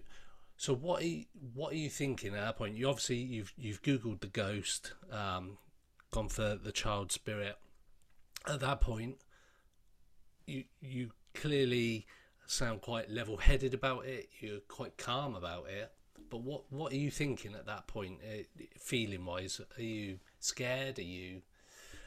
so 0.64 0.74
what 0.74 1.02
are 1.02 1.06
you, 1.06 1.24
what 1.52 1.74
are 1.74 1.76
you 1.76 1.90
thinking 1.90 2.34
at 2.34 2.40
that 2.40 2.56
point? 2.56 2.74
You 2.74 2.88
obviously 2.88 3.18
you've 3.18 3.52
you've 3.58 3.82
googled 3.82 4.20
the 4.20 4.28
ghost, 4.28 4.94
um, 5.12 5.58
gone 6.10 6.30
for 6.30 6.54
the 6.56 6.72
child 6.72 7.12
spirit. 7.12 7.58
At 8.48 8.60
that 8.60 8.80
point, 8.80 9.16
you 10.46 10.64
you 10.80 11.10
clearly 11.34 12.06
sound 12.46 12.80
quite 12.80 13.10
level 13.10 13.36
headed 13.36 13.74
about 13.74 14.06
it. 14.06 14.30
You're 14.40 14.60
quite 14.60 14.96
calm 14.96 15.34
about 15.34 15.66
it. 15.68 15.92
But 16.30 16.40
what 16.40 16.62
what 16.72 16.94
are 16.94 16.96
you 16.96 17.10
thinking 17.10 17.54
at 17.54 17.66
that 17.66 17.86
point, 17.86 18.20
uh, 18.26 18.44
feeling 18.78 19.26
wise? 19.26 19.60
Are 19.76 19.82
you 19.82 20.18
scared? 20.40 20.98
Are 20.98 21.02
you 21.02 21.42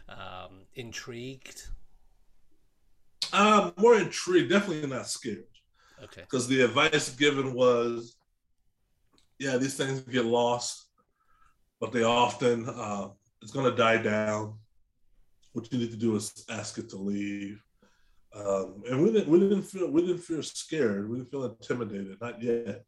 um, 0.09 0.61
intrigued? 0.73 1.67
Um, 3.33 3.73
more 3.77 3.99
intrigued. 3.99 4.49
Definitely 4.49 4.89
not 4.89 5.05
scared. 5.05 5.45
Okay. 6.03 6.21
Because 6.21 6.47
the 6.47 6.61
advice 6.61 7.09
given 7.15 7.53
was, 7.53 8.16
yeah, 9.39 9.57
these 9.57 9.75
things 9.75 10.01
get 10.01 10.25
lost, 10.25 10.87
but 11.79 11.91
they 11.91 12.03
often 12.03 12.67
uh, 12.67 13.09
it's 13.41 13.51
going 13.51 13.69
to 13.69 13.75
die 13.75 13.97
down. 13.97 14.55
What 15.53 15.71
you 15.71 15.79
need 15.79 15.91
to 15.91 15.97
do 15.97 16.15
is 16.15 16.45
ask 16.49 16.77
it 16.77 16.89
to 16.89 16.97
leave. 16.97 17.63
Um, 18.35 18.83
and 18.89 19.01
we 19.01 19.11
didn't 19.11 19.27
we 19.27 19.39
didn't 19.39 19.63
feel 19.63 19.89
we 19.89 20.01
didn't 20.01 20.21
feel 20.21 20.43
scared. 20.43 21.09
We 21.09 21.17
didn't 21.17 21.31
feel 21.31 21.45
intimidated. 21.45 22.17
Not 22.21 22.41
yet. 22.41 22.83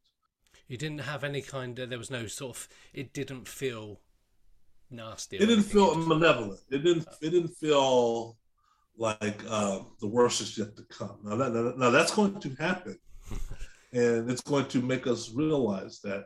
You 0.67 0.77
didn't 0.77 0.99
have 0.99 1.23
any 1.23 1.41
kind 1.41 1.77
of. 1.79 1.89
There 1.89 1.97
was 1.97 2.11
no 2.11 2.27
sort 2.27 2.57
of. 2.57 2.67
It 2.93 3.13
didn't 3.13 3.47
feel 3.47 3.99
nasty. 4.91 5.37
It 5.37 5.47
didn't 5.47 5.63
feel 5.63 5.95
just, 5.95 6.07
malevolent. 6.07 6.59
It 6.69 6.83
didn't. 6.83 7.07
It 7.21 7.29
didn't 7.31 7.55
feel 7.55 8.37
like 8.97 9.41
uh, 9.49 9.79
the 10.01 10.07
worst 10.07 10.41
is 10.41 10.57
yet 10.57 10.75
to 10.75 10.83
come. 10.83 11.17
Now 11.23 11.37
that 11.37 11.53
now, 11.53 11.73
now 11.77 11.89
that's 11.89 12.13
going 12.13 12.39
to 12.39 12.49
happen, 12.55 12.99
and 13.93 14.29
it's 14.29 14.41
going 14.41 14.65
to 14.67 14.81
make 14.81 15.07
us 15.07 15.31
realize 15.31 16.01
that 16.01 16.25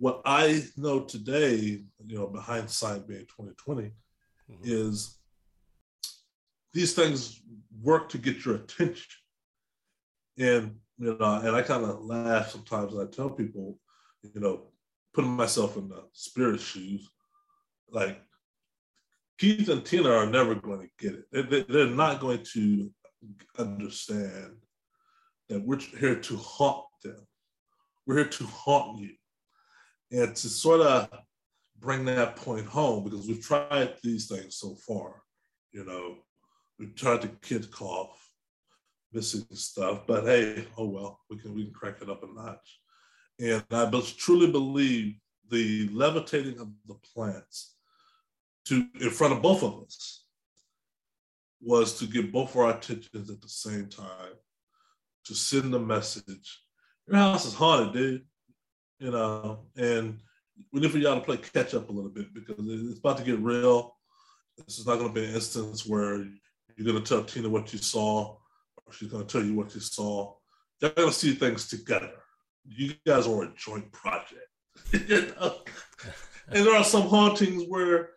what 0.00 0.22
I 0.24 0.64
know 0.78 1.00
today, 1.00 1.82
you 2.06 2.18
know, 2.18 2.26
behind 2.26 2.70
sign 2.70 3.02
being 3.06 3.26
2020, 3.26 3.82
mm-hmm. 3.82 4.54
is 4.64 5.18
these 6.72 6.94
things 6.94 7.42
work 7.82 8.08
to 8.08 8.18
get 8.18 8.44
your 8.44 8.56
attention. 8.56 9.20
And 10.38 10.76
you 10.98 11.16
know, 11.18 11.34
and 11.34 11.54
I 11.54 11.60
kind 11.60 11.84
of 11.84 12.02
laugh 12.02 12.50
sometimes. 12.50 12.94
I 12.96 13.06
tell 13.06 13.28
people, 13.28 13.78
you 14.22 14.40
know, 14.40 14.68
putting 15.12 15.30
myself 15.30 15.76
in 15.76 15.88
the 15.88 16.04
spirit 16.12 16.60
shoes, 16.60 17.06
like 17.90 18.22
Keith 19.38 19.68
and 19.68 19.84
Tina 19.84 20.10
are 20.10 20.26
never 20.26 20.54
going 20.54 20.80
to 20.80 20.88
get 20.98 21.24
it. 21.30 21.68
They, 21.68 21.80
are 21.80 21.86
not 21.86 22.20
going 22.20 22.42
to 22.54 22.90
understand 23.58 24.56
that 25.50 25.62
we're 25.62 25.78
here 25.78 26.16
to 26.16 26.36
haunt 26.36 26.86
them. 27.02 27.26
We're 28.06 28.16
here 28.16 28.28
to 28.28 28.46
haunt 28.46 29.00
you. 29.00 29.10
And 30.10 30.34
to 30.34 30.48
sort 30.48 30.80
of 30.80 31.08
bring 31.78 32.04
that 32.06 32.36
point 32.36 32.66
home, 32.66 33.04
because 33.04 33.26
we've 33.26 33.44
tried 33.44 33.94
these 34.02 34.26
things 34.26 34.56
so 34.56 34.74
far, 34.74 35.22
you 35.72 35.84
know, 35.84 36.16
we've 36.78 36.94
tried 36.94 37.22
the 37.22 37.28
kid 37.28 37.70
cough, 37.70 38.18
missing 39.12 39.44
stuff, 39.52 40.06
but 40.06 40.24
hey, 40.24 40.66
oh 40.76 40.88
well, 40.88 41.20
we 41.30 41.38
can 41.38 41.54
we 41.54 41.64
can 41.64 41.72
crank 41.72 41.96
it 42.02 42.10
up 42.10 42.22
a 42.22 42.26
notch. 42.26 42.80
And 43.38 43.64
I 43.70 43.90
truly 44.16 44.50
believe 44.50 45.16
the 45.48 45.88
levitating 45.92 46.58
of 46.60 46.68
the 46.86 46.94
plants 47.14 47.76
to 48.66 48.86
in 49.00 49.10
front 49.10 49.32
of 49.32 49.42
both 49.42 49.62
of 49.62 49.82
us 49.82 50.24
was 51.60 51.98
to 51.98 52.06
get 52.06 52.32
both 52.32 52.56
our 52.56 52.70
attentions 52.70 53.30
at 53.30 53.40
the 53.40 53.48
same 53.48 53.88
time, 53.88 54.34
to 55.24 55.34
send 55.34 55.74
a 55.74 55.78
message. 55.78 56.62
Your 57.06 57.16
house 57.16 57.46
is 57.46 57.54
haunted, 57.54 57.92
dude. 57.92 58.26
You 59.00 59.10
know, 59.10 59.60
and 59.76 60.18
we 60.72 60.80
need 60.80 60.92
for 60.92 60.98
y'all 60.98 61.18
to 61.18 61.24
play 61.24 61.38
catch 61.38 61.74
up 61.74 61.88
a 61.88 61.92
little 61.92 62.10
bit 62.10 62.32
because 62.34 62.56
it's 62.58 62.98
about 62.98 63.16
to 63.18 63.24
get 63.24 63.40
real. 63.40 63.96
This 64.58 64.78
is 64.78 64.86
not 64.86 64.98
going 64.98 65.08
to 65.08 65.20
be 65.20 65.26
an 65.26 65.34
instance 65.34 65.86
where 65.86 66.16
you're 66.76 66.92
going 66.92 67.02
to 67.02 67.08
tell 67.08 67.24
Tina 67.24 67.48
what 67.48 67.72
you 67.72 67.78
saw, 67.78 68.36
or 68.86 68.92
she's 68.92 69.08
going 69.08 69.26
to 69.26 69.32
tell 69.32 69.44
you 69.44 69.54
what 69.54 69.74
you 69.74 69.80
saw. 69.80 70.34
You're 70.80 70.90
going 70.90 71.08
to 71.08 71.14
see 71.14 71.32
things 71.32 71.68
together. 71.68 72.12
You 72.66 72.92
guys 73.06 73.26
are 73.26 73.42
a 73.42 73.54
joint 73.56 73.90
project. 73.90 74.46
you 74.92 75.32
know? 75.40 75.56
and 76.48 76.66
there 76.66 76.76
are 76.76 76.84
some 76.84 77.02
hauntings 77.02 77.64
where 77.68 78.10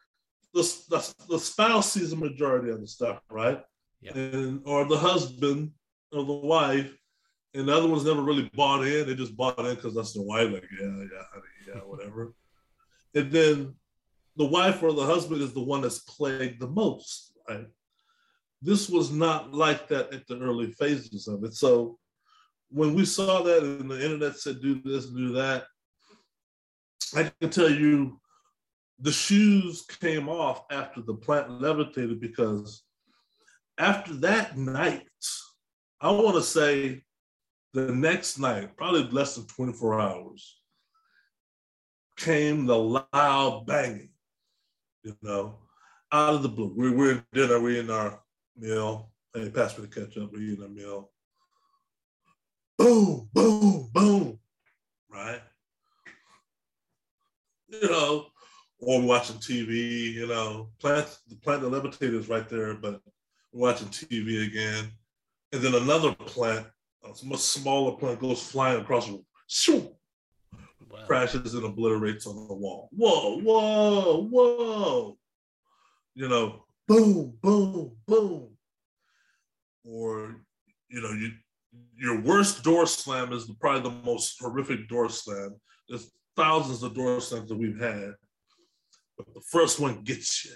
the, 0.54 0.62
the, 0.90 1.16
the 1.30 1.40
spouse 1.40 1.94
sees 1.94 2.10
the 2.12 2.16
majority 2.16 2.70
of 2.70 2.82
the 2.82 2.88
stuff, 2.88 3.22
right? 3.30 3.62
Yeah. 4.02 4.18
And 4.18 4.62
or 4.66 4.86
the 4.86 4.98
husband 4.98 5.72
or 6.12 6.26
the 6.26 6.34
wife, 6.34 6.94
and 7.54 7.68
the 7.68 7.76
other 7.76 7.88
ones 7.88 8.06
never 8.06 8.22
really 8.22 8.50
bought 8.56 8.86
in. 8.86 9.08
They 9.08 9.16
just 9.16 9.38
bought 9.38 9.60
in 9.60 9.76
because 9.76 9.96
that's 9.96 10.14
the 10.14 10.22
wife, 10.22 10.52
like, 10.52 10.68
yeah, 10.80 10.88
yeah, 10.88 11.24
honey, 11.32 11.46
yeah, 11.68 11.82
whatever. 11.86 12.34
and 13.14 13.32
then 13.32 13.76
the 14.36 14.46
wife 14.46 14.82
or 14.82 14.94
the 14.94 15.06
husband 15.06 15.42
is 15.42 15.54
the 15.54 15.64
one 15.64 15.82
that's 15.82 16.00
plagued 16.00 16.60
the 16.60 16.68
most, 16.68 17.34
right? 17.48 17.68
This 18.62 18.90
was 18.90 19.12
not 19.12 19.54
like 19.54 19.88
that 19.90 20.14
at 20.14 20.26
the 20.28 20.40
early 20.40 20.72
phases 20.72 21.28
of 21.28 21.44
it. 21.44 21.54
So 21.54 22.00
when 22.70 22.96
we 22.96 23.06
saw 23.06 23.44
that 23.44 23.64
and 23.64 23.92
the 23.92 24.04
internet 24.04 24.38
said 24.38 24.62
do 24.62 24.82
this, 24.84 25.06
do 25.08 25.34
that, 25.34 25.66
I 27.16 27.32
can 27.40 27.50
tell 27.52 27.70
you 27.70 28.20
the 29.00 29.12
shoes 29.12 29.84
came 29.84 30.30
off 30.30 30.64
after 30.72 31.02
the 31.02 31.14
plant 31.14 31.62
levitated 31.62 32.20
because 32.20 32.84
after 33.78 34.14
that 34.16 34.58
night, 34.58 35.04
I 36.02 36.12
want 36.12 36.36
to 36.36 36.42
say 36.42 37.04
the 37.74 37.92
next 37.92 38.38
night, 38.38 38.76
probably 38.78 39.04
less 39.10 39.36
than 39.36 39.46
24 39.46 40.00
hours, 40.00 40.60
came 42.18 42.66
the 42.66 42.78
loud 42.78 43.66
banging, 43.66 44.12
you 45.04 45.18
know, 45.22 45.58
out 46.12 46.36
of 46.36 46.44
the 46.44 46.50
blue. 46.50 46.74
We, 46.76 46.92
we're 46.92 47.12
in 47.14 47.24
dinner, 47.34 47.60
we're 47.60 47.82
in 47.82 47.90
our 47.90 48.20
meal. 48.56 49.12
Hey, 49.34 49.50
pass 49.50 49.78
me 49.78 49.86
the 49.86 49.88
ketchup, 49.88 50.32
we're 50.32 50.42
eating 50.42 50.64
our 50.64 50.70
meal. 50.70 51.10
Boom, 52.78 53.30
boom, 53.34 53.90
boom, 53.92 54.40
right? 55.10 55.42
You 57.68 57.90
know, 57.90 58.28
or 58.80 59.02
watching 59.02 59.38
TV, 59.38 60.14
you 60.14 60.28
know, 60.28 60.70
plant 60.80 61.18
the 61.28 61.36
plant 61.38 61.62
the 61.62 61.70
levitator 61.70 62.16
is 62.20 62.30
right 62.30 62.48
there, 62.50 62.76
but 62.76 63.02
we're 63.52 63.70
watching 63.70 63.88
TV 63.88 64.46
again. 64.48 64.92
And 65.52 65.62
then 65.62 65.76
another 65.76 66.14
plant, 66.14 66.68
a 67.04 67.26
much 67.26 67.40
smaller 67.40 67.98
plant, 67.98 68.20
goes 68.20 68.42
flying 68.42 68.82
across 68.82 69.06
the 69.06 69.14
room, 69.14 69.26
shoo, 69.48 69.96
wow. 70.90 71.00
crashes 71.06 71.54
and 71.54 71.66
obliterates 71.66 72.26
on 72.26 72.36
the 72.36 72.54
wall. 72.54 72.90
Whoa, 72.92 73.40
whoa, 73.40 74.28
whoa. 74.30 75.18
You 76.16 76.30
know, 76.30 76.66
boom, 76.88 77.38
boom, 77.42 77.96
boom. 78.08 78.50
Or, 79.84 80.38
you 80.90 81.02
know, 81.02 81.12
you 81.12 81.32
your 81.96 82.22
worst 82.22 82.64
door 82.64 82.86
slam 82.86 83.34
is 83.34 83.50
probably 83.60 83.82
the 83.82 84.06
most 84.06 84.40
horrific 84.40 84.88
door 84.88 85.10
slam. 85.10 85.56
There's 85.90 86.12
thousands 86.36 86.84
of 86.84 86.94
door 86.94 87.20
slams 87.20 87.50
that 87.50 87.58
we've 87.58 87.80
had 87.80 88.14
but 89.18 89.34
the 89.34 89.42
first 89.42 89.80
one 89.80 90.02
gets 90.04 90.46
you, 90.46 90.52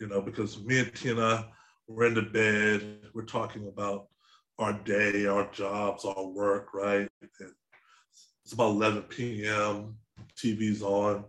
you 0.00 0.06
know, 0.08 0.20
because 0.20 0.62
me 0.64 0.80
and 0.80 0.94
Tina, 0.94 1.48
we're 1.88 2.06
in 2.06 2.14
the 2.14 2.22
bed, 2.22 3.00
we're 3.14 3.24
talking 3.24 3.68
about 3.68 4.06
our 4.58 4.72
day, 4.72 5.26
our 5.26 5.50
jobs, 5.50 6.04
our 6.04 6.26
work, 6.26 6.74
right? 6.74 7.08
And 7.20 7.50
it's 8.44 8.52
about 8.52 8.70
11 8.72 9.02
p.m., 9.02 9.96
TV's 10.36 10.82
on. 10.82 11.24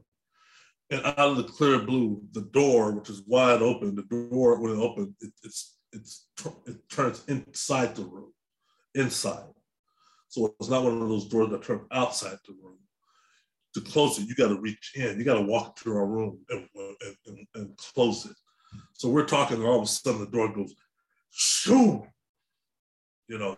And 0.92 1.04
out 1.04 1.18
of 1.18 1.38
the 1.38 1.44
clear 1.44 1.80
blue, 1.80 2.22
the 2.34 2.42
door, 2.42 2.92
which 2.92 3.10
is 3.10 3.24
wide 3.26 3.62
open, 3.62 3.96
the 3.96 4.04
door, 4.04 4.60
when 4.60 4.74
it 4.74 4.84
opens, 4.84 5.16
it, 5.22 5.32
it's, 5.44 5.78
it's, 5.92 6.28
it 6.68 6.78
turns 6.90 7.24
inside 7.28 7.96
the 7.96 8.04
room, 8.04 8.32
inside. 8.94 9.50
So 10.28 10.54
it's 10.60 10.70
not 10.70 10.84
one 10.84 11.02
of 11.02 11.10
those 11.10 11.28
doors 11.28 11.50
that 11.50 11.64
turn 11.64 11.86
outside 11.92 12.38
the 12.46 12.54
room 12.62 12.78
to 13.76 13.82
close 13.82 14.18
it, 14.18 14.28
you 14.28 14.36
got 14.36 14.48
to 14.48 14.60
reach 14.60 14.94
in. 14.96 15.20
You 15.20 15.26
got 15.26 15.36
to 15.36 15.42
walk 15.42 15.78
through 15.78 15.98
our 15.98 16.06
room 16.06 16.40
and, 16.50 16.66
and, 17.28 17.48
and, 17.56 17.78
close 17.78 18.26
it. 18.26 18.36
So 18.94 19.10
we're 19.10 19.26
talking, 19.26 19.58
and 19.58 19.66
all 19.66 19.78
of 19.78 19.84
a 19.84 19.86
sudden 19.86 20.22
the 20.22 20.28
door 20.28 20.52
goes, 20.54 20.74
shoo, 21.32 22.08
you 23.28 23.38
know, 23.38 23.56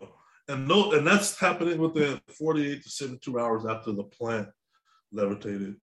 and 0.47 0.67
no, 0.67 0.93
and 0.93 1.05
that's 1.05 1.37
happening 1.37 1.77
within 1.77 2.19
48 2.37 2.83
to 2.83 2.89
72 2.89 3.39
hours 3.39 3.65
after 3.65 3.91
the 3.91 4.03
plant 4.03 4.47
levitated. 5.11 5.75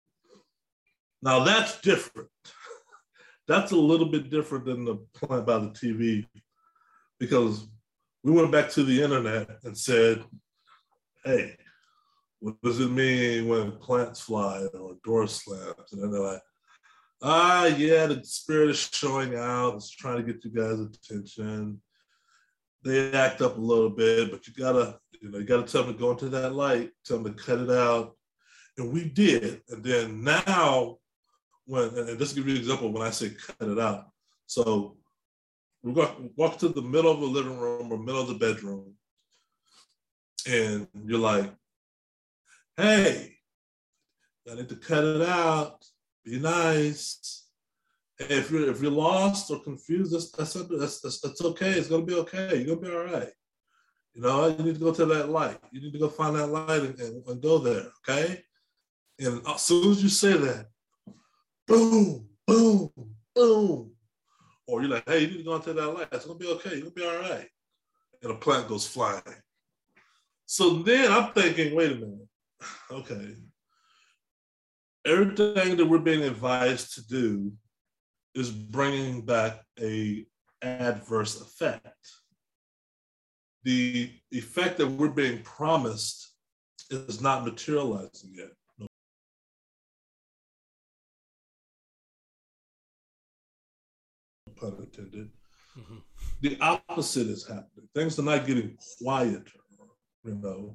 Now 1.21 1.45
that's 1.45 1.81
different. 1.81 2.29
that's 3.49 3.73
a 3.73 3.77
little 3.77 4.09
bit 4.09 4.31
different 4.31 4.67
than 4.67 4.85
the 4.85 4.97
plant 5.15 5.47
by 5.47 5.59
the 5.59 5.71
TV 5.71 6.27
because 7.19 7.67
we 8.25 8.33
went 8.33 8.53
back 8.53 8.71
to 8.71 8.85
the 8.85 9.03
internet 9.03 9.49
and 9.65 9.77
said, 9.77 10.25
hey, 11.25 11.57
what 12.41 12.61
does 12.63 12.81
it 12.81 12.91
mean 12.91 13.47
when 13.47 13.73
plants 13.73 14.21
fly 14.21 14.67
or 14.75 14.97
door 15.05 15.27
slams? 15.27 15.93
And 15.93 16.03
then 16.03 16.11
they're 16.11 16.21
like, 16.21 16.43
ah, 17.23 17.67
yeah, 17.67 18.07
the 18.07 18.21
spirit 18.25 18.71
is 18.71 18.91
showing 18.93 19.37
out. 19.37 19.75
It's 19.75 19.91
trying 19.91 20.17
to 20.17 20.33
get 20.33 20.45
you 20.45 20.51
guys' 20.51 20.81
attention. 20.81 21.81
They 22.85 23.13
act 23.13 23.41
up 23.43 23.57
a 23.57 23.61
little 23.61 23.91
bit, 23.91 24.31
but 24.31 24.47
you 24.47 24.55
gotta, 24.55 24.99
you 25.21 25.31
know, 25.31 25.39
you 25.39 25.45
gotta 25.45 25.71
tell 25.71 25.85
them 25.85 25.95
to 25.95 25.99
go 25.99 26.11
into 26.11 26.29
that 26.31 26.55
light, 26.55 26.91
tell 27.05 27.19
them 27.19 27.35
to 27.35 27.43
cut 27.43 27.61
it 27.61 27.71
out. 27.71 28.17
And 28.77 28.93
we 28.93 29.05
did. 29.05 29.63
And 29.69 29.85
then 29.85 30.25
now, 30.25 30.99
when, 31.67 31.97
and 31.97 32.19
just 32.19 32.35
give 32.35 32.47
you 32.47 32.55
an 32.55 32.61
example, 32.61 32.93
when 32.93 33.03
I 33.07 33.11
say 33.11 33.31
cut 33.31 33.69
it 33.69 33.79
out. 33.79 34.11
So 34.47 34.97
we 35.83 35.93
walk 36.37 36.59
to 36.59 36.69
the 36.69 36.83
middle 36.83 37.13
of 37.13 37.21
the 37.21 37.27
living 37.27 37.59
room 37.59 37.93
or 37.93 37.99
middle 37.99 38.21
of 38.21 38.29
the 38.29 38.35
bedroom, 38.35 38.95
and 40.49 40.89
you're 41.05 41.19
like, 41.19 41.53
hey, 42.77 43.37
I 44.51 44.55
need 44.55 44.69
to 44.71 44.77
cut 44.77 45.05
it 45.05 45.23
out. 45.23 45.85
Be 46.25 46.39
nice. 46.39 47.42
If 48.31 48.51
you're 48.51 48.71
if 48.71 48.81
you're 48.83 48.91
lost 48.91 49.51
or 49.51 49.63
confused, 49.63 50.13
that's 50.13 50.31
that's, 50.31 51.01
that's, 51.01 51.21
that's, 51.21 51.41
okay. 51.43 51.71
It's 51.71 51.89
gonna 51.89 52.05
be 52.05 52.15
okay. 52.15 52.57
You're 52.57 52.77
gonna 52.77 52.89
be 52.89 52.95
all 52.95 53.05
right. 53.05 53.31
You 54.15 54.23
know, 54.23 54.49
you 54.49 54.65
need 54.65 54.75
to 54.75 54.81
go 54.81 54.93
to 54.93 55.07
that 55.07 55.31
light. 55.31 55.59
You 55.71 55.81
need 55.81 55.93
to 55.93 55.99
go 55.99 56.09
find 56.09 56.37
that 56.37 56.49
light 56.49 56.83
and, 56.83 56.99
and, 57.01 57.27
and 57.27 57.43
go 57.43 57.59
there. 57.59 57.87
Okay. 58.09 58.43
And 59.19 59.41
as 59.47 59.63
soon 59.63 59.93
as 59.93 60.03
you 60.03 60.09
say 60.09 60.35
that, 60.37 60.67
boom, 61.67 62.29
boom, 62.47 62.91
boom. 63.35 63.93
Or 64.67 64.81
you're 64.83 64.91
like, 64.91 65.09
hey, 65.09 65.21
you 65.21 65.27
need 65.29 65.39
to 65.39 65.45
go 65.45 65.57
into 65.57 65.73
that 65.73 65.89
light. 65.89 66.09
It's 66.13 66.27
gonna 66.27 66.39
be 66.39 66.49
okay. 66.49 66.71
You're 66.77 66.91
gonna 66.91 66.91
be 66.91 67.07
all 67.07 67.21
right. 67.21 67.49
And 68.23 68.33
a 68.33 68.37
plant 68.37 68.69
goes 68.69 68.87
flying. 68.87 69.23
So 70.47 70.83
then 70.83 71.11
I'm 71.11 71.33
thinking, 71.33 71.75
wait 71.75 71.93
a 71.93 71.95
minute 71.95 72.29
okay. 72.91 73.37
Everything 75.05 75.77
that 75.77 75.87
we're 75.87 75.99
being 75.99 76.23
advised 76.23 76.95
to 76.95 77.07
do 77.07 77.53
is 78.35 78.51
bringing 78.51 79.23
back 79.23 79.61
a 79.81 80.27
adverse 80.63 81.41
effect. 81.41 81.97
The 83.65 84.11
effect 84.31 84.79
that 84.79 84.89
we're 84.89 85.09
being 85.09 85.43
promised 85.43 86.35
is 86.91 87.21
not 87.21 87.45
materializing 87.45 88.35
yet. 88.35 88.89
Pun 94.57 94.77
intended. 94.81 95.31
Mm-hmm. 95.79 95.97
The 96.41 96.59
opposite 96.61 97.29
is 97.29 97.47
happening. 97.47 97.89
Things 97.95 98.19
are 98.19 98.23
not 98.23 98.47
getting 98.47 98.77
quieter, 99.01 99.45
you 100.25 100.35
know 100.35 100.75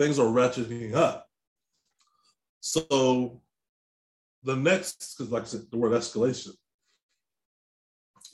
things 0.00 0.18
are 0.18 0.24
ratcheting 0.24 0.94
up. 0.94 1.26
So 2.60 3.42
the 4.42 4.56
next, 4.56 5.16
because 5.16 5.30
like 5.30 5.42
I 5.42 5.46
said, 5.46 5.62
the 5.70 5.76
word 5.76 5.92
escalation. 5.92 6.52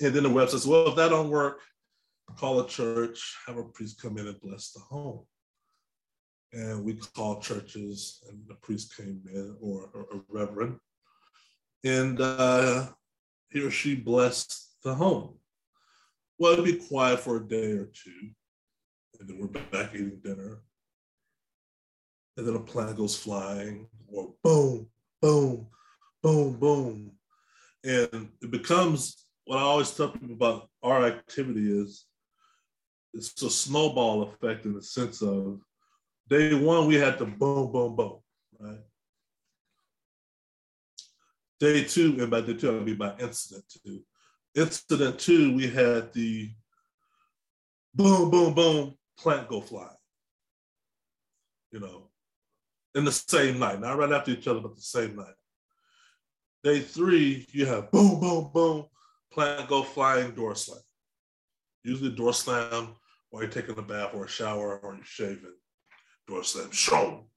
And 0.00 0.14
then 0.14 0.22
the 0.24 0.30
web 0.30 0.50
says, 0.50 0.66
well, 0.66 0.88
if 0.88 0.96
that 0.96 1.08
don't 1.08 1.30
work, 1.30 1.60
call 2.36 2.60
a 2.60 2.66
church, 2.68 3.36
have 3.46 3.56
a 3.56 3.64
priest 3.64 4.00
come 4.00 4.18
in 4.18 4.26
and 4.26 4.40
bless 4.40 4.72
the 4.72 4.80
home. 4.80 5.24
and 6.52 6.84
we 6.84 6.94
called 6.94 7.42
churches, 7.42 8.22
and 8.28 8.40
the 8.48 8.54
priest 8.54 8.96
came 8.96 9.22
in, 9.32 9.56
or, 9.60 9.90
or 9.92 10.06
a 10.12 10.20
reverend, 10.28 10.78
and 11.84 12.20
uh, 12.20 12.86
he 13.50 13.60
or 13.60 13.70
she 13.70 13.94
blessed 13.94 14.76
the 14.82 14.94
home. 14.94 15.34
Well, 16.38 16.52
it'd 16.52 16.64
be 16.64 16.86
quiet 16.86 17.20
for 17.20 17.36
a 17.36 17.46
day 17.46 17.72
or 17.72 17.86
two, 17.86 18.30
and 19.20 19.28
then 19.28 19.38
we're 19.38 19.48
back 19.48 19.94
eating 19.94 20.20
dinner. 20.22 20.62
And 22.36 22.46
then 22.46 22.56
a 22.56 22.60
plant 22.60 22.96
goes 22.96 23.16
flying, 23.16 23.88
or 24.08 24.34
boom, 24.42 24.88
boom, 25.20 25.66
boom, 26.22 26.52
boom. 26.58 27.12
And 27.84 28.30
it 28.42 28.50
becomes 28.50 29.25
what 29.46 29.58
I 29.58 29.62
always 29.62 29.92
tell 29.92 30.10
people 30.10 30.32
about 30.32 30.68
our 30.82 31.06
activity 31.06 31.70
is 31.70 32.04
it's 33.14 33.40
a 33.42 33.48
snowball 33.48 34.22
effect 34.22 34.66
in 34.66 34.74
the 34.74 34.82
sense 34.82 35.22
of 35.22 35.60
day 36.28 36.52
one, 36.52 36.86
we 36.86 36.96
had 36.96 37.18
the 37.18 37.26
boom, 37.26 37.70
boom, 37.72 37.94
boom, 37.96 38.18
right? 38.58 38.80
Day 41.60 41.84
two, 41.84 42.16
and 42.20 42.30
by 42.30 42.40
day 42.42 42.54
two, 42.54 42.76
I 42.76 42.80
mean 42.80 42.96
by 42.96 43.14
incident 43.18 43.64
two. 43.84 44.00
Incident 44.54 45.18
two, 45.18 45.54
we 45.54 45.68
had 45.68 46.12
the 46.12 46.50
boom, 47.94 48.30
boom, 48.30 48.52
boom, 48.52 48.94
plant 49.16 49.48
go 49.48 49.60
fly. 49.60 49.88
You 51.70 51.80
know, 51.80 52.10
in 52.96 53.04
the 53.04 53.12
same 53.12 53.60
night, 53.60 53.80
not 53.80 53.96
right 53.96 54.12
after 54.12 54.32
each 54.32 54.48
other, 54.48 54.60
but 54.60 54.74
the 54.74 54.82
same 54.82 55.14
night. 55.14 55.34
Day 56.64 56.80
three, 56.80 57.46
you 57.52 57.64
have 57.66 57.92
boom, 57.92 58.18
boom, 58.18 58.50
boom, 58.52 58.86
plant 59.36 59.68
go 59.68 59.82
flying, 59.82 60.30
door 60.30 60.54
slam. 60.54 60.80
Usually 61.84 62.10
door 62.10 62.32
slam 62.32 62.94
while 63.28 63.42
you're 63.42 63.52
taking 63.52 63.78
a 63.78 63.82
bath 63.82 64.14
or 64.14 64.24
a 64.24 64.28
shower 64.28 64.78
or 64.78 64.94
you're 64.94 65.04
shaving. 65.04 65.54
Door 66.26 66.44
slam, 66.44 66.70
show. 66.70 67.28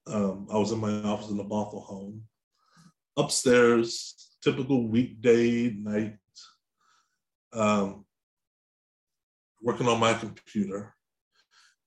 Um, 0.07 0.49
I 0.53 0.57
was 0.57 0.73
in 0.73 0.79
my 0.79 1.03
office 1.03 1.31
in 1.31 1.37
the 1.37 1.45
Bothell 1.45 1.85
home. 1.85 2.23
Upstairs, 3.17 4.31
typical 4.43 4.89
weekday 4.89 5.71
night, 5.71 6.17
um, 7.53 8.05
working 9.63 9.89
on 9.89 10.01
my 10.01 10.15
computer. 10.15 10.95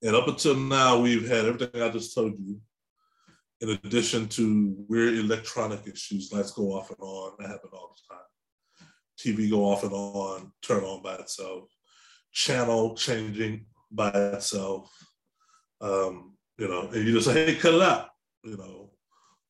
And 0.03 0.15
up 0.15 0.27
until 0.27 0.55
now, 0.55 0.99
we've 0.99 1.27
had 1.27 1.45
everything 1.45 1.81
I 1.81 1.89
just 1.89 2.15
told 2.15 2.33
you 2.39 2.61
in 3.61 3.69
addition 3.69 4.27
to 4.27 4.75
weird 4.87 5.13
electronic 5.13 5.87
issues, 5.87 6.33
lights 6.33 6.51
go 6.51 6.73
off 6.73 6.89
and 6.89 6.99
on. 6.99 7.33
That 7.37 7.49
happen 7.49 7.69
all 7.71 7.95
the 7.95 8.15
time. 8.15 8.87
TV 9.19 9.49
go 9.49 9.65
off 9.65 9.83
and 9.83 9.93
on, 9.93 10.51
turn 10.63 10.83
on 10.83 11.03
by 11.03 11.15
itself. 11.15 11.65
Channel 12.33 12.95
changing 12.95 13.65
by 13.91 14.09
itself. 14.09 14.91
Um, 15.79 16.37
you 16.57 16.67
know, 16.67 16.89
and 16.89 17.05
you 17.05 17.13
just 17.13 17.27
say, 17.27 17.45
"Hey, 17.45 17.55
cut 17.55 17.73
it 17.73 17.81
out." 17.81 18.09
You 18.43 18.57
know, 18.57 18.91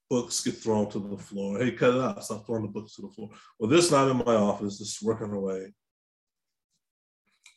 books 0.10 0.44
get 0.44 0.56
thrown 0.56 0.90
to 0.92 1.00
the 1.00 1.18
floor. 1.18 1.60
Hey, 1.60 1.72
cut 1.72 1.96
it 1.96 2.02
out. 2.02 2.24
Stop 2.24 2.46
throwing 2.46 2.64
the 2.64 2.70
books 2.70 2.96
to 2.96 3.04
the 3.04 3.10
floor. 3.10 3.30
Well, 3.60 3.70
this 3.70 3.92
not 3.92 4.10
in 4.10 4.18
my 4.18 4.36
office. 4.36 4.78
Just 4.78 5.02
working 5.04 5.32
away, 5.32 5.74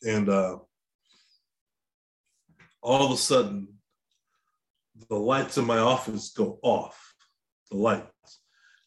and 0.03 0.29
uh, 0.29 0.57
all 2.81 3.05
of 3.05 3.11
a 3.11 3.17
sudden, 3.17 3.67
the 5.09 5.15
lights 5.15 5.57
in 5.57 5.65
my 5.65 5.79
office 5.79 6.29
go 6.29 6.59
off, 6.61 7.15
the 7.71 7.77
lights, 7.77 8.39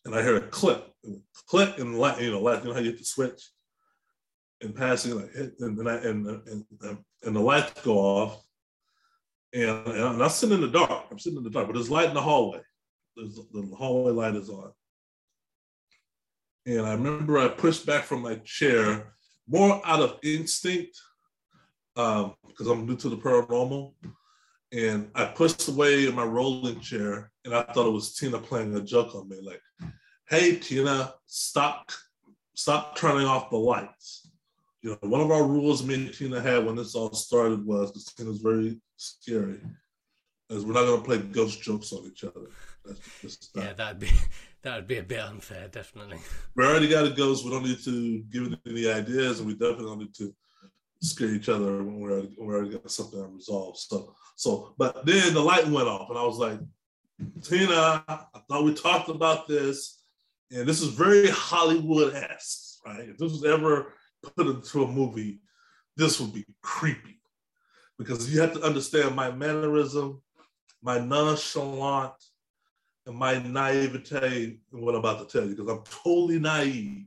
and 0.04 0.14
I 0.14 0.22
hear 0.22 0.36
a 0.36 0.40
click, 0.40 0.82
click, 1.46 1.78
and 1.78 1.98
light, 1.98 2.20
you 2.20 2.30
know, 2.30 2.40
light, 2.40 2.62
you 2.62 2.68
know 2.68 2.74
how 2.74 2.80
you 2.80 2.90
hit 2.90 2.98
the 2.98 3.04
switch, 3.04 3.42
and 4.60 4.74
passing 4.74 5.16
like 5.16 5.32
hit, 5.32 5.54
and 5.60 5.78
then 5.78 5.88
I, 5.88 5.96
and, 5.96 6.26
and 6.26 6.64
and 6.82 6.98
the 7.22 7.40
lights 7.40 7.80
go 7.82 7.98
off, 7.98 8.42
and, 9.52 9.86
and 9.86 10.22
I'm 10.22 10.28
sitting 10.28 10.56
in 10.56 10.60
the 10.60 10.68
dark. 10.68 11.06
I'm 11.10 11.18
sitting 11.18 11.38
in 11.38 11.44
the 11.44 11.50
dark, 11.50 11.66
but 11.66 11.74
there's 11.74 11.90
light 11.90 12.08
in 12.08 12.14
the 12.14 12.22
hallway. 12.22 12.60
There's, 13.16 13.36
the 13.52 13.74
hallway 13.76 14.12
light 14.12 14.36
is 14.36 14.50
on. 14.50 14.72
And 16.66 16.86
I 16.86 16.92
remember 16.92 17.38
I 17.38 17.48
pushed 17.48 17.86
back 17.86 18.04
from 18.04 18.22
my 18.22 18.36
chair 18.44 19.14
more 19.48 19.80
out 19.84 20.00
of 20.00 20.18
instinct 20.22 21.00
because 21.94 22.34
um, 22.66 22.70
I'm 22.70 22.86
new 22.86 22.96
to 22.96 23.08
the 23.08 23.16
paranormal 23.16 23.94
and 24.72 25.10
I 25.14 25.24
pushed 25.24 25.68
away 25.68 26.06
in 26.06 26.14
my 26.14 26.24
rolling 26.24 26.80
chair, 26.80 27.30
and 27.44 27.54
I 27.54 27.62
thought 27.62 27.86
it 27.86 27.92
was 27.92 28.14
Tina 28.14 28.38
playing 28.38 28.76
a 28.76 28.80
joke 28.80 29.14
on 29.14 29.28
me, 29.28 29.40
like, 29.42 29.62
"Hey, 30.28 30.56
Tina, 30.56 31.14
stop, 31.26 31.90
stop 32.54 32.96
turning 32.96 33.26
off 33.26 33.50
the 33.50 33.56
lights." 33.56 34.27
You 34.82 34.90
know, 34.90 35.08
one 35.08 35.20
of 35.20 35.30
our 35.30 35.44
rules 35.44 35.84
me 35.84 35.94
and 35.94 36.14
Tina 36.14 36.40
had 36.40 36.64
when 36.64 36.76
this 36.76 36.94
all 36.94 37.12
started 37.12 37.64
was 37.66 37.90
because 37.90 38.04
Tina's 38.04 38.38
very 38.38 38.80
scary, 38.96 39.60
is 40.50 40.64
we're 40.64 40.72
not 40.72 40.86
going 40.86 41.00
to 41.00 41.04
play 41.04 41.18
ghost 41.18 41.60
jokes 41.62 41.92
on 41.92 42.06
each 42.06 42.24
other. 42.24 42.46
yeah, 43.54 43.72
that'd 43.72 43.98
be 43.98 44.10
that'd 44.62 44.86
be 44.86 44.98
a 44.98 45.02
bit 45.02 45.20
unfair, 45.20 45.68
definitely. 45.68 46.18
We 46.54 46.64
already 46.64 46.88
got 46.88 47.06
a 47.06 47.10
ghost. 47.10 47.44
We 47.44 47.50
don't 47.50 47.64
need 47.64 47.82
to 47.84 48.20
give 48.30 48.44
it 48.44 48.58
any 48.66 48.88
ideas, 48.88 49.40
and 49.40 49.48
we 49.48 49.54
definitely 49.54 49.86
don't 49.86 49.98
need 49.98 50.14
to 50.14 50.34
scare 51.00 51.28
each 51.28 51.48
other 51.48 51.78
when 51.78 52.00
we're 52.00 52.12
already, 52.12 52.36
we're 52.38 52.56
already 52.56 52.70
got 52.70 52.90
something 52.90 53.20
unresolved. 53.20 53.78
So 53.78 54.14
so, 54.38 54.72
but 54.78 55.04
then 55.04 55.34
the 55.34 55.40
light 55.40 55.66
went 55.66 55.88
off, 55.88 56.10
and 56.10 56.18
I 56.18 56.22
was 56.22 56.38
like, 56.38 56.60
Tina, 57.42 58.04
I 58.08 58.40
thought 58.48 58.62
we 58.62 58.72
talked 58.72 59.08
about 59.08 59.48
this, 59.48 60.00
and 60.52 60.64
this 60.64 60.80
is 60.80 60.94
very 60.94 61.28
Hollywood 61.28 62.14
esque, 62.14 62.78
right? 62.86 63.08
If 63.08 63.18
this 63.18 63.32
was 63.32 63.44
ever 63.44 63.94
put 64.22 64.46
into 64.46 64.84
a 64.84 64.90
movie, 64.90 65.40
this 65.96 66.20
would 66.20 66.32
be 66.32 66.44
creepy 66.62 67.20
because 67.98 68.32
you 68.32 68.40
have 68.40 68.52
to 68.54 68.62
understand 68.62 69.14
my 69.16 69.30
mannerism, 69.30 70.22
my 70.82 70.98
nonchalant, 70.98 72.14
and 73.06 73.16
my 73.16 73.38
naivete 73.38 74.58
in 74.72 74.80
what 74.80 74.94
I'm 74.94 75.00
about 75.00 75.28
to 75.28 75.38
tell 75.38 75.48
you, 75.48 75.56
because 75.56 75.70
I'm 75.70 75.84
totally 75.84 76.38
naive 76.38 77.06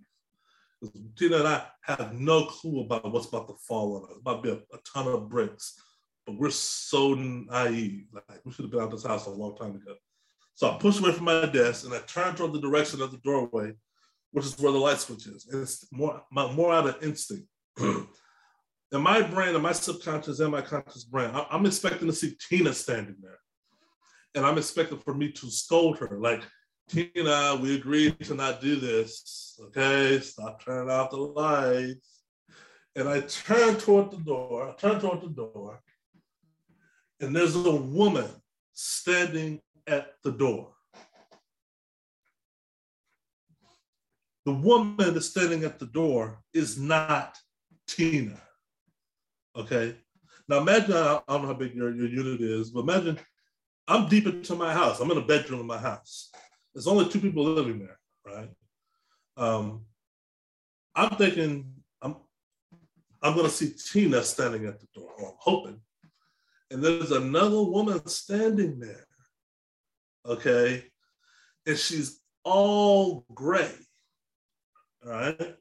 Tina 1.16 1.38
and 1.38 1.48
I 1.48 1.64
have 1.82 2.14
no 2.14 2.46
clue 2.46 2.82
about 2.82 3.12
what's 3.12 3.28
about 3.28 3.48
to 3.48 3.56
fall 3.68 3.98
on 3.98 4.04
us. 4.04 4.10
It's 4.12 4.20
about 4.22 4.44
to 4.44 4.50
be 4.50 4.50
a, 4.50 4.76
a 4.76 4.80
ton 4.94 5.08
of 5.08 5.30
bricks, 5.30 5.80
but 6.26 6.38
we're 6.38 6.50
so 6.50 7.14
naive. 7.14 8.06
Like 8.14 8.42
we 8.44 8.52
should 8.52 8.66
have 8.66 8.72
been 8.72 8.80
out 8.80 8.86
of 8.86 8.92
this 8.92 9.06
house 9.06 9.28
a 9.28 9.30
long 9.30 9.56
time 9.56 9.76
ago. 9.76 9.96
So 10.56 10.72
I 10.72 10.78
push 10.78 11.00
away 11.00 11.12
from 11.12 11.26
my 11.26 11.46
desk 11.46 11.86
and 11.86 11.94
I 11.94 12.00
turn 12.00 12.36
toward 12.36 12.54
the 12.54 12.62
direction 12.62 13.02
of 13.02 13.12
the 13.12 13.18
doorway, 13.18 13.74
which 14.32 14.46
is 14.46 14.60
where 14.60 14.72
the 14.72 14.78
light 14.78 15.00
switch 15.00 15.28
is. 15.28 15.48
It's 15.52 15.86
more, 15.92 16.22
more 16.32 16.74
out 16.74 16.88
of 16.88 17.04
instinct. 17.04 17.48
in 17.80 18.08
my 18.92 19.22
brain, 19.22 19.56
in 19.56 19.62
my 19.62 19.72
subconscious 19.72 20.40
and 20.40 20.52
my 20.52 20.62
conscious 20.62 21.04
brain, 21.04 21.32
I, 21.34 21.46
I'm 21.52 21.66
expecting 21.66 22.08
to 22.08 22.14
see 22.14 22.36
Tina 22.50 22.74
standing 22.74 23.18
there. 23.22 23.40
And 24.34 24.46
I'm 24.46 24.58
expecting 24.58 25.00
for 25.00 25.14
me 25.14 25.32
to 25.34 25.52
scold 25.52 25.98
her, 26.00 26.18
like, 26.20 26.44
Tina, 26.88 27.58
we 27.62 27.76
agreed 27.76 28.20
to 28.22 28.34
not 28.34 28.62
do 28.62 28.78
this. 28.78 29.60
Okay, 29.66 30.20
stop 30.20 30.64
turning 30.64 30.90
off 30.90 31.12
the 31.12 31.18
lights. 31.18 32.24
And 32.96 33.08
I 33.08 33.22
turn 33.22 33.78
toward 33.78 34.12
the 34.12 34.18
door, 34.18 34.70
I 34.70 34.74
turn 34.74 35.00
toward 35.00 35.22
the 35.22 35.30
door, 35.30 35.80
and 37.22 37.34
there's 37.36 37.56
a 37.56 37.72
woman 37.72 38.28
standing 38.74 39.62
at 39.88 40.16
the 40.24 40.32
door. 40.32 40.74
The 44.46 44.54
woman 44.54 45.14
that's 45.14 45.30
standing 45.30 45.64
at 45.64 45.80
the 45.80 45.86
door 45.88 46.42
is 46.54 46.80
not 46.80 47.38
Tina. 47.88 48.42
Okay. 49.56 49.96
Now 50.48 50.60
imagine, 50.60 50.94
I 50.94 51.22
don't 51.28 51.44
know 51.44 51.48
how 51.48 51.54
big 51.54 51.76
your, 51.76 51.94
your 51.94 52.08
unit 52.08 52.42
is, 52.42 52.72
but 52.72 52.82
imagine 52.82 53.20
I'm 53.88 54.08
deep 54.08 54.26
into 54.26 54.56
my 54.56 54.74
house. 54.74 55.00
I'm 55.00 55.12
in 55.12 55.18
a 55.18 55.26
bedroom 55.26 55.60
in 55.60 55.68
my 55.68 55.78
house. 55.78 56.32
There's 56.74 56.88
only 56.88 57.10
two 57.10 57.20
people 57.20 57.44
living 57.44 57.80
there, 57.80 58.00
right? 58.26 58.50
Um, 59.38 59.86
I'm 60.96 61.16
thinking 61.16 61.74
I'm 62.02 62.16
I'm 63.22 63.36
gonna 63.36 63.50
see 63.50 63.74
Tina 63.74 64.24
standing 64.24 64.66
at 64.66 64.80
the 64.80 64.88
door, 64.94 65.12
or 65.18 65.30
I'm 65.30 65.36
hoping. 65.38 65.82
And 66.70 66.84
there's 66.84 67.12
another 67.12 67.62
woman 67.62 68.06
standing 68.08 68.80
there. 68.80 69.06
Okay. 70.26 70.86
And 71.68 71.78
she's 71.78 72.22
all 72.44 73.26
gray. 73.34 73.72
Right. 75.04 75.56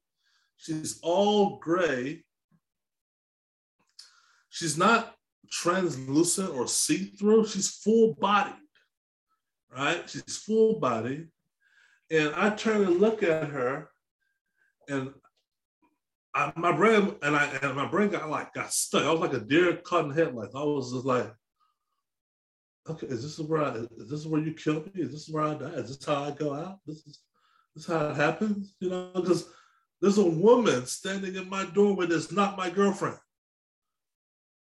She's 0.57 1.01
all 1.03 1.59
gray. 1.59 2.25
She's 4.51 4.77
not 4.77 5.15
translucent 5.51 6.51
or 6.51 6.67
see-through. 6.67 7.47
She's 7.47 7.71
full 7.71 8.15
bodied 8.21 8.55
right? 9.77 10.09
She's 10.09 10.37
full 10.39 10.79
body. 10.79 11.27
And 12.11 12.35
I 12.35 12.51
turn 12.51 12.83
and 12.83 13.01
look 13.01 13.23
at 13.23 13.49
her, 13.49 13.89
and 14.89 15.13
I, 16.35 16.53
my 16.57 16.73
brain 16.73 17.15
and 17.23 17.37
I 17.37 17.47
and 17.63 17.77
my 17.77 17.87
brain 17.87 18.09
got 18.09 18.29
like 18.29 18.53
got 18.53 18.73
stuck. 18.73 19.05
I 19.05 19.13
was 19.13 19.21
like 19.21 19.33
a 19.33 19.41
deer 19.41 19.77
caught 19.77 20.07
in 20.07 20.11
headlights. 20.11 20.55
I 20.55 20.63
was 20.63 20.93
just 20.93 21.05
like, 21.05 21.33
okay, 22.89 23.07
is 23.07 23.23
this 23.23 23.39
where 23.47 23.63
I, 23.63 23.75
is 23.97 24.11
this 24.11 24.27
where 24.27 24.41
you 24.41 24.55
kill 24.55 24.83
me? 24.95 25.03
Is 25.03 25.13
this 25.13 25.29
where 25.29 25.45
I 25.45 25.55
die? 25.55 25.71
Is 25.71 25.97
this 25.97 26.05
how 26.05 26.25
I 26.25 26.31
go 26.33 26.55
out? 26.55 26.79
This 26.85 27.07
is 27.07 27.21
this 27.75 27.85
is 27.85 27.91
how 27.91 28.09
it 28.09 28.17
happens, 28.17 28.75
you 28.81 28.91
know? 28.91 29.11
Because 29.15 29.49
there's 30.01 30.19
a 30.19 30.25
woman 30.25 30.87
standing 30.87 31.37
in 31.37 31.49
my 31.49 31.65
doorway 31.67 32.07
that's 32.07 32.33
not 32.33 32.57
my 32.57 32.71
girlfriend. 32.71 33.19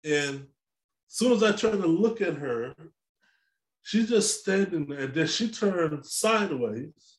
And 0.05 0.35
as 0.37 1.17
soon 1.17 1.33
as 1.33 1.43
I 1.43 1.53
turn 1.53 1.81
to 1.81 1.87
look 1.87 2.21
at 2.21 2.35
her, 2.35 2.75
She's 3.85 4.09
just 4.09 4.41
standing 4.41 4.87
there, 4.87 5.01
and 5.01 5.15
then 5.15 5.27
she 5.27 5.51
turns 5.51 6.15
sideways 6.15 7.19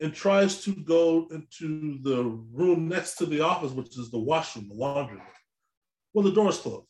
and 0.00 0.12
tries 0.12 0.64
to 0.64 0.72
go 0.72 1.28
into 1.30 2.00
the 2.02 2.24
room 2.52 2.88
next 2.88 3.14
to 3.16 3.26
the 3.26 3.40
office, 3.40 3.70
which 3.70 3.96
is 3.96 4.10
the 4.10 4.18
washroom, 4.18 4.68
the 4.68 4.74
laundry 4.74 5.16
room. 5.16 5.26
Well, 6.12 6.24
the 6.24 6.32
door's 6.32 6.58
closed. 6.58 6.88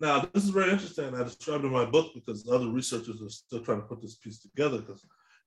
Now, 0.00 0.28
this 0.34 0.42
is 0.42 0.50
very 0.50 0.72
interesting. 0.72 1.14
I 1.14 1.22
described 1.22 1.64
in 1.64 1.70
my 1.70 1.84
book 1.84 2.10
because 2.14 2.48
other 2.48 2.68
researchers 2.68 3.22
are 3.22 3.30
still 3.30 3.60
trying 3.60 3.80
to 3.80 3.86
put 3.86 4.02
this 4.02 4.16
piece 4.16 4.42
together 4.42 4.78
because 4.78 5.04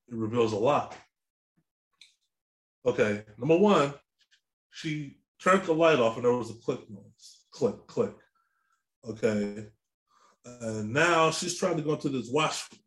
it 0.07 0.15
reveals 0.15 0.53
a 0.53 0.57
lot. 0.57 0.95
Okay, 2.85 3.23
number 3.37 3.57
one, 3.57 3.93
she 4.71 5.17
turned 5.41 5.63
the 5.63 5.73
light 5.73 5.99
off 5.99 6.15
and 6.15 6.25
there 6.25 6.33
was 6.33 6.49
a 6.49 6.55
click 6.55 6.89
noise. 6.89 7.45
Click, 7.51 7.87
click. 7.87 8.15
Okay. 9.07 9.67
And 10.45 10.91
now 10.91 11.31
she's 11.31 11.57
trying 11.57 11.77
to 11.77 11.83
go 11.83 11.93
into 11.93 12.09
this 12.09 12.29
washroom. 12.31 12.79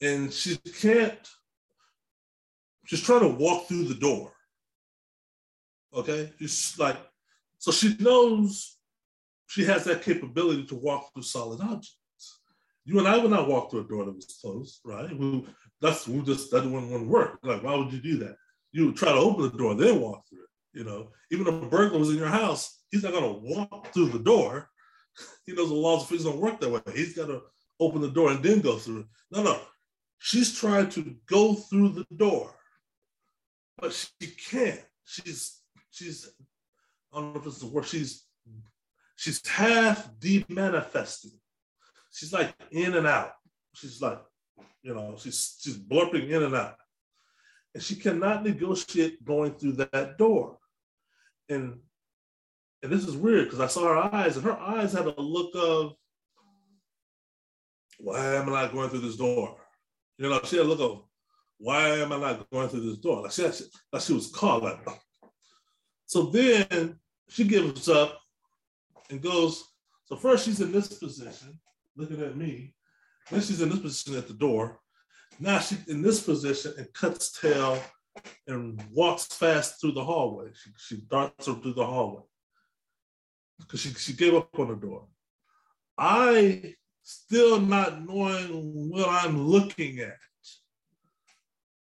And 0.00 0.32
she 0.32 0.56
can't, 0.56 1.18
she's 2.86 3.02
trying 3.02 3.20
to 3.20 3.28
walk 3.28 3.66
through 3.66 3.84
the 3.84 3.94
door. 3.94 4.32
Okay? 5.94 6.32
She's 6.40 6.76
like, 6.78 6.96
so 7.58 7.70
she 7.70 7.96
knows 8.00 8.76
she 9.46 9.64
has 9.64 9.84
that 9.84 10.02
capability 10.02 10.64
to 10.66 10.74
walk 10.74 11.12
through 11.12 11.22
solid 11.22 11.60
objects. 11.60 12.40
You 12.84 12.98
and 12.98 13.08
I 13.08 13.18
would 13.18 13.30
not 13.30 13.48
walk 13.48 13.70
through 13.70 13.84
a 13.84 13.88
door 13.88 14.04
that 14.04 14.14
was 14.14 14.38
closed, 14.40 14.80
right? 14.84 15.16
We, 15.16 15.46
that's 15.80 16.06
we 16.06 16.20
just 16.22 16.50
that 16.50 16.64
wouldn't, 16.64 16.90
wouldn't 16.90 17.10
work. 17.10 17.38
Like, 17.42 17.62
why 17.62 17.74
would 17.74 17.92
you 17.92 18.00
do 18.00 18.18
that? 18.18 18.36
You 18.76 18.92
try 18.92 19.12
to 19.12 19.18
open 19.18 19.42
the 19.42 19.56
door, 19.56 19.74
then 19.74 20.00
walk 20.00 20.24
through 20.28 20.42
it. 20.42 20.78
You 20.78 20.84
know, 20.84 21.08
even 21.30 21.46
if 21.46 21.54
a 21.62 21.66
burglar 21.66 21.98
was 21.98 22.10
in 22.10 22.16
your 22.16 22.28
house, 22.28 22.82
he's 22.90 23.02
not 23.02 23.12
gonna 23.12 23.32
walk 23.32 23.92
through 23.92 24.10
the 24.10 24.18
door 24.18 24.68
he 25.46 25.52
knows 25.52 25.68
the 25.68 25.74
laws 25.74 26.02
of 26.02 26.08
physics 26.08 26.24
don't 26.24 26.40
work 26.40 26.60
that 26.60 26.70
way. 26.70 26.80
He's 26.94 27.14
got 27.14 27.26
to 27.26 27.42
open 27.80 28.00
the 28.00 28.10
door 28.10 28.30
and 28.30 28.42
then 28.42 28.60
go 28.60 28.76
through 28.76 29.00
it. 29.00 29.06
No, 29.30 29.42
no. 29.42 29.60
She's 30.18 30.58
trying 30.58 30.88
to 30.90 31.14
go 31.26 31.54
through 31.54 31.90
the 31.90 32.06
door, 32.16 32.54
but 33.78 33.92
she 33.92 34.28
can't. 34.50 34.80
She's 35.04 35.60
she's 35.90 36.30
I 37.12 37.20
don't 37.20 37.34
know 37.34 37.40
if 37.40 37.46
is 37.46 37.60
the 37.60 37.66
word. 37.66 37.86
She's 37.86 38.24
she's 39.16 39.46
half 39.46 40.10
demanifesting. 40.18 41.38
She's 42.10 42.32
like 42.32 42.54
in 42.70 42.94
and 42.94 43.06
out. 43.06 43.32
She's 43.74 44.00
like, 44.00 44.20
you 44.82 44.94
know, 44.94 45.16
she's 45.18 45.58
she's 45.60 45.76
blurping 45.76 46.30
in 46.30 46.42
and 46.42 46.54
out. 46.54 46.76
And 47.76 47.82
she 47.82 47.94
cannot 47.94 48.42
negotiate 48.42 49.22
going 49.22 49.52
through 49.52 49.72
that 49.72 50.16
door. 50.16 50.56
And 51.50 51.78
and 52.82 52.90
this 52.90 53.04
is 53.04 53.14
weird 53.14 53.44
because 53.44 53.60
I 53.60 53.66
saw 53.66 53.82
her 53.82 54.14
eyes, 54.14 54.34
and 54.36 54.46
her 54.46 54.58
eyes 54.58 54.94
had 54.94 55.04
a 55.04 55.20
look 55.20 55.50
of, 55.54 55.92
why 57.98 58.36
am 58.36 58.48
I 58.48 58.62
not 58.62 58.72
going 58.72 58.88
through 58.88 59.00
this 59.00 59.18
door? 59.18 59.58
You 60.16 60.30
know, 60.30 60.40
she 60.44 60.56
had 60.56 60.64
a 60.64 60.68
look 60.70 60.80
of, 60.80 61.02
why 61.58 61.90
am 61.98 62.12
I 62.14 62.18
not 62.18 62.48
going 62.48 62.70
through 62.70 62.80
this 62.80 62.96
door? 62.96 63.24
Like 63.24 63.32
she, 63.32 63.42
like 63.42 64.00
she 64.00 64.14
was 64.14 64.30
calling. 64.30 64.78
So 66.06 66.22
then 66.22 66.98
she 67.28 67.44
gives 67.44 67.90
up 67.90 68.18
and 69.10 69.20
goes, 69.20 69.62
so 70.06 70.16
first 70.16 70.46
she's 70.46 70.62
in 70.62 70.72
this 70.72 70.88
position, 70.94 71.60
looking 71.94 72.22
at 72.22 72.38
me. 72.38 72.74
Then 73.30 73.42
she's 73.42 73.60
in 73.60 73.68
this 73.68 73.80
position 73.80 74.16
at 74.16 74.28
the 74.28 74.34
door. 74.34 74.80
Now 75.38 75.58
she's 75.58 75.86
in 75.88 76.02
this 76.02 76.22
position 76.22 76.74
and 76.78 76.92
cuts 76.92 77.38
tail 77.38 77.78
and 78.46 78.82
walks 78.92 79.26
fast 79.26 79.80
through 79.80 79.92
the 79.92 80.04
hallway. 80.04 80.50
She, 80.54 80.70
she 80.78 81.02
darts 81.10 81.46
her 81.46 81.54
through 81.54 81.74
the 81.74 81.86
hallway 81.86 82.22
because 83.58 83.80
she, 83.80 83.90
she 83.90 84.12
gave 84.14 84.34
up 84.34 84.58
on 84.58 84.68
the 84.68 84.76
door. 84.76 85.06
I 85.98 86.74
still 87.02 87.60
not 87.60 88.06
knowing 88.06 88.90
what 88.90 89.08
I'm 89.08 89.46
looking 89.46 90.00
at, 90.00 90.16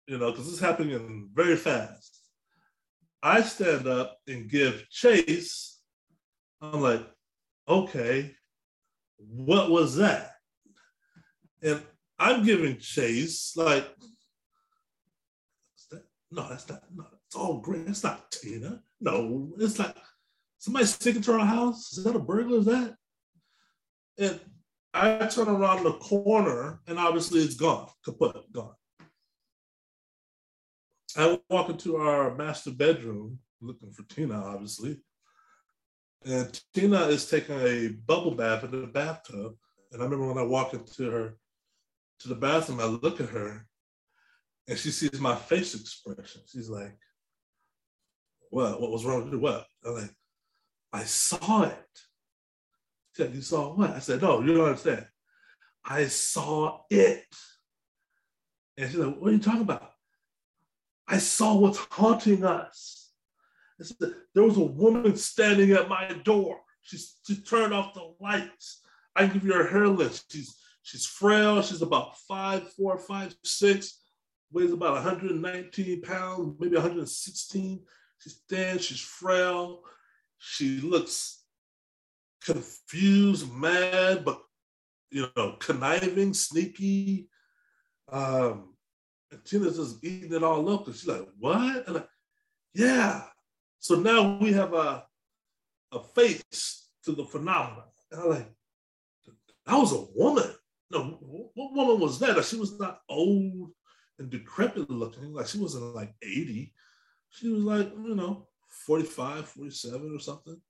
you 0.06 0.18
know, 0.18 0.30
because 0.30 0.46
this 0.46 0.54
is 0.54 0.60
happening 0.60 1.30
very 1.34 1.56
fast. 1.56 2.18
I 3.22 3.42
stand 3.42 3.86
up 3.86 4.16
and 4.26 4.50
give 4.50 4.88
chase. 4.90 5.80
I'm 6.60 6.80
like, 6.80 7.06
okay, 7.68 8.34
what 9.18 9.70
was 9.70 9.96
that? 9.96 10.32
And 11.62 11.80
I'm 12.22 12.44
giving 12.44 12.78
chase, 12.78 13.56
like, 13.56 13.84
that? 15.90 16.04
no, 16.30 16.48
that's 16.48 16.68
not, 16.68 16.84
no, 16.94 17.04
it's 17.26 17.34
all 17.34 17.58
great. 17.58 17.88
It's 17.88 18.04
not 18.04 18.30
Tina. 18.30 18.80
No, 19.00 19.52
it's 19.58 19.80
like, 19.80 19.96
somebody 20.58 20.86
sticking 20.86 21.22
to 21.22 21.32
our 21.32 21.44
house? 21.44 21.98
Is 21.98 22.04
that 22.04 22.14
a 22.14 22.20
burglar? 22.20 22.58
Is 22.58 22.66
that? 22.66 22.94
And 24.18 24.40
I 24.94 25.26
turn 25.26 25.48
around 25.48 25.82
the 25.82 25.94
corner 25.94 26.80
and 26.86 26.96
obviously 26.96 27.40
it's 27.40 27.56
gone, 27.56 27.88
kaput, 28.04 28.52
gone. 28.52 28.74
I 31.16 31.40
walk 31.50 31.70
into 31.70 31.96
our 31.96 32.36
master 32.36 32.70
bedroom 32.70 33.40
looking 33.60 33.90
for 33.90 34.04
Tina, 34.04 34.40
obviously. 34.44 34.98
And 36.24 36.60
Tina 36.72 37.00
is 37.06 37.28
taking 37.28 37.58
a 37.58 37.88
bubble 37.88 38.36
bath 38.36 38.62
in 38.62 38.70
the 38.70 38.86
bathtub. 38.86 39.56
And 39.90 40.00
I 40.00 40.04
remember 40.04 40.28
when 40.28 40.38
I 40.38 40.46
walk 40.46 40.72
into 40.72 41.10
her 41.10 41.36
to 42.22 42.28
the 42.28 42.34
bathroom, 42.34 42.80
I 42.80 42.84
look 42.84 43.20
at 43.20 43.28
her 43.30 43.66
and 44.68 44.78
she 44.78 44.90
sees 44.90 45.20
my 45.20 45.34
face 45.34 45.74
expression. 45.74 46.42
She's 46.46 46.68
like, 46.68 46.96
What? 48.50 48.80
What 48.80 48.90
was 48.90 49.04
wrong 49.04 49.24
with 49.24 49.32
you? 49.32 49.38
What? 49.38 49.66
I'm 49.84 49.94
like, 49.94 50.14
I 50.92 51.04
saw 51.04 51.62
it. 51.62 51.88
She 53.14 53.22
said, 53.22 53.34
You 53.34 53.42
saw 53.42 53.74
what? 53.74 53.90
I 53.90 53.98
said, 53.98 54.22
No, 54.22 54.40
you 54.40 54.54
don't 54.54 54.66
understand. 54.66 55.06
I 55.84 56.06
saw 56.06 56.82
it. 56.90 57.26
And 58.78 58.90
she's 58.90 58.98
like, 58.98 59.16
What 59.16 59.30
are 59.30 59.32
you 59.32 59.38
talking 59.38 59.62
about? 59.62 59.90
I 61.08 61.18
saw 61.18 61.56
what's 61.56 61.78
haunting 61.90 62.44
us. 62.44 63.10
Said, 63.80 64.14
there 64.32 64.44
was 64.44 64.56
a 64.56 64.62
woman 64.62 65.16
standing 65.16 65.72
at 65.72 65.88
my 65.88 66.08
door. 66.24 66.60
She's, 66.82 67.16
she 67.26 67.36
turned 67.36 67.74
off 67.74 67.94
the 67.94 68.14
lights. 68.20 68.80
I 69.16 69.26
give 69.26 69.44
you 69.44 69.52
her 69.52 69.66
hair 69.66 69.88
length. 69.88 70.24
She's 70.30 70.56
she's 70.82 71.06
frail. 71.06 71.62
She's 71.62 71.82
about 71.82 72.18
five, 72.18 72.70
four, 72.72 72.98
five, 72.98 73.34
six, 73.44 74.00
weighs 74.52 74.72
about 74.72 74.94
119 74.94 76.02
pounds, 76.02 76.56
maybe 76.58 76.76
116. 76.76 77.80
She's 78.18 78.42
thin, 78.48 78.78
she's 78.78 79.00
frail. 79.00 79.82
She 80.38 80.80
looks 80.80 81.44
confused, 82.44 83.52
mad, 83.52 84.24
but 84.24 84.40
you 85.10 85.28
know, 85.36 85.56
conniving, 85.58 86.34
sneaky. 86.34 87.28
Um, 88.10 88.74
and 89.30 89.44
Tina's 89.44 89.76
just 89.76 90.04
eating 90.04 90.32
it 90.32 90.42
all 90.42 90.68
up. 90.72 90.86
And 90.86 90.94
she's 90.96 91.06
like, 91.06 91.26
what? 91.38 91.86
And 91.86 91.94
like, 91.96 92.08
yeah. 92.74 93.22
So 93.78 93.96
now 93.96 94.38
we 94.40 94.52
have 94.52 94.74
a, 94.74 95.04
a 95.92 96.02
face 96.14 96.88
to 97.04 97.12
the 97.12 97.24
phenomenon. 97.24 97.84
And 98.10 98.20
I'm 98.20 98.28
like, 98.28 98.52
that 99.66 99.76
was 99.76 99.92
a 99.92 100.04
woman. 100.14 100.50
No, 100.92 101.18
what 101.54 101.72
woman 101.74 102.00
was 102.00 102.18
that? 102.18 102.36
Like, 102.36 102.44
she 102.44 102.56
was 102.56 102.78
not 102.78 103.00
old 103.08 103.70
and 104.18 104.30
decrepit 104.30 104.90
looking. 104.90 105.32
Like 105.32 105.46
she 105.46 105.58
wasn't 105.58 105.94
like 105.94 106.14
80. 106.22 106.72
She 107.30 107.48
was 107.48 107.62
like, 107.64 107.90
you 107.90 108.14
know, 108.14 108.46
45, 108.86 109.48
47 109.48 110.14
or 110.14 110.20
something. 110.20 110.60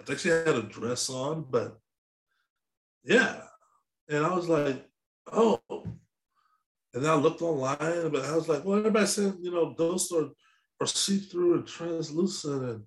I 0.00 0.04
think 0.04 0.18
she 0.18 0.28
had 0.28 0.48
a 0.48 0.62
dress 0.62 1.08
on, 1.08 1.46
but 1.48 1.78
yeah. 3.04 3.42
And 4.08 4.26
I 4.26 4.34
was 4.34 4.48
like, 4.48 4.84
oh. 5.32 5.60
And 6.92 7.06
I 7.06 7.14
looked 7.14 7.42
online, 7.42 8.10
but 8.10 8.24
I 8.24 8.34
was 8.34 8.48
like, 8.48 8.64
well, 8.64 8.78
everybody 8.78 9.06
said, 9.06 9.34
you 9.40 9.52
know, 9.52 9.74
those 9.76 10.10
are, 10.12 10.28
are 10.80 10.86
see-through 10.86 11.54
and 11.54 11.66
translucent 11.66 12.62
and 12.62 12.82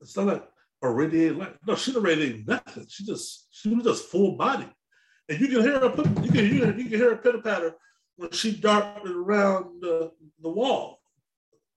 it's 0.00 0.16
not 0.16 0.26
like 0.26 0.48
a 0.82 0.90
radiating 0.90 1.38
light. 1.38 1.54
No, 1.66 1.76
she 1.76 1.92
didn't 1.92 2.04
radiate 2.04 2.46
nothing. 2.46 2.86
She 2.88 3.04
just, 3.04 3.46
she 3.50 3.72
was 3.72 3.84
just 3.84 4.06
full 4.06 4.36
body. 4.36 4.66
And 5.28 5.40
you 5.40 5.48
can 5.48 5.62
hear 5.62 5.80
her, 5.80 5.86
you 5.86 6.30
can, 6.30 6.44
you 6.44 6.60
can, 6.60 6.78
you 6.78 6.84
can 6.84 6.98
hear 6.98 7.10
her 7.10 7.16
pitter 7.16 7.40
patter 7.40 7.74
when 8.16 8.30
she 8.32 8.56
darted 8.56 9.12
around 9.12 9.80
the, 9.80 10.10
the 10.40 10.48
wall, 10.48 11.00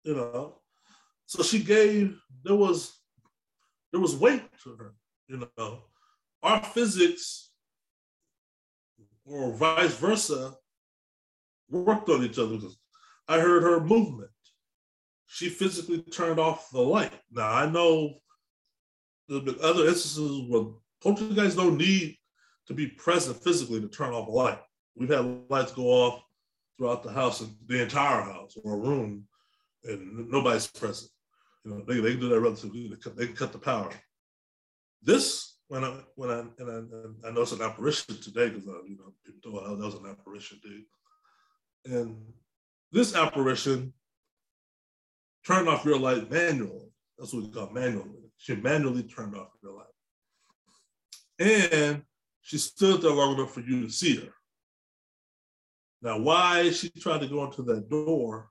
you 0.03 0.15
know. 0.15 0.61
So 1.25 1.43
she 1.43 1.63
gave, 1.63 2.19
there 2.43 2.55
was, 2.55 2.99
there 3.91 4.01
was 4.01 4.15
weight 4.15 4.43
to 4.63 4.75
her, 4.75 4.95
you 5.27 5.47
know. 5.57 5.83
Our 6.43 6.63
physics 6.63 7.51
or 9.25 9.51
vice 9.53 9.95
versa 9.95 10.53
worked 11.69 12.09
on 12.09 12.23
each 12.23 12.37
other. 12.37 12.57
I 13.27 13.39
heard 13.39 13.63
her 13.63 13.79
movement. 13.79 14.29
She 15.27 15.49
physically 15.49 16.01
turned 16.01 16.39
off 16.39 16.69
the 16.71 16.81
light. 16.81 17.13
Now 17.31 17.49
I 17.49 17.65
know 17.69 18.13
there's 19.27 19.41
been 19.41 19.57
other 19.61 19.87
instances 19.87 20.43
where 20.47 20.65
poltergeists 21.01 21.57
don't 21.57 21.77
need 21.77 22.17
to 22.67 22.73
be 22.73 22.87
present 22.87 23.41
physically 23.43 23.81
to 23.81 23.87
turn 23.87 24.13
off 24.13 24.27
a 24.27 24.31
light. 24.31 24.59
We've 24.95 25.09
had 25.09 25.43
lights 25.49 25.73
go 25.73 25.87
off 25.87 26.23
throughout 26.77 27.03
the 27.03 27.11
house, 27.11 27.45
the 27.67 27.81
entire 27.81 28.21
house 28.21 28.57
or 28.63 28.73
a 28.73 28.77
room, 28.77 29.25
and 29.83 30.29
nobody's 30.29 30.67
present. 30.67 31.11
You 31.63 31.71
know, 31.71 31.83
they, 31.87 31.99
they 31.99 32.11
can 32.11 32.19
do 32.19 32.29
that 32.29 32.39
relatively. 32.39 32.91
They, 33.15 33.27
can 33.27 33.35
cut 33.35 33.51
the 33.51 33.59
power. 33.59 33.89
This, 35.01 35.57
when 35.67 35.83
I 35.83 35.97
when 36.15 36.29
I 36.29 36.39
and 36.39 36.69
I, 36.69 36.75
and 36.75 37.15
I 37.25 37.31
know 37.31 37.41
it's 37.41 37.51
an 37.51 37.61
apparition 37.61 38.19
today 38.21 38.49
because 38.49 38.67
uh, 38.67 38.83
you 38.87 38.97
know 38.97 39.13
people 39.25 39.51
thought 39.51 39.63
oh, 39.67 39.75
that 39.75 39.85
was 39.85 39.95
an 39.95 40.05
apparition, 40.09 40.59
dude. 40.63 41.93
And 41.93 42.17
this 42.91 43.15
apparition 43.15 43.93
turned 45.45 45.67
off 45.67 45.85
your 45.85 45.99
light 45.99 46.29
manually. 46.29 46.91
That's 47.17 47.33
what 47.33 47.43
we 47.43 47.49
call 47.49 47.69
manually. 47.71 48.09
She 48.37 48.55
manually 48.55 49.03
turned 49.03 49.35
off 49.35 49.49
your 49.63 49.73
light. 49.73 49.85
And 51.39 52.03
she 52.45 52.59
stood 52.59 53.01
there 53.01 53.11
long 53.11 53.33
enough 53.33 53.55
for 53.55 53.61
you 53.61 53.81
to 53.81 53.89
see 53.89 54.17
her. 54.17 54.31
Now, 56.03 56.19
why 56.19 56.69
she 56.69 56.91
tried 56.91 57.21
to 57.21 57.27
go 57.27 57.43
into 57.43 57.63
that 57.63 57.89
door 57.89 58.49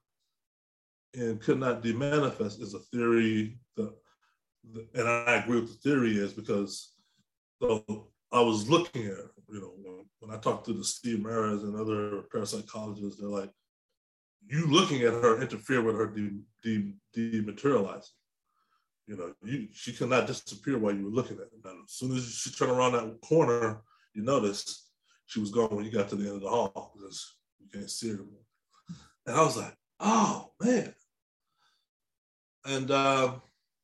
and 1.15 1.41
could 1.41 1.61
not 1.61 1.81
demanifest 1.81 2.61
is 2.61 2.75
a 2.75 2.81
theory 2.81 3.57
that, 3.77 3.95
and 4.95 5.09
I 5.09 5.37
agree 5.37 5.61
with 5.61 5.69
the 5.69 5.89
theory 5.89 6.17
is 6.17 6.33
because 6.33 6.95
so 7.63 8.09
I 8.33 8.41
was 8.41 8.69
looking 8.69 9.07
at, 9.07 9.19
you 9.49 9.61
know, 9.61 10.05
when, 10.19 10.37
I 10.37 10.41
talked 10.41 10.67
to 10.67 10.73
the 10.73 10.83
Steve 10.83 11.21
Maras 11.21 11.63
and 11.63 11.77
other 11.77 12.23
parapsychologists, 12.35 13.19
they're 13.21 13.29
like, 13.29 13.51
you 14.49 14.67
looking 14.67 15.03
at 15.03 15.13
her 15.13 15.41
interfere 15.41 15.83
with 15.83 15.95
her 15.95 16.09
de- 16.09 16.41
de- 16.65 16.95
dematerializing. 17.17 18.11
You 19.07 19.17
know, 19.17 19.35
you, 19.43 19.69
she 19.73 19.93
cannot 19.93 20.27
disappear 20.27 20.79
while 20.79 20.95
you 20.95 21.05
were 21.05 21.11
looking 21.11 21.37
at 21.37 21.49
her. 21.65 21.71
as 21.85 21.93
soon 21.93 22.17
as 22.17 22.25
she 22.25 22.51
turned 22.51 22.73
around 22.73 22.93
that 22.93 23.21
corner, 23.21 23.83
you 24.15 24.23
noticed 24.23 24.89
she 25.27 25.41
was 25.41 25.51
gone 25.51 25.75
when 25.75 25.85
you 25.85 25.91
got 25.91 26.09
to 26.09 26.17
the 26.17 26.27
end 26.27 26.37
of 26.37 26.43
the 26.43 26.49
hall 26.49 26.93
because 26.97 27.35
you 27.61 27.67
can't 27.73 27.91
see 27.91 28.09
her 28.09 28.15
anymore. 28.15 28.41
And 29.27 29.37
I 29.37 29.43
was 29.43 29.57
like, 29.57 29.77
oh 30.01 30.53
man. 30.63 30.95
And 32.65 32.91
uh, 32.91 33.35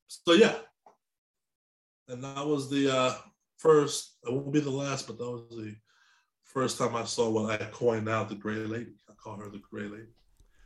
so 0.07 0.33
yeah. 0.33 0.55
And 2.09 2.25
that 2.25 2.47
was 2.47 2.71
the 2.71 2.95
uh, 2.95 3.15
first, 3.59 4.17
it 4.27 4.33
won't 4.33 4.53
be 4.53 4.61
the 4.61 4.71
last, 4.71 5.07
but 5.07 5.19
that 5.19 5.31
was 5.31 5.43
the 5.51 5.77
first 6.45 6.79
time 6.79 6.97
I 6.97 7.05
saw 7.05 7.31
what 7.31 7.61
I 7.61 7.65
coined 7.67 8.07
now 8.07 8.25
the 8.25 8.35
Gray 8.35 8.57
Lady. 8.57 8.95
I 9.09 9.13
call 9.15 9.37
her 9.37 9.49
the 9.49 9.61
Gray 9.71 9.85
Lady. 9.85 10.09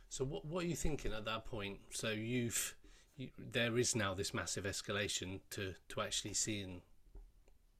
So 0.09 0.23
what 0.23 0.45
what 0.45 0.63
are 0.63 0.67
you 0.67 0.75
thinking 0.75 1.13
at 1.13 1.25
that 1.25 1.45
point? 1.45 1.79
So 1.91 2.09
you've 2.09 2.75
you, 2.83 2.84
there 3.37 3.77
is 3.77 3.95
now 3.95 4.13
this 4.13 4.33
massive 4.33 4.65
escalation 4.65 5.39
to 5.51 5.73
to 5.89 6.01
actually 6.01 6.33
seeing 6.33 6.81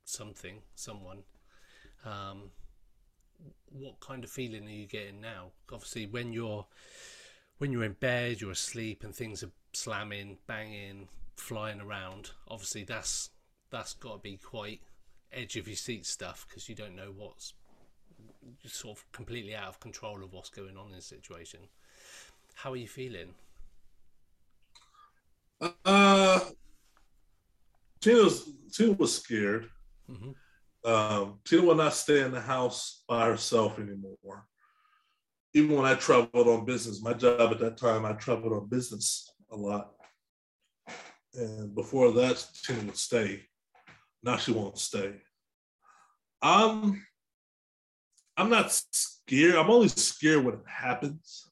something, 0.06 0.62
someone. 0.76 1.24
Um, 2.06 2.52
what 3.72 4.00
kind 4.00 4.24
of 4.24 4.30
feeling 4.30 4.66
are 4.68 4.72
you 4.72 4.86
getting 4.86 5.20
now? 5.20 5.52
Obviously, 5.72 6.06
when 6.06 6.32
you're 6.32 6.66
when 7.58 7.72
you're 7.72 7.84
in 7.84 7.94
bed, 7.94 8.42
you're 8.42 8.52
asleep, 8.52 9.04
and 9.04 9.14
things 9.14 9.44
are 9.44 9.52
slamming, 9.74 10.38
banging, 10.48 11.08
flying 11.36 11.82
around. 11.82 12.32
Obviously, 12.48 12.84
that's 12.84 13.30
that's 13.72 13.94
got 13.94 14.14
to 14.14 14.20
be 14.20 14.38
quite 14.38 14.82
edge 15.34 15.58
of 15.58 15.68
your 15.68 15.76
seat 15.76 16.06
stuff 16.06 16.46
because 16.48 16.70
you 16.70 16.76
don't 16.76 16.96
know 16.96 17.12
what's 17.16 17.54
sort 18.66 18.98
of 18.98 19.12
completely 19.12 19.56
out 19.56 19.68
of 19.68 19.80
control 19.80 20.24
of 20.24 20.32
what's 20.32 20.50
going 20.50 20.78
on 20.78 20.88
in 20.88 20.96
the 20.96 21.02
situation. 21.02 21.60
How 22.54 22.72
are 22.72 22.78
you 22.78 22.88
feeling? 22.88 23.34
Uh, 25.62 26.40
Tina 28.02 28.24
was 28.24 28.50
Tina 28.74 28.94
was 28.94 29.16
scared. 29.16 29.70
Mm-hmm. 30.10 30.90
Um, 30.90 31.40
Tina 31.46 31.64
will 31.64 31.76
not 31.76 31.94
stay 31.94 32.22
in 32.22 32.32
the 32.32 32.42
house 32.42 33.04
by 33.08 33.26
herself 33.26 33.80
anymore. 33.80 34.46
Even 35.54 35.76
when 35.76 35.86
I 35.86 35.96
traveled 35.96 36.48
on 36.48 36.66
business, 36.66 37.02
my 37.02 37.14
job 37.14 37.52
at 37.52 37.60
that 37.60 37.78
time, 37.78 38.06
I 38.06 38.14
traveled 38.14 38.54
on 38.54 38.68
business 38.68 39.32
a 39.52 39.56
lot. 39.56 39.92
And 41.34 41.74
before 41.74 42.12
that, 42.12 42.46
Tina 42.64 42.84
would 42.84 42.98
stay. 42.98 43.42
Now 44.22 44.38
she 44.38 44.52
won't 44.52 44.78
stay. 44.78 45.14
I'm, 46.42 47.06
I'm 48.38 48.50
not 48.50 48.72
scared. 48.72 49.56
I'm 49.56 49.70
only 49.70 49.88
scared 49.88 50.44
when 50.44 50.56
it 50.56 50.68
happens. 50.68 51.50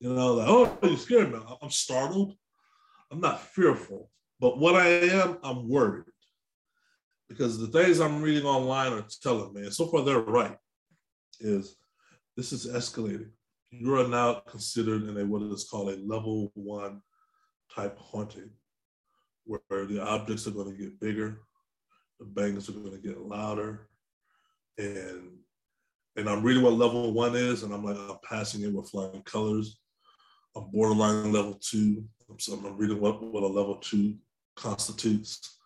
You 0.00 0.14
know, 0.14 0.34
like, 0.34 0.48
oh, 0.48 0.78
you're 0.82 0.96
scared 0.96 1.32
me. 1.32 1.40
I'm 1.60 1.70
startled. 1.70 2.36
I'm 3.10 3.20
not 3.20 3.40
fearful. 3.40 4.10
But 4.40 4.58
what 4.58 4.74
I 4.74 4.86
am, 4.86 5.38
I'm 5.42 5.68
worried 5.68 6.04
because 7.28 7.58
the 7.58 7.66
things 7.68 8.00
I'm 8.00 8.22
reading 8.22 8.46
online 8.46 8.92
are 8.92 9.04
telling 9.22 9.52
me, 9.52 9.62
and 9.62 9.74
so 9.74 9.86
far 9.86 10.02
they're 10.02 10.20
right, 10.20 10.56
is 11.40 11.76
this 12.36 12.52
is 12.52 12.66
escalating. 12.66 13.30
You 13.70 13.98
are 13.98 14.08
now 14.08 14.42
considered 14.48 15.08
in 15.08 15.18
a 15.18 15.24
what 15.24 15.42
is 15.42 15.64
called 15.64 15.90
a 15.90 15.96
level 15.96 16.52
one 16.54 17.02
type 17.74 17.98
haunting, 17.98 18.50
where 19.44 19.86
the 19.86 20.02
objects 20.02 20.46
are 20.46 20.52
going 20.52 20.70
to 20.70 20.82
get 20.82 21.00
bigger, 21.00 21.40
the 22.20 22.26
bangs 22.26 22.68
are 22.68 22.72
going 22.72 22.92
to 22.92 23.08
get 23.08 23.20
louder, 23.20 23.88
and 24.78 25.32
and 26.16 26.28
I'm 26.30 26.42
reading 26.42 26.62
what 26.62 26.74
level 26.74 27.12
one 27.12 27.36
is, 27.36 27.62
and 27.62 27.74
I'm 27.74 27.84
like 27.84 27.96
I'm 27.96 28.18
passing 28.22 28.62
it 28.62 28.72
with 28.72 28.88
flying 28.88 29.22
colors. 29.22 29.80
I'm 30.54 30.70
borderline 30.70 31.32
level 31.32 31.58
two, 31.60 32.04
so 32.38 32.54
I'm 32.54 32.76
reading 32.76 33.00
what 33.00 33.22
what 33.22 33.42
a 33.42 33.46
level 33.46 33.76
two 33.76 34.16
constitutes 34.56 35.56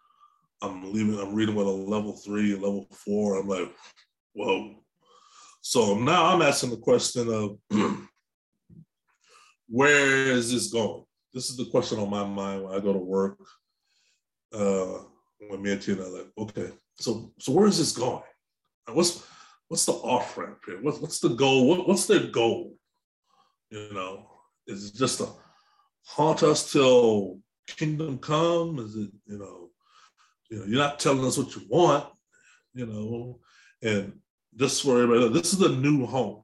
I'm 0.62 0.92
leaving, 0.92 1.18
I'm 1.18 1.34
reading 1.34 1.54
what 1.54 1.66
a 1.66 1.70
level 1.70 2.16
three 2.16 2.52
and 2.52 2.62
level 2.62 2.86
four. 2.92 3.38
I'm 3.38 3.48
like, 3.48 3.72
whoa. 4.34 4.74
So 5.62 5.94
now 5.98 6.26
I'm 6.26 6.42
asking 6.42 6.70
the 6.70 6.76
question 6.76 7.28
of 7.28 7.58
where 9.68 10.26
is 10.26 10.52
this 10.52 10.70
going? 10.72 11.04
This 11.32 11.48
is 11.48 11.56
the 11.56 11.66
question 11.66 11.98
on 11.98 12.10
my 12.10 12.24
mind 12.24 12.64
when 12.64 12.74
I 12.74 12.80
go 12.80 12.92
to 12.92 12.98
work. 12.98 13.38
Uh, 14.52 15.04
when 15.48 15.62
me 15.62 15.72
and 15.72 15.80
Tina 15.80 16.02
are 16.02 16.08
like, 16.08 16.26
okay, 16.36 16.70
so 16.98 17.32
so 17.38 17.52
where 17.52 17.66
is 17.66 17.78
this 17.78 17.92
going? 17.92 18.22
What's 18.92 19.24
what's 19.68 19.86
the 19.86 19.92
off 19.92 20.36
ramp 20.36 20.58
here? 20.66 20.82
What's 20.82 20.98
what's 20.98 21.20
the 21.20 21.28
goal? 21.30 21.68
What, 21.68 21.88
what's 21.88 22.06
their 22.06 22.26
goal? 22.26 22.74
You 23.70 23.92
know, 23.94 24.26
is 24.66 24.88
it 24.88 24.96
just 24.96 25.20
a 25.20 25.28
haunt 26.06 26.42
us 26.42 26.72
till 26.72 27.38
kingdom 27.66 28.18
come? 28.18 28.78
Is 28.78 28.96
it, 28.96 29.10
you 29.26 29.38
know, 29.38 29.70
you 30.50 30.58
know, 30.58 30.64
you're 30.66 30.78
not 30.78 30.98
telling 30.98 31.24
us 31.24 31.38
what 31.38 31.54
you 31.54 31.62
want, 31.68 32.06
you 32.74 32.86
know, 32.86 33.38
and 33.82 34.12
this 34.52 34.80
for 34.80 35.02
everybody. 35.02 35.32
This 35.32 35.54
is 35.54 35.60
a 35.60 35.68
new 35.68 36.06
home. 36.06 36.42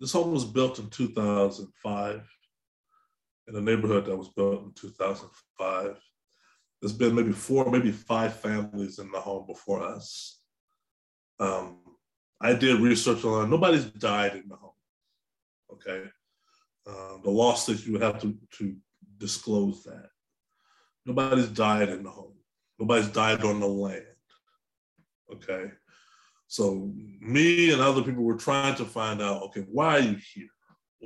This 0.00 0.12
home 0.12 0.32
was 0.32 0.44
built 0.44 0.78
in 0.78 0.88
2005 0.90 2.28
in 3.48 3.56
a 3.56 3.60
neighborhood 3.60 4.06
that 4.06 4.16
was 4.16 4.28
built 4.28 4.64
in 4.64 4.72
2005. 4.72 6.00
There's 6.80 6.92
been 6.92 7.14
maybe 7.14 7.32
four, 7.32 7.70
maybe 7.70 7.92
five 7.92 8.34
families 8.34 8.98
in 8.98 9.10
the 9.10 9.20
home 9.20 9.46
before 9.46 9.82
us. 9.82 10.40
Um, 11.38 11.78
I 12.40 12.54
did 12.54 12.80
research 12.80 13.24
on. 13.24 13.50
Nobody's 13.50 13.84
died 13.84 14.34
in 14.34 14.48
the 14.48 14.56
home. 14.56 14.72
Okay. 15.72 16.04
Um, 16.90 17.20
the 17.22 17.30
law 17.30 17.54
says 17.54 17.86
you 17.86 17.92
would 17.92 18.02
have 18.02 18.20
to, 18.22 18.36
to 18.58 18.76
disclose 19.18 19.84
that. 19.84 20.08
Nobody's 21.06 21.48
died 21.48 21.88
in 21.88 22.02
the 22.02 22.10
home. 22.10 22.34
Nobody's 22.78 23.08
died 23.08 23.44
on 23.44 23.60
the 23.60 23.68
land. 23.68 24.04
Okay. 25.32 25.70
So 26.48 26.92
me 27.20 27.72
and 27.72 27.80
other 27.80 28.02
people 28.02 28.24
were 28.24 28.34
trying 28.34 28.74
to 28.76 28.84
find 28.84 29.22
out, 29.22 29.42
okay, 29.44 29.64
why 29.70 29.96
are 29.96 30.00
you 30.00 30.18
here? 30.34 30.48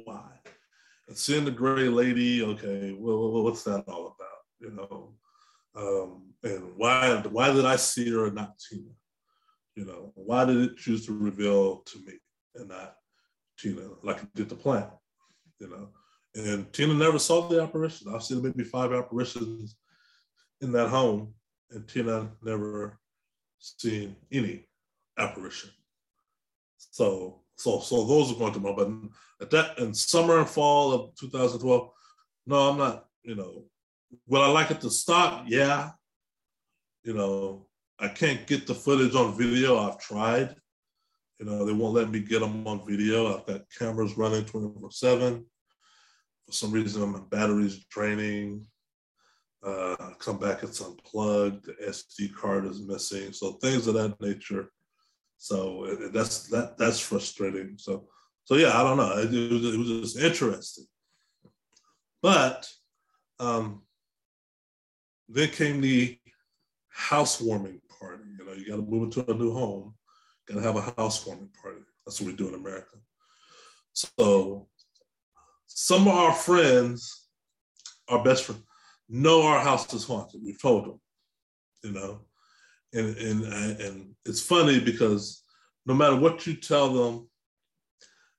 Why? 0.05 0.31
And 1.07 1.17
seeing 1.17 1.45
the 1.45 1.51
gray 1.51 1.89
lady, 1.89 2.43
okay, 2.43 2.97
well, 2.99 3.43
what's 3.43 3.63
that 3.65 3.85
all 3.89 4.07
about? 4.07 4.41
You 4.59 4.71
know, 4.71 5.15
um, 5.77 6.33
and 6.43 6.77
why 6.77 7.17
why 7.29 7.53
did 7.53 7.67
I 7.67 7.77
see 7.77 8.11
her 8.11 8.27
and 8.27 8.37
not 8.37 8.55
Tina? 8.59 8.89
You 9.75 9.85
know, 9.85 10.13
why 10.15 10.47
did 10.47 10.57
it 10.57 10.79
choose 10.79 11.05
to 11.07 11.13
reveal 11.13 11.81
to 11.81 11.99
me 12.07 12.15
and 12.55 12.69
not 12.69 12.97
Tina, 13.59 13.83
like 14.03 14.23
it 14.23 14.35
did 14.35 14.49
the 14.49 14.55
plant? 14.55 14.89
You 15.65 15.71
know, 15.71 15.89
and 16.35 16.73
Tina 16.73 16.93
never 16.93 17.19
saw 17.19 17.49
the 17.49 17.63
apparition. 17.63 18.13
I've 18.13 18.23
seen 18.23 18.43
maybe 18.43 18.65
five 18.65 18.93
apparitions 18.93 19.77
in 20.61 20.73
that 20.73 20.89
home, 20.89 21.33
and 21.71 21.89
Tina 21.89 22.31
never 22.43 22.99
seen 23.59 24.15
any 24.31 24.67
apparition. 25.19 25.71
So, 26.77 27.41
so, 27.57 27.81
so 27.81 28.05
those 28.05 28.31
are 28.31 28.39
going 28.39 28.53
to 28.53 28.61
know. 28.61 28.75
But 28.75 28.91
at 29.41 29.51
that 29.51 29.79
in 29.79 29.95
summer 29.95 30.39
and 30.39 30.49
fall 30.49 30.93
of 30.93 31.15
2012, 31.19 31.91
no, 32.47 32.71
I'm 32.71 32.79
not. 32.79 33.07
You 33.23 33.37
know, 33.37 33.65
would 34.27 34.43
I 34.43 34.49
like 34.49 34.71
it 34.71 34.83
to 34.83 34.91
stop? 34.91 35.47
Yeah. 35.49 35.93
You 37.05 37.15
know, 37.15 37.69
I 37.99 38.09
can't 38.09 38.47
get 38.47 38.67
the 38.67 38.75
footage 38.75 39.15
on 39.15 39.39
video. 39.39 39.79
I've 39.79 39.99
tried. 39.99 40.57
You 41.39 41.47
know, 41.47 41.65
they 41.65 41.73
won't 41.73 41.95
let 41.95 42.11
me 42.11 42.21
get 42.21 42.41
them 42.41 42.67
on 42.67 42.87
video. 42.87 43.35
I've 43.35 43.47
got 43.47 43.63
cameras 43.79 44.17
running 44.19 44.45
24 44.45 44.91
7. 44.91 45.47
For 46.47 46.53
some 46.53 46.73
reason, 46.73 47.09
my 47.11 47.21
battery's 47.31 47.85
draining. 47.87 48.67
Uh, 49.65 50.11
come 50.19 50.39
back, 50.39 50.63
it's 50.63 50.83
unplugged. 50.83 51.67
The 51.67 51.73
SD 51.87 52.35
card 52.35 52.67
is 52.67 52.87
missing. 52.87 53.33
So 53.33 53.53
things 53.53 53.87
of 53.87 53.95
that 53.95 54.21
nature. 54.21 54.71
So 55.39 55.97
that's 56.13 56.49
that 56.49 56.77
that's 56.79 57.01
frustrating. 57.01 57.77
So 57.79 58.09
so 58.45 58.57
yeah, 58.57 58.79
I 58.79 58.83
don't 58.83 58.99
know. 58.99 59.19
It, 59.19 59.35
it, 59.35 59.51
was, 59.51 59.65
it 59.75 59.79
was 59.79 59.89
just 59.89 60.19
interesting. 60.19 60.85
But 62.23 62.69
um, 63.39 63.83
then 65.29 65.49
came 65.49 65.81
the 65.81 66.19
housewarming 66.89 67.81
party. 67.99 68.25
You 68.39 68.47
know, 68.47 68.53
you 68.53 68.69
got 68.69 68.77
to 68.77 68.83
move 68.83 69.05
into 69.05 69.31
a 69.31 69.35
new 69.35 69.53
home, 69.53 69.95
got 70.47 70.55
to 70.55 70.61
have 70.63 70.77
a 70.77 70.95
housewarming 70.97 71.51
party. 71.61 71.81
That's 72.05 72.21
what 72.21 72.29
we 72.29 72.37
do 72.37 72.49
in 72.49 72.55
America. 72.55 72.99
So 73.93 74.69
some 75.75 76.03
of 76.07 76.15
our 76.15 76.33
friends, 76.33 77.27
our 78.09 78.23
best 78.23 78.45
friends, 78.45 78.63
know 79.09 79.43
our 79.43 79.61
house 79.61 79.93
is 79.93 80.05
haunted. 80.05 80.41
We've 80.43 80.61
told 80.61 80.85
them, 80.87 81.01
you 81.83 81.91
know, 81.91 82.21
and 82.95 83.17
and 83.17 83.45
and 83.81 84.15
it's 84.25 84.41
funny 84.41 84.81
because 84.81 85.43
no 85.85 85.93
matter 85.93 86.17
what 86.17 86.47
you 86.47 86.55
tell 86.55 86.93
them, 86.93 87.29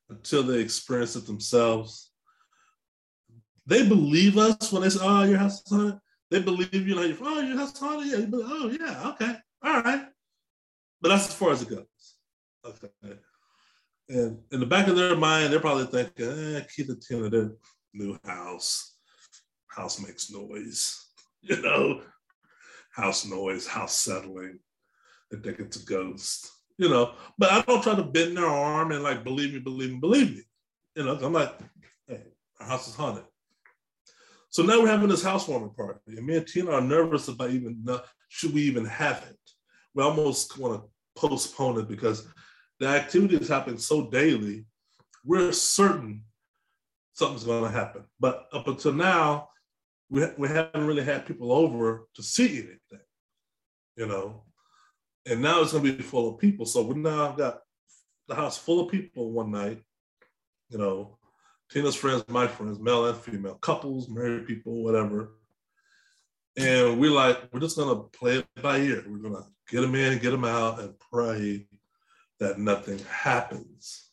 until 0.09 0.43
they 0.43 0.59
experience 0.59 1.15
it 1.15 1.27
themselves, 1.27 2.11
they 3.65 3.87
believe 3.87 4.37
us 4.37 4.71
when 4.71 4.81
they 4.81 4.89
say, 4.89 4.99
"Oh, 5.01 5.23
your 5.23 5.37
house 5.37 5.61
is 5.61 5.69
haunted." 5.69 5.99
They 6.31 6.41
believe 6.41 6.87
you 6.87 6.95
like, 6.95 7.17
"Oh, 7.21 7.41
your 7.41 7.57
house 7.57 7.73
is 7.73 7.79
haunted." 7.79 8.07
Yeah, 8.07 8.25
oh 8.31 8.69
yeah, 8.79 9.09
okay, 9.09 9.35
all 9.61 9.81
right. 9.81 10.07
But 11.01 11.09
that's 11.09 11.27
as 11.27 11.33
far 11.33 11.51
as 11.51 11.61
it 11.61 11.69
goes. 11.69 11.85
Okay. 12.65 13.19
And 14.07 14.39
in 14.51 14.59
the 14.59 14.65
back 14.65 14.87
of 14.87 14.95
their 14.95 15.15
mind, 15.15 15.51
they're 15.51 15.59
probably 15.59 15.85
thinking, 15.85 16.55
eh, 16.55 16.61
keep 16.75 16.89
it 16.89 17.03
in 17.09 17.29
their 17.29 17.51
new 17.93 18.17
house. 18.23 18.97
House 19.67 19.99
makes 19.99 20.31
noise, 20.31 21.07
you 21.41 21.61
know, 21.61 22.01
house 22.91 23.25
noise, 23.25 23.65
house 23.67 23.95
settling. 23.95 24.59
They 25.31 25.37
think 25.37 25.59
it's 25.59 25.81
a 25.81 25.85
ghost, 25.85 26.51
you 26.77 26.87
know. 26.87 27.13
But 27.37 27.51
I 27.51 27.61
don't 27.61 27.81
try 27.81 27.95
to 27.95 28.03
bend 28.03 28.37
their 28.37 28.45
arm 28.45 28.91
and 28.91 29.03
like, 29.03 29.23
believe 29.23 29.53
me, 29.53 29.59
believe 29.59 29.91
me, 29.91 29.99
believe 29.99 30.35
me. 30.35 30.43
You 30.95 31.03
know, 31.03 31.19
I'm 31.21 31.33
like, 31.33 31.57
hey, 32.07 32.21
our 32.59 32.67
house 32.67 32.87
is 32.87 32.95
haunted. 32.95 33.25
So 34.49 34.63
now 34.63 34.81
we're 34.81 34.87
having 34.87 35.09
this 35.09 35.23
housewarming 35.23 35.73
party, 35.75 35.99
and 36.07 36.25
me 36.25 36.37
and 36.37 36.47
Tina 36.47 36.71
are 36.71 36.81
nervous 36.81 37.27
about 37.27 37.49
even 37.49 37.83
should 38.29 38.53
we 38.53 38.61
even 38.61 38.85
have 38.85 39.25
it. 39.29 39.37
We 39.93 40.03
almost 40.03 40.57
want 40.57 40.81
to 40.81 40.89
postpone 41.19 41.79
it 41.79 41.89
because 41.89 42.27
the 42.79 42.87
activities 42.87 43.47
happen 43.47 43.77
so 43.77 44.09
daily, 44.09 44.65
we're 45.23 45.51
certain 45.51 46.23
something's 47.13 47.45
going 47.45 47.63
to 47.63 47.77
happen. 47.77 48.03
But 48.19 48.47
up 48.53 48.67
until 48.67 48.93
now, 48.93 49.49
we, 50.09 50.25
we 50.37 50.47
haven't 50.47 50.85
really 50.85 51.03
had 51.03 51.25
people 51.25 51.51
over 51.51 52.07
to 52.15 52.23
see 52.23 52.57
anything, 52.57 53.05
you 53.97 54.07
know. 54.07 54.43
And 55.25 55.41
now 55.41 55.61
it's 55.61 55.71
going 55.71 55.83
to 55.83 55.93
be 55.93 56.03
full 56.03 56.29
of 56.29 56.39
people. 56.39 56.65
So 56.65 56.83
we 56.83 56.95
now 56.95 57.31
got 57.31 57.61
the 58.27 58.35
house 58.35 58.57
full 58.57 58.81
of 58.81 58.91
people 58.91 59.31
one 59.31 59.51
night, 59.51 59.81
you 60.69 60.77
know, 60.77 61.17
Tina's 61.71 61.95
friends, 61.95 62.23
my 62.27 62.45
friends, 62.45 62.79
male 62.79 63.07
and 63.07 63.17
female, 63.17 63.55
couples, 63.55 64.07
married 64.07 64.45
people, 64.45 64.83
whatever. 64.83 65.31
And 66.57 66.99
we're 66.99 67.11
like, 67.11 67.39
we're 67.51 67.59
just 67.59 67.75
to 67.75 68.17
play 68.17 68.37
it 68.37 68.47
by 68.61 68.77
ear. 68.77 69.03
We're 69.07 69.17
to 69.33 69.45
get 69.69 69.81
them 69.81 69.95
in, 69.95 70.19
get 70.19 70.31
them 70.31 70.45
out, 70.45 70.79
and 70.79 70.93
pray 70.99 71.65
that 72.39 72.59
nothing 72.59 72.99
happens. 73.09 74.09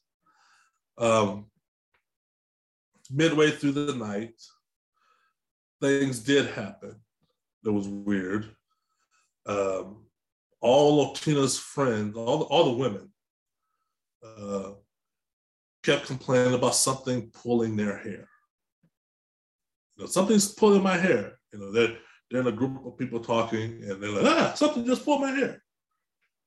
Um, 0.99 1.47
midway 3.11 3.51
through 3.51 3.73
the 3.73 3.95
night, 3.95 4.41
things 5.81 6.21
did 6.21 6.47
happen 6.47 6.97
that 7.63 7.73
was 7.73 7.89
weird. 7.89 8.55
Um, 9.47 10.05
all 10.61 11.11
of 11.11 11.21
Tina's 11.21 11.59
friends, 11.59 12.17
all 12.17 12.39
the, 12.39 12.45
all 12.45 12.65
the 12.65 12.79
women, 12.79 13.13
uh, 14.25 14.71
kept 15.83 16.07
complaining 16.07 16.55
about 16.55 16.77
something 16.77 17.31
pulling 17.31 17.77
their 17.77 17.99
hair. 17.99 18.29
You 19.97 20.05
know, 20.05 20.07
something's 20.07 20.53
pulling 20.53 20.83
my 20.83 20.97
hair. 20.97 21.39
You 21.53 21.59
know, 21.59 21.73
they're, 21.73 21.97
they're 22.31 22.41
in 22.41 22.47
a 22.47 22.53
group 22.53 22.87
of 22.87 22.97
people 22.97 23.21
talking 23.21 23.83
and 23.83 24.03
they're 24.03 24.11
like, 24.11 24.25
ah, 24.25 24.53
something 24.55 24.87
just 24.87 25.05
pulled 25.05 25.21
my 25.21 25.33
hair. 25.33 25.63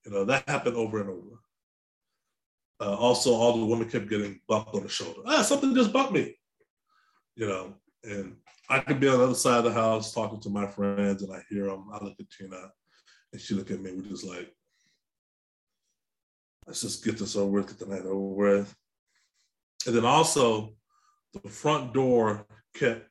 You 0.05 0.11
know, 0.11 0.25
that 0.25 0.47
happened 0.47 0.77
over 0.77 1.01
and 1.01 1.09
over. 1.09 1.39
Uh, 2.79 2.95
also, 2.95 3.33
all 3.33 3.57
the 3.57 3.65
women 3.65 3.89
kept 3.89 4.09
getting 4.09 4.39
bumped 4.47 4.73
on 4.73 4.83
the 4.83 4.89
shoulder. 4.89 5.21
Ah, 5.25 5.41
something 5.41 5.73
just 5.73 5.93
bumped 5.93 6.13
me. 6.13 6.35
You 7.35 7.47
know, 7.47 7.73
and 8.03 8.35
I 8.69 8.79
could 8.79 8.99
be 8.99 9.07
on 9.07 9.19
the 9.19 9.25
other 9.25 9.35
side 9.35 9.59
of 9.59 9.63
the 9.65 9.73
house 9.73 10.13
talking 10.13 10.41
to 10.41 10.49
my 10.49 10.67
friends, 10.67 11.23
and 11.23 11.33
I 11.33 11.41
hear 11.49 11.65
them. 11.65 11.87
I 11.93 12.03
look 12.03 12.15
at 12.19 12.29
Tina, 12.29 12.71
and 13.31 13.41
she 13.41 13.53
look 13.53 13.71
at 13.71 13.81
me. 13.81 13.91
We're 13.93 14.01
just 14.01 14.25
like, 14.25 14.53
let's 16.67 16.81
just 16.81 17.03
get 17.03 17.17
this 17.17 17.35
over 17.35 17.51
with, 17.51 17.67
get 17.67 17.79
the 17.79 17.93
night 17.93 18.05
over 18.05 18.35
with. 18.35 18.75
And 19.87 19.95
then 19.95 20.05
also, 20.05 20.73
the 21.33 21.49
front 21.49 21.93
door 21.93 22.45
kept, 22.73 23.07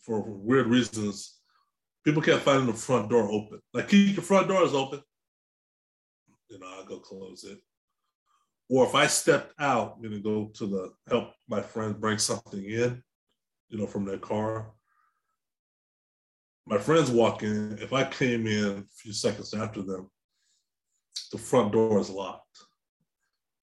for 0.00 0.20
weird 0.20 0.66
reasons, 0.66 1.38
people 2.04 2.20
kept 2.20 2.42
finding 2.42 2.66
the 2.66 2.74
front 2.74 3.08
door 3.08 3.30
open. 3.30 3.60
Like, 3.72 3.88
keep 3.88 4.16
your 4.16 4.24
front 4.24 4.48
door 4.48 4.64
is 4.64 4.74
open. 4.74 5.00
You 6.50 6.58
know, 6.58 6.66
I'll 6.76 6.84
go 6.84 6.98
close 6.98 7.44
it 7.44 7.58
or 8.68 8.86
if 8.86 8.94
I 8.94 9.06
stepped 9.06 9.54
out, 9.58 9.96
you 10.00 10.10
know, 10.10 10.18
go 10.20 10.50
to 10.54 10.66
the 10.66 10.92
help 11.08 11.32
my 11.48 11.62
friends 11.62 11.96
bring 11.98 12.18
something 12.18 12.62
in, 12.62 13.02
you 13.68 13.78
know, 13.78 13.86
from 13.86 14.04
their 14.04 14.18
car. 14.18 14.72
My 16.66 16.78
friends 16.78 17.10
walk 17.10 17.42
in. 17.42 17.78
If 17.80 17.94
I 17.94 18.04
came 18.04 18.46
in 18.46 18.78
a 18.78 18.84
few 18.94 19.12
seconds 19.12 19.54
after 19.54 19.82
them, 19.82 20.10
the 21.32 21.38
front 21.38 21.72
door 21.72 21.98
is 21.98 22.10
locked. 22.10 22.44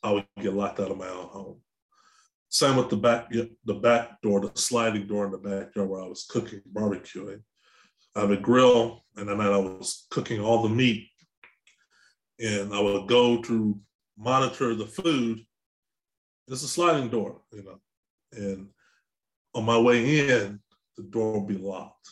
I 0.02 0.12
would 0.12 0.26
get 0.42 0.54
locked 0.54 0.80
out 0.80 0.92
of 0.92 0.98
my 0.98 1.08
own 1.08 1.28
home. 1.28 1.62
Same 2.50 2.78
with 2.78 2.90
the 2.90 2.98
back, 2.98 3.30
the 3.32 3.74
back 3.74 4.22
door, 4.22 4.40
the 4.40 4.52
sliding 4.56 5.08
door 5.08 5.26
in 5.26 5.32
the 5.32 5.38
backyard 5.38 5.90
where 5.90 6.02
I 6.02 6.08
was 6.08 6.26
cooking, 6.30 6.62
barbecuing. 6.72 7.42
I 8.16 8.22
have 8.22 8.32
a 8.32 8.38
grill, 8.38 9.04
and 9.18 9.28
then 9.28 9.42
I 9.42 9.58
was 9.58 10.08
cooking 10.10 10.40
all 10.40 10.64
the 10.64 10.70
meat. 10.70 11.10
And 12.40 12.74
I 12.74 12.80
would 12.80 13.08
go 13.08 13.42
to 13.42 13.80
monitor 14.18 14.76
the 14.76 14.86
food. 14.86 15.46
It's 16.48 16.64
a 16.64 16.68
sliding 16.68 17.10
door, 17.10 17.42
you 17.52 17.64
know, 17.64 17.80
and 18.32 18.70
on 19.54 19.66
my 19.66 19.78
way 19.80 20.30
in, 20.30 20.60
the 20.98 21.04
door 21.04 21.34
will 21.34 21.46
be 21.46 21.58
locked. 21.58 22.08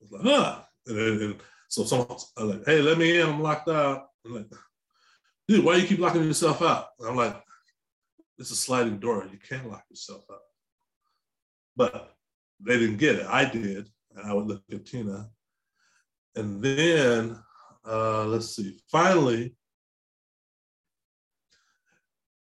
I 0.00 0.04
was 0.04 0.12
like, 0.12 0.34
ah. 0.34 0.68
And, 0.86 0.96
then, 0.96 1.06
and 1.22 1.36
so 1.68 1.84
someone, 1.84 2.08
I 2.36 2.42
was 2.44 2.56
like, 2.56 2.66
hey, 2.66 2.80
let 2.80 2.98
me 2.98 3.20
in. 3.20 3.28
I'm 3.28 3.40
locked 3.40 3.68
out. 3.68 4.06
I'm 4.24 4.34
like, 4.34 4.46
dude, 5.48 5.64
why 5.64 5.76
you 5.76 5.86
keep 5.86 5.98
locking 5.98 6.24
yourself 6.24 6.62
out? 6.62 6.88
And 6.98 7.08
I'm 7.08 7.16
like, 7.16 7.40
it's 8.38 8.50
a 8.50 8.56
sliding 8.56 8.98
door. 8.98 9.26
You 9.30 9.38
can't 9.38 9.70
lock 9.70 9.84
yourself 9.88 10.24
out. 10.30 10.38
But 11.76 12.14
they 12.60 12.78
didn't 12.78 12.98
get 12.98 13.16
it. 13.16 13.26
I 13.26 13.44
did. 13.44 13.88
And 14.14 14.26
I 14.26 14.34
would 14.34 14.46
look 14.46 14.62
at 14.70 14.86
Tina. 14.86 15.28
And 16.34 16.62
then, 16.62 17.38
uh, 17.86 18.24
let's 18.24 18.54
see, 18.56 18.78
finally, 18.90 19.54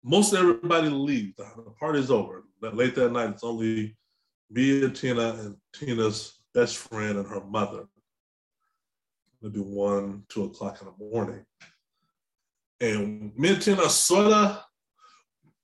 most 0.03 0.33
everybody 0.33 0.89
leaves. 0.89 1.35
The 1.37 1.73
party's 1.79 2.11
over. 2.11 2.43
Late 2.61 2.95
that 2.95 3.11
night, 3.11 3.29
it's 3.29 3.43
only 3.43 3.97
me 4.49 4.83
and 4.83 4.95
Tina 4.95 5.29
and 5.29 5.55
Tina's 5.73 6.39
best 6.53 6.77
friend 6.77 7.17
and 7.17 7.27
her 7.27 7.41
mother. 7.41 7.87
Maybe 9.41 9.59
one, 9.59 10.23
two 10.29 10.45
o'clock 10.45 10.81
in 10.81 10.87
the 10.87 11.11
morning. 11.11 11.45
And 12.79 13.35
me 13.37 13.49
and 13.49 13.61
Tina 13.61 13.89
sort 13.89 14.31
of, 14.31 14.63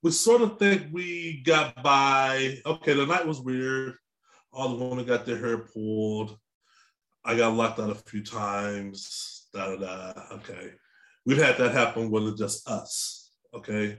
we 0.02 0.10
sort 0.10 0.42
of 0.42 0.58
think 0.58 0.88
we 0.92 1.42
got 1.44 1.82
by. 1.82 2.58
Okay, 2.66 2.92
the 2.92 3.06
night 3.06 3.26
was 3.26 3.40
weird. 3.40 3.94
All 4.52 4.76
the 4.76 4.84
women 4.84 5.04
got 5.04 5.24
their 5.24 5.38
hair 5.38 5.58
pulled. 5.58 6.38
I 7.24 7.34
got 7.36 7.54
locked 7.54 7.80
out 7.80 7.90
a 7.90 7.94
few 7.94 8.22
times. 8.22 9.46
Da 9.52 9.74
da 9.74 9.76
da. 9.76 10.22
Okay, 10.32 10.72
we've 11.24 11.42
had 11.42 11.56
that 11.56 11.72
happen 11.72 12.10
with 12.10 12.36
just 12.36 12.68
us. 12.68 13.32
Okay, 13.54 13.98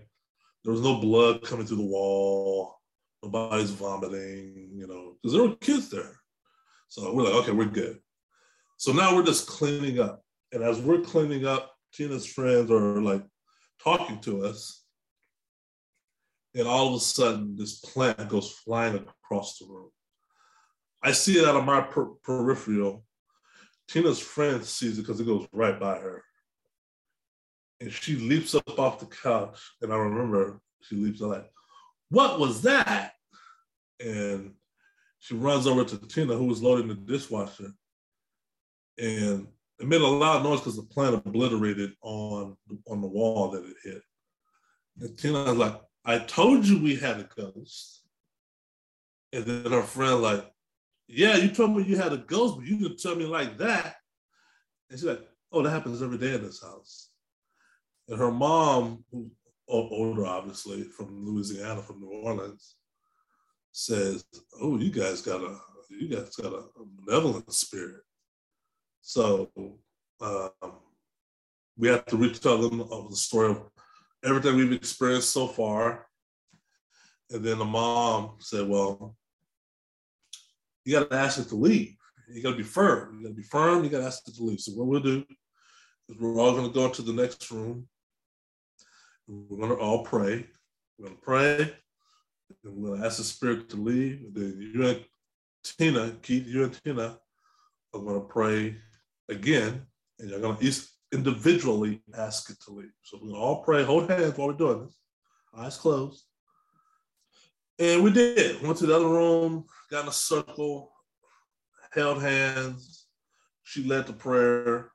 there 0.66 0.74
was 0.74 0.82
no 0.82 1.00
blood 1.00 1.44
coming 1.44 1.68
through 1.68 1.78
the 1.78 1.84
wall. 1.84 2.80
Nobody's 3.24 3.70
vomiting. 3.70 4.72
You 4.74 4.88
know, 4.88 5.16
because 5.22 5.34
there 5.34 5.44
were 5.44 5.56
kids 5.58 5.90
there. 5.90 6.20
So 6.88 7.14
we're 7.14 7.24
like, 7.24 7.36
okay, 7.36 7.52
we're 7.52 7.66
good. 7.66 8.00
So 8.78 8.92
now 8.92 9.16
we're 9.16 9.24
just 9.24 9.48
cleaning 9.48 10.00
up, 10.00 10.24
and 10.52 10.64
as 10.64 10.82
we're 10.82 11.02
cleaning 11.02 11.46
up, 11.46 11.72
Tina's 11.94 12.26
friends 12.26 12.70
are 12.72 13.02
like 13.02 13.24
talking 13.82 14.20
to 14.22 14.46
us, 14.46 14.84
and 16.56 16.68
all 16.68 16.90
of 16.90 16.96
a 16.96 17.00
sudden, 17.00 17.56
this 17.56 17.80
plant 17.80 18.28
goes 18.28 18.52
flying 18.52 18.96
across 18.96 19.58
the 19.58 19.66
room. 19.66 19.92
I 21.04 21.12
see 21.12 21.38
it 21.38 21.48
out 21.48 21.56
of 21.56 21.66
my 21.66 21.82
per- 21.82 22.16
peripheral. 22.24 23.06
Tina's 23.88 24.20
friend 24.20 24.64
sees 24.66 24.98
it 24.98 25.04
because 25.04 25.20
it 25.20 25.28
goes 25.28 25.48
right 25.52 25.80
by 25.80 26.00
her. 26.00 26.24
And 27.86 27.94
she 27.94 28.16
leaps 28.16 28.56
up 28.56 28.80
off 28.80 29.00
the 29.00 29.06
couch. 29.06 29.60
And 29.80 29.94
I 29.94 29.98
remember 29.98 30.60
she 30.82 30.96
leaps 30.96 31.22
up 31.22 31.30
like, 31.30 31.52
What 32.10 32.40
was 32.40 32.64
that? 32.64 33.14
And 34.04 34.56
she 35.20 35.36
runs 35.36 35.68
over 35.68 35.84
to 35.84 36.08
Tina, 36.08 36.34
who 36.34 36.46
was 36.46 36.64
loading 36.64 36.88
the 36.88 36.96
dishwasher. 36.96 37.72
And 38.98 39.48
it 39.80 39.88
made 39.88 40.02
a 40.02 40.08
loud 40.08 40.42
noise 40.42 40.62
because 40.62 40.78
the 40.78 40.82
plant 40.82 41.14
obliterated 41.14 41.94
on, 42.02 42.58
on 42.88 43.02
the 43.02 43.08
wall 43.08 43.52
that 43.52 43.64
it 43.64 43.76
hit. 43.84 44.02
And 45.00 45.16
Tina 45.16 45.44
was 45.44 45.58
like, 45.58 45.80
I 46.06 46.18
told 46.18 46.66
you 46.66 46.82
we 46.82 46.96
had 46.96 47.20
a 47.20 47.30
ghost. 47.38 48.02
And 49.32 49.46
then 49.46 49.72
her 49.72 49.84
friend 49.84 50.24
like, 50.24 50.44
yeah, 51.08 51.38
you 51.38 51.50
told 51.50 51.78
me 51.78 51.84
you 51.84 51.98
had 51.98 52.14
a 52.14 52.18
ghost, 52.18 52.56
but 52.58 52.66
you 52.66 52.80
didn't 52.80 53.00
tell 53.00 53.16
me 53.16 53.26
like 53.26 53.60
that. 53.60 53.98
And 54.90 54.98
she's 54.98 55.08
like, 55.08 55.22
oh, 55.52 55.62
that 55.62 55.70
happens 55.70 56.02
every 56.02 56.18
day 56.18 56.34
in 56.34 56.42
this 56.42 56.64
house. 56.64 57.12
And 58.08 58.20
her 58.20 58.32
mom, 58.32 59.04
who's 59.12 59.32
older, 59.68 60.26
obviously, 60.26 60.84
from 60.84 61.26
Louisiana, 61.26 61.82
from 61.82 62.02
New 62.02 62.22
Orleans, 62.24 62.76
says, 63.72 64.24
oh, 64.62 64.78
you 64.78 64.92
guys 64.92 65.22
got 65.22 65.42
a, 65.42 65.58
you 65.90 66.08
guys 66.08 66.36
got 66.36 66.54
a, 66.54 66.58
a 66.58 66.86
benevolent 67.00 67.52
spirit. 67.52 68.02
So 69.02 69.52
um, 70.22 70.52
we 71.78 71.88
have 71.88 72.06
to 72.06 72.18
retell 72.18 72.58
them 72.58 72.82
of 72.82 73.10
the 73.10 73.16
story 73.16 73.52
of 73.52 73.62
everything 74.24 74.56
we've 74.56 74.72
experienced 74.72 75.32
so 75.32 75.48
far. 75.48 76.08
And 77.32 77.44
then 77.44 77.58
the 77.58 77.66
mom 77.66 78.36
said, 78.40 78.68
well, 78.68 79.16
you 80.84 80.94
got 80.94 81.10
to 81.10 81.18
ask 81.18 81.40
it 81.40 81.50
to 81.50 81.56
leave. 81.56 81.96
You 82.32 82.44
got 82.44 82.52
to 82.52 82.58
be 82.58 82.64
firm. 82.64 83.18
You 83.18 83.24
got 83.24 83.30
to 83.30 83.36
be 83.36 83.44
firm. 83.44 83.84
You 83.84 83.90
got 83.90 84.00
to 84.00 84.06
ask 84.06 84.28
it 84.28 84.36
to 84.36 84.44
leave. 84.44 84.60
So 84.60 84.74
what 84.74 84.88
we'll 84.88 85.00
do 85.02 85.26
is 86.10 86.18
we're 86.20 86.40
all 86.40 86.54
going 86.54 86.68
to 86.68 86.74
go 86.74 86.86
into 86.86 87.02
the 87.02 87.14
next 87.14 87.50
room. 87.52 87.88
We're 89.28 89.58
going 89.58 89.70
to 89.70 89.82
all 89.84 90.04
pray. 90.04 90.46
We're 90.98 91.08
going 91.08 91.18
to 91.18 91.22
pray. 91.22 91.74
And 92.64 92.76
we're 92.76 92.90
going 92.90 93.02
to 93.02 93.06
ask 93.08 93.18
the 93.18 93.24
spirit 93.24 93.70
to 93.70 93.78
leave. 93.78 94.34
Then 94.34 94.72
you 94.74 94.88
and 94.88 95.04
Tina, 95.64 96.12
Keith, 96.22 96.48
you 96.48 96.64
and 96.64 96.84
Tina 96.84 97.18
are 97.94 98.00
going 98.00 98.22
to 98.22 98.28
pray 98.28 98.78
again. 99.30 99.82
And 100.20 100.30
you're 100.30 100.40
going 100.40 100.58
to 100.58 100.82
individually 101.12 102.02
ask 102.18 102.50
it 102.50 102.60
to 102.62 102.72
leave. 102.72 102.92
So 103.04 103.18
we're 103.18 103.30
going 103.30 103.34
to 103.34 103.40
all 103.40 103.64
pray, 103.64 103.84
hold 103.84 104.10
hands 104.10 104.38
while 104.38 104.48
we're 104.48 104.54
doing 104.54 104.86
this, 104.86 105.00
eyes 105.56 105.78
closed. 105.78 106.24
And 107.80 108.04
we 108.04 108.12
did. 108.12 108.62
Went 108.62 108.78
to 108.78 108.86
the 108.86 108.96
other 108.96 109.10
room, 109.10 109.66
got 109.92 110.04
in 110.04 110.10
a 110.10 110.14
circle, 110.14 110.92
held 111.92 112.22
hands. 112.22 113.08
She 113.64 113.84
led 113.84 114.06
the 114.06 114.14
prayer, 114.14 114.92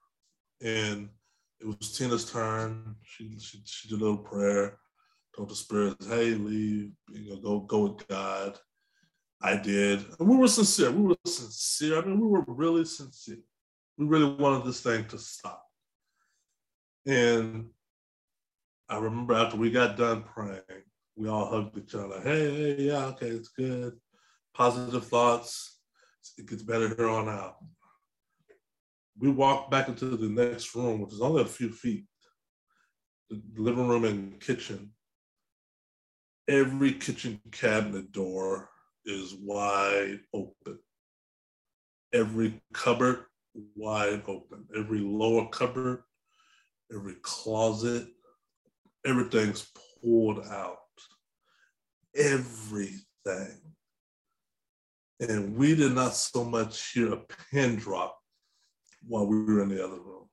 and 0.62 1.08
it 1.60 1.66
was 1.66 1.96
Tina's 1.96 2.30
turn. 2.30 2.96
She 3.02 3.38
she, 3.38 3.60
she 3.64 3.88
did 3.88 4.00
a 4.00 4.04
little 4.04 4.18
prayer, 4.18 4.78
told 5.36 5.50
the 5.50 5.54
spirits, 5.54 6.06
"Hey, 6.06 6.30
leave. 6.30 6.92
You 7.12 7.30
know, 7.30 7.36
go 7.40 7.60
go 7.60 7.80
with 7.86 8.08
God." 8.08 8.58
I 9.42 9.56
did, 9.56 10.04
and 10.18 10.28
we 10.28 10.36
were 10.36 10.48
sincere. 10.48 10.90
We 10.90 11.02
were 11.02 11.16
sincere. 11.24 11.98
I 11.98 12.04
mean, 12.04 12.20
we 12.20 12.26
were 12.26 12.44
really 12.46 12.84
sincere. 12.84 13.38
We 13.96 14.06
really 14.06 14.34
wanted 14.34 14.66
this 14.66 14.82
thing 14.82 15.06
to 15.06 15.18
stop. 15.18 15.64
And 17.06 17.70
I 18.88 18.98
remember 18.98 19.34
after 19.34 19.56
we 19.56 19.70
got 19.70 19.96
done 19.96 20.24
praying, 20.24 20.60
we 21.16 21.28
all 21.28 21.46
hugged 21.46 21.78
each 21.78 21.94
other. 21.94 22.20
Hey, 22.20 22.74
hey, 22.76 22.82
yeah, 22.82 23.06
okay, 23.06 23.28
it's 23.28 23.48
good. 23.48 23.98
Positive 24.54 25.06
thoughts. 25.06 25.78
It 26.36 26.46
gets 26.46 26.62
better 26.62 26.94
here 26.94 27.08
on 27.08 27.28
out. 27.28 27.56
We 29.20 29.30
walked 29.30 29.70
back 29.70 29.88
into 29.88 30.16
the 30.16 30.28
next 30.28 30.74
room, 30.74 31.00
which 31.00 31.12
is 31.12 31.20
only 31.20 31.42
a 31.42 31.46
few 31.46 31.70
feet, 31.70 32.06
the 33.28 33.40
living 33.56 33.86
room 33.86 34.04
and 34.04 34.40
kitchen. 34.40 34.92
Every 36.48 36.92
kitchen 36.94 37.40
cabinet 37.52 38.10
door 38.12 38.70
is 39.04 39.34
wide 39.34 40.20
open. 40.32 40.78
Every 42.12 42.60
cupboard 42.72 43.24
wide 43.76 44.22
open. 44.26 44.66
Every 44.76 45.00
lower 45.00 45.48
cupboard, 45.48 46.02
every 46.92 47.16
closet, 47.22 48.08
everything's 49.04 49.70
pulled 50.02 50.40
out 50.46 50.78
everything. 52.14 52.96
And 55.20 55.56
we 55.56 55.74
did 55.74 55.92
not 55.92 56.14
so 56.14 56.44
much 56.44 56.92
hear 56.92 57.12
a 57.12 57.20
pin 57.50 57.76
drop 57.76 58.18
while 59.06 59.26
we 59.26 59.42
were 59.42 59.62
in 59.62 59.68
the 59.68 59.84
other 59.84 60.00
room. 60.00 60.28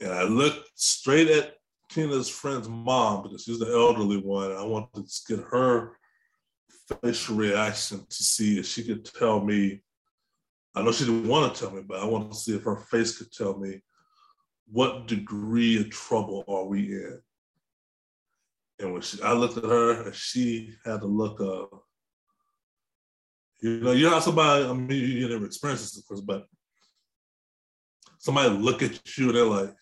And 0.00 0.12
I 0.12 0.22
looked 0.24 0.70
straight 0.74 1.28
at 1.28 1.54
Tina's 1.88 2.28
friend's 2.28 2.68
mom 2.68 3.22
because 3.22 3.44
she's 3.44 3.58
the 3.58 3.72
elderly 3.72 4.16
one. 4.16 4.52
I 4.52 4.64
wanted 4.64 5.08
to 5.08 5.20
get 5.28 5.44
her 5.50 5.96
facial 7.02 7.36
reaction 7.36 8.04
to 8.08 8.22
see 8.22 8.58
if 8.58 8.66
she 8.66 8.82
could 8.82 9.04
tell 9.04 9.40
me. 9.40 9.82
I 10.74 10.82
know 10.82 10.92
she 10.92 11.04
didn't 11.04 11.28
want 11.28 11.54
to 11.54 11.60
tell 11.60 11.70
me, 11.70 11.82
but 11.86 12.00
I 12.00 12.04
wanted 12.04 12.32
to 12.32 12.38
see 12.38 12.56
if 12.56 12.64
her 12.64 12.76
face 12.76 13.18
could 13.18 13.30
tell 13.30 13.58
me 13.58 13.82
what 14.70 15.06
degree 15.06 15.78
of 15.80 15.90
trouble 15.90 16.44
are 16.48 16.64
we 16.64 16.94
in. 16.94 17.20
And 18.78 18.92
when 18.94 19.02
she, 19.02 19.22
I 19.22 19.32
looked 19.32 19.58
at 19.58 19.64
her, 19.64 20.02
and 20.02 20.14
she 20.14 20.74
had 20.84 21.02
the 21.02 21.06
look 21.06 21.40
of, 21.40 21.68
you 23.60 23.80
know, 23.80 23.92
you 23.92 24.10
know 24.10 24.18
somebody, 24.18 24.64
I 24.64 24.72
mean, 24.72 24.90
you 24.90 25.28
never 25.28 25.46
experienced 25.46 25.84
this, 25.84 25.98
of 25.98 26.08
course, 26.08 26.20
but 26.20 26.46
somebody 28.22 28.50
look 28.50 28.82
at 28.82 29.18
you 29.18 29.26
and 29.26 29.36
they're 29.36 29.44
like, 29.44 29.74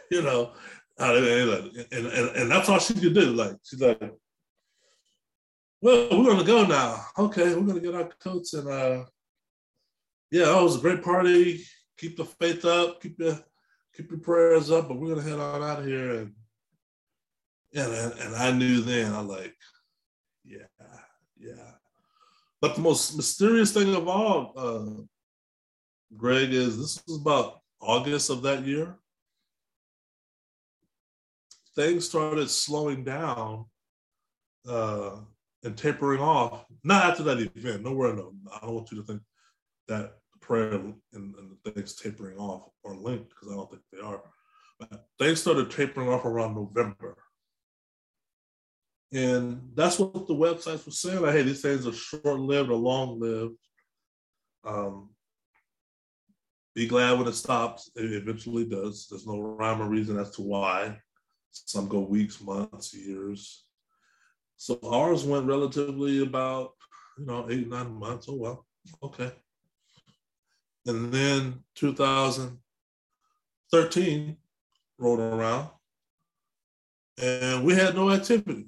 you 0.10 0.22
know, 0.22 0.52
and, 0.98 1.26
and, 1.92 2.06
and 2.06 2.50
that's 2.50 2.68
all 2.68 2.78
she 2.78 2.94
could 2.94 3.14
do. 3.14 3.32
Like, 3.32 3.56
she's 3.64 3.80
like, 3.80 4.00
well, 5.80 6.08
we're 6.12 6.30
gonna 6.30 6.44
go 6.44 6.64
now. 6.64 7.04
Okay, 7.18 7.54
we're 7.54 7.66
gonna 7.66 7.80
get 7.80 7.94
our 7.94 8.08
coats 8.20 8.54
and 8.54 8.68
uh 8.68 9.04
yeah, 10.30 10.44
oh, 10.46 10.60
it 10.60 10.64
was 10.64 10.76
a 10.76 10.80
great 10.80 11.02
party. 11.02 11.64
Keep 11.98 12.16
the 12.16 12.24
faith 12.24 12.64
up, 12.64 13.00
keep 13.00 13.18
your 13.18 13.38
keep 13.96 14.10
your 14.10 14.20
prayers 14.20 14.70
up, 14.70 14.88
but 14.88 14.98
we're 14.98 15.14
gonna 15.14 15.28
head 15.28 15.40
on 15.40 15.62
out 15.62 15.80
of 15.80 15.86
here. 15.86 16.12
And 16.12 16.32
and 17.74 18.12
and 18.20 18.36
I 18.36 18.52
knew 18.52 18.80
then, 18.80 19.12
I 19.12 19.20
like. 19.20 19.56
But 22.60 22.74
the 22.74 22.80
most 22.80 23.16
mysterious 23.16 23.72
thing 23.72 23.94
of 23.94 24.08
all, 24.08 24.52
uh, 24.56 25.02
Greg, 26.16 26.52
is 26.52 26.76
this 26.76 27.02
was 27.06 27.20
about 27.20 27.60
August 27.80 28.30
of 28.30 28.42
that 28.42 28.66
year. 28.66 28.98
things 31.78 32.04
started 32.04 32.50
slowing 32.50 33.04
down 33.04 33.64
uh, 34.68 35.12
and 35.62 35.76
tapering 35.76 36.20
off. 36.20 36.64
Not 36.82 37.04
after 37.04 37.22
that 37.22 37.38
event. 37.38 37.84
Nowhere. 37.84 38.14
No, 38.14 38.32
I 38.52 38.66
don't 38.66 38.74
want 38.74 38.90
you 38.90 38.98
to 38.98 39.04
think 39.04 39.22
that 39.86 40.14
the 40.32 40.38
prayer 40.40 40.72
and, 40.72 40.96
and 41.12 41.34
the 41.62 41.70
things 41.70 41.94
tapering 41.94 42.36
off 42.36 42.70
are 42.84 42.96
linked 42.96 43.28
because 43.28 43.52
I 43.52 43.54
don't 43.54 43.70
think 43.70 43.82
they 43.92 44.00
are. 44.00 44.20
But 44.80 45.06
things 45.20 45.40
started 45.40 45.70
tapering 45.70 46.08
off 46.08 46.24
around 46.24 46.56
November. 46.56 47.16
And 49.12 49.70
that's 49.74 49.98
what 49.98 50.26
the 50.26 50.34
websites 50.34 50.84
were 50.84 50.92
saying. 50.92 51.22
Like, 51.22 51.34
hey, 51.34 51.42
these 51.42 51.62
things 51.62 51.86
are 51.86 51.92
short 51.92 52.40
lived 52.40 52.70
or 52.70 52.76
long 52.76 53.18
lived. 53.18 53.54
Um, 54.64 55.10
be 56.74 56.86
glad 56.86 57.18
when 57.18 57.26
it 57.26 57.34
stops. 57.34 57.90
It 57.96 58.12
eventually 58.12 58.66
does. 58.66 59.06
There's 59.08 59.26
no 59.26 59.40
rhyme 59.40 59.80
or 59.80 59.88
reason 59.88 60.18
as 60.18 60.30
to 60.32 60.42
why. 60.42 60.98
Some 61.50 61.88
go 61.88 62.00
weeks, 62.00 62.40
months, 62.40 62.94
years. 62.94 63.64
So 64.58 64.78
ours 64.84 65.24
went 65.24 65.46
relatively 65.46 66.22
about, 66.22 66.72
you 67.18 67.24
know, 67.24 67.48
eight, 67.50 67.66
nine 67.68 67.94
months. 67.94 68.26
Oh, 68.28 68.34
well, 68.34 68.66
okay. 69.02 69.32
And 70.86 71.12
then 71.12 71.64
2013 71.76 74.36
rolled 74.98 75.20
around 75.20 75.68
and 77.20 77.64
we 77.64 77.74
had 77.74 77.94
no 77.94 78.10
activity. 78.10 78.66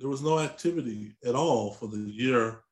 There 0.00 0.08
was 0.08 0.22
no 0.22 0.38
activity 0.38 1.14
at 1.26 1.34
all 1.34 1.72
for 1.72 1.86
the 1.86 1.98
year 1.98 2.62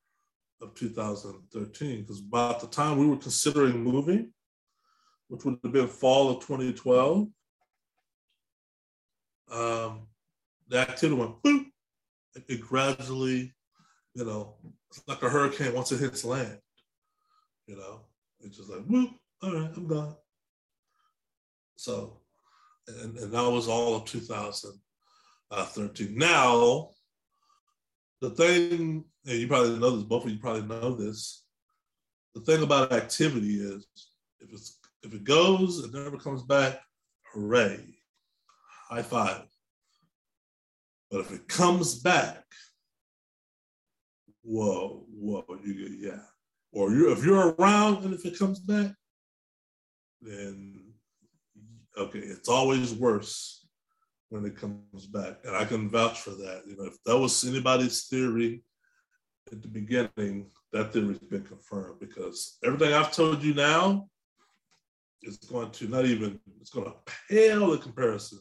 of 0.63 0.75
2013 0.75 2.01
because 2.01 2.21
about 2.21 2.61
the 2.61 2.69
time 2.69 2.97
we 2.97 3.07
were 3.07 3.19
considering 3.19 3.85
moving, 3.85 4.33
which 5.29 5.45
would 5.45 5.59
have 5.63 5.73
been 5.73 5.89
fall 5.89 6.31
of 6.31 6.41
2012, 6.41 7.29
um, 9.51 10.07
the 10.69 10.79
activity 10.79 11.21
went 11.21 11.43
boop. 11.43 11.67
It, 12.35 12.45
it 12.49 12.63
gradually, 12.63 13.53
you 14.15 14.25
know, 14.25 14.55
it's 14.89 15.03
like 15.07 15.23
a 15.23 15.29
hurricane 15.29 15.75
once 15.75 15.93
it 15.93 16.01
hits 16.01 16.25
land. 16.25 16.59
You 17.67 17.77
know, 17.77 18.07
it's 18.41 18.57
just 18.57 18.71
like, 18.71 18.87
whoop, 18.87 19.11
all 19.43 19.53
right, 19.53 19.71
I'm 19.77 19.87
gone. 19.87 20.17
So, 21.77 22.21
and, 22.87 23.19
and 23.19 23.31
that 23.31 23.51
was 23.51 23.69
all 23.69 23.97
of 23.97 24.07
2013. 24.07 26.17
Now, 26.17 26.93
the 28.21 28.31
thing, 28.31 29.05
and 29.27 29.39
you 29.39 29.47
probably 29.47 29.79
know 29.79 29.91
this, 29.91 30.05
both 30.05 30.25
of 30.25 30.31
you 30.31 30.39
probably 30.39 30.63
know 30.63 30.95
this. 30.95 31.45
The 32.35 32.41
thing 32.41 32.63
about 32.63 32.93
activity 32.93 33.61
is 33.61 33.87
if 34.41 34.53
it's 34.53 34.79
if 35.03 35.15
it 35.15 35.25
goes 35.25 35.79
and 35.83 35.93
never 35.93 36.19
comes 36.19 36.43
back, 36.43 36.81
hooray, 37.33 37.81
high 38.89 39.03
five. 39.03 39.45
But 41.11 41.21
if 41.21 41.33
it 41.33 41.49
comes 41.49 42.01
back, 42.01 42.45
whoa, 44.43 45.05
whoa, 45.11 45.45
you 45.65 45.97
yeah. 46.01 46.21
Or 46.73 46.91
you 46.91 47.13
if 47.13 47.25
you're 47.25 47.53
around 47.53 48.05
and 48.05 48.15
if 48.15 48.25
it 48.27 48.39
comes 48.39 48.59
back, 48.59 48.93
then 50.21 50.93
okay, 51.97 52.19
it's 52.19 52.49
always 52.49 52.93
worse 52.95 53.58
when 54.31 54.45
it 54.45 54.57
comes 54.57 55.07
back. 55.07 55.39
And 55.45 55.57
I 55.57 55.65
can 55.65 55.89
vouch 55.89 56.21
for 56.21 56.31
that. 56.31 56.63
You 56.67 56.77
know, 56.77 56.85
if 56.85 57.03
that 57.05 57.19
was 57.19 57.45
anybody's 57.47 58.07
theory 58.07 58.63
at 59.51 59.63
the 59.63 59.69
beginning, 59.69 60.51
that 60.73 60.93
theory's 60.93 61.19
been 61.19 61.45
confirmed 61.45 62.01
because 62.01 62.59
everything 62.65 62.93
I've 62.93 63.13
told 63.13 63.43
you 63.43 63.55
now 63.55 64.09
is 65.23 65.39
going 65.39 65.71
to 65.71 65.89
not 65.89 66.05
even, 66.05 66.39
it's 66.61 66.71
going 66.71 66.87
to 66.87 66.95
pale 67.29 67.73
in 67.73 67.79
comparison 67.79 68.39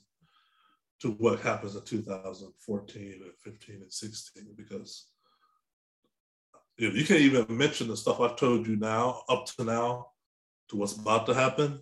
to 1.01 1.11
what 1.11 1.39
happens 1.39 1.75
in 1.75 1.81
2014 1.83 3.21
and 3.23 3.53
15 3.53 3.75
and 3.75 3.93
16 3.93 4.43
because 4.57 5.07
you, 6.77 6.89
know, 6.89 6.95
you 6.95 7.05
can't 7.05 7.21
even 7.21 7.45
mention 7.49 7.87
the 7.87 7.97
stuff 7.97 8.19
I've 8.19 8.35
told 8.35 8.67
you 8.67 8.75
now 8.75 9.21
up 9.29 9.45
to 9.45 9.63
now 9.63 10.07
to 10.69 10.75
what's 10.75 10.93
about 10.93 11.25
to 11.27 11.33
happen 11.33 11.79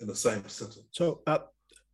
in 0.00 0.06
the 0.06 0.14
same 0.14 0.46
sentence. 0.48 0.86
So 0.92 1.22
at, 1.26 1.48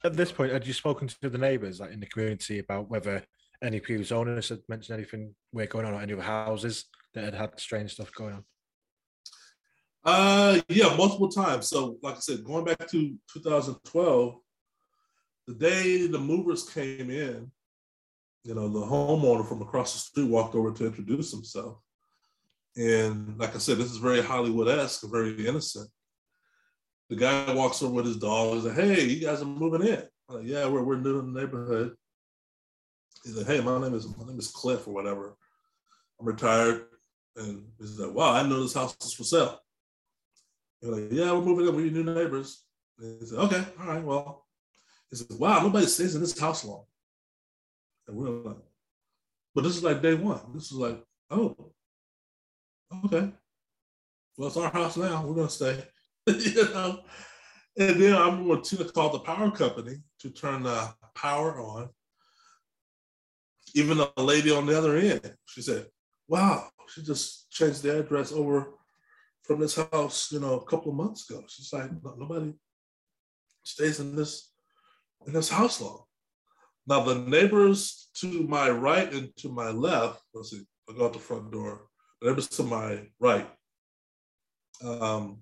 at 0.05 0.16
this 0.16 0.30
point, 0.30 0.52
had 0.52 0.66
you 0.66 0.74
spoken 0.74 1.09
to 1.09 1.30
the 1.30 1.38
neighbours 1.38 1.80
like 1.80 1.90
in 1.90 2.00
the 2.00 2.07
community 2.07 2.59
about 2.59 2.90
whether 2.90 3.24
any 3.62 3.80
previous 3.80 4.12
owners 4.12 4.50
had 4.50 4.61
mentioned 4.68 4.98
anything 4.98 5.34
weird 5.52 5.70
going 5.70 5.86
on 5.86 5.94
or 5.94 6.00
any 6.00 6.12
other 6.12 6.22
houses 6.22 6.84
that 7.14 7.24
had 7.24 7.34
had 7.34 7.59
strange 7.59 7.94
stuff 7.94 8.12
going 8.12 8.34
on? 8.34 8.44
Uh, 10.05 10.61
yeah, 10.68 10.94
multiple 10.96 11.30
times. 11.30 11.68
So, 11.68 11.96
like 12.02 12.16
I 12.16 12.20
said, 12.20 12.44
going 12.44 12.66
back 12.66 12.86
to 12.90 13.16
2012, 13.32 14.36
the 15.46 15.55
day 15.55 16.07
the 16.07 16.18
movers 16.18 16.68
came 16.68 17.11
in, 17.11 17.50
you 18.44 18.55
know, 18.55 18.68
the 18.68 18.80
homeowner 18.80 19.48
from 19.48 19.62
across 19.62 19.94
the 19.94 19.98
street 20.00 20.28
walked 20.28 20.55
over 20.55 20.72
to 20.72 20.86
introduce 20.86 21.30
himself. 21.30 21.78
And 22.76 23.38
like 23.38 23.55
I 23.55 23.59
said, 23.59 23.78
this 23.78 23.90
is 23.90 23.96
very 23.96 24.20
Hollywood-esque, 24.20 25.05
very 25.11 25.46
innocent. 25.46 25.88
The 27.11 27.16
guy 27.16 27.52
walks 27.52 27.82
over 27.82 27.94
with 27.94 28.07
his 28.07 28.16
dog. 28.16 28.55
He's 28.55 28.64
like, 28.64 28.74
"Hey, 28.76 29.05
you 29.05 29.20
guys 29.24 29.42
are 29.42 29.46
moving 29.46 29.86
in?" 29.86 30.02
I'm 30.28 30.36
like, 30.36 30.46
"Yeah, 30.46 30.66
we're 30.66 30.82
we're 30.82 30.96
new 30.96 31.18
in 31.18 31.32
the 31.32 31.40
neighborhood." 31.40 31.96
He's 33.24 33.36
like, 33.36 33.46
"Hey, 33.46 33.61
my 33.61 33.78
name 33.78 33.94
is 33.94 34.07
my 34.16 34.24
name 34.26 34.38
is 34.38 34.50
Cliff 34.50 34.88
or 34.88 34.94
whatever. 34.94 35.36
I'm 36.20 36.26
retired." 36.26 36.86
And 37.36 37.66
he's 37.78 37.98
like, 37.98 38.14
"Wow, 38.14 38.32
I 38.32 38.42
know 38.42 38.62
this 38.62 38.74
house 38.74 38.96
is 39.05 39.12
for 39.12 39.24
sale." 39.24 39.61
They're 40.80 40.92
like, 40.92 41.12
"Yeah, 41.12 41.32
we're 41.32 41.42
moving 41.42 41.68
in. 41.68 41.76
We're 41.76 41.86
your 41.86 42.05
new 42.05 42.14
neighbors." 42.14 42.64
And 42.98 43.20
he 43.20 43.26
said, 43.26 43.38
"Okay, 43.38 43.64
all 43.80 43.86
right, 43.86 44.05
well." 44.05 44.44
He 45.14 45.18
said, 45.18 45.38
wow, 45.38 45.61
nobody 45.61 45.86
stays 45.86 46.16
in 46.16 46.20
this 46.20 46.36
house 46.36 46.64
long. 46.64 46.84
And 48.09 48.16
we're 48.16 48.30
like, 48.30 48.57
but 49.55 49.62
this 49.62 49.76
is 49.76 49.84
like 49.84 50.02
day 50.02 50.14
one. 50.14 50.40
This 50.52 50.72
is 50.72 50.72
like, 50.72 51.00
oh, 51.30 51.72
okay. 53.05 53.30
Well, 54.36 54.48
it's 54.48 54.57
our 54.57 54.70
house 54.70 54.96
now. 54.96 55.24
We're 55.24 55.36
gonna 55.36 55.48
stay. 55.48 55.84
you 56.54 56.64
know. 56.72 57.00
And 57.76 58.00
then 58.00 58.14
I 58.14 58.26
remember 58.26 58.60
Tina 58.60 58.84
called 58.84 59.14
the 59.14 59.18
power 59.20 59.50
company 59.50 59.96
to 60.20 60.30
turn 60.30 60.62
the 60.62 60.94
power 61.14 61.60
on. 61.60 61.88
Even 63.74 63.98
the 63.98 64.10
lady 64.16 64.52
on 64.52 64.66
the 64.66 64.78
other 64.78 64.96
end, 64.96 65.34
she 65.46 65.60
said, 65.60 65.86
"Wow, 66.28 66.68
she 66.88 67.02
just 67.02 67.50
changed 67.50 67.82
the 67.82 67.98
address 67.98 68.32
over 68.32 68.74
from 69.42 69.60
this 69.60 69.74
house, 69.74 70.30
you 70.30 70.38
know, 70.38 70.54
a 70.54 70.64
couple 70.64 70.92
of 70.92 70.96
months 70.96 71.28
ago." 71.28 71.42
She's 71.48 71.72
like, 71.72 71.90
"Nobody 72.02 72.54
stays 73.64 73.98
in 73.98 74.14
this 74.14 74.52
in 75.26 75.32
this 75.32 75.48
house 75.48 75.80
law. 75.80 76.06
Now, 76.86 77.00
the 77.00 77.14
neighbors 77.14 78.10
to 78.16 78.46
my 78.46 78.70
right 78.70 79.12
and 79.12 79.34
to 79.38 79.48
my 79.48 79.70
left, 79.70 80.22
let's 80.34 80.50
see, 80.50 80.64
I'll 80.88 80.94
go 80.94 81.06
out 81.06 81.14
the 81.14 81.18
front 81.18 81.50
door. 81.50 81.86
The 82.20 82.28
neighbors 82.28 82.48
to 82.48 82.62
my 82.62 83.06
right 83.18 83.48
um, 84.84 85.38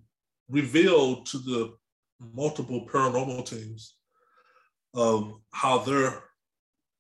revealed 0.53 1.27
to 1.27 1.39
the 1.39 1.75
multiple 2.21 2.87
paranormal 2.87 3.45
teams 3.45 3.97
of 4.95 5.41
how 5.53 5.79
their 5.79 6.23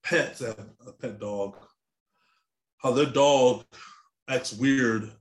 pets, 0.02 0.40
have 0.40 0.58
a 0.86 0.92
pet 0.92 1.20
dog, 1.20 1.56
how 2.78 2.90
their 2.90 3.06
dog 3.06 3.64
acts 4.28 4.52
weird 4.52 5.12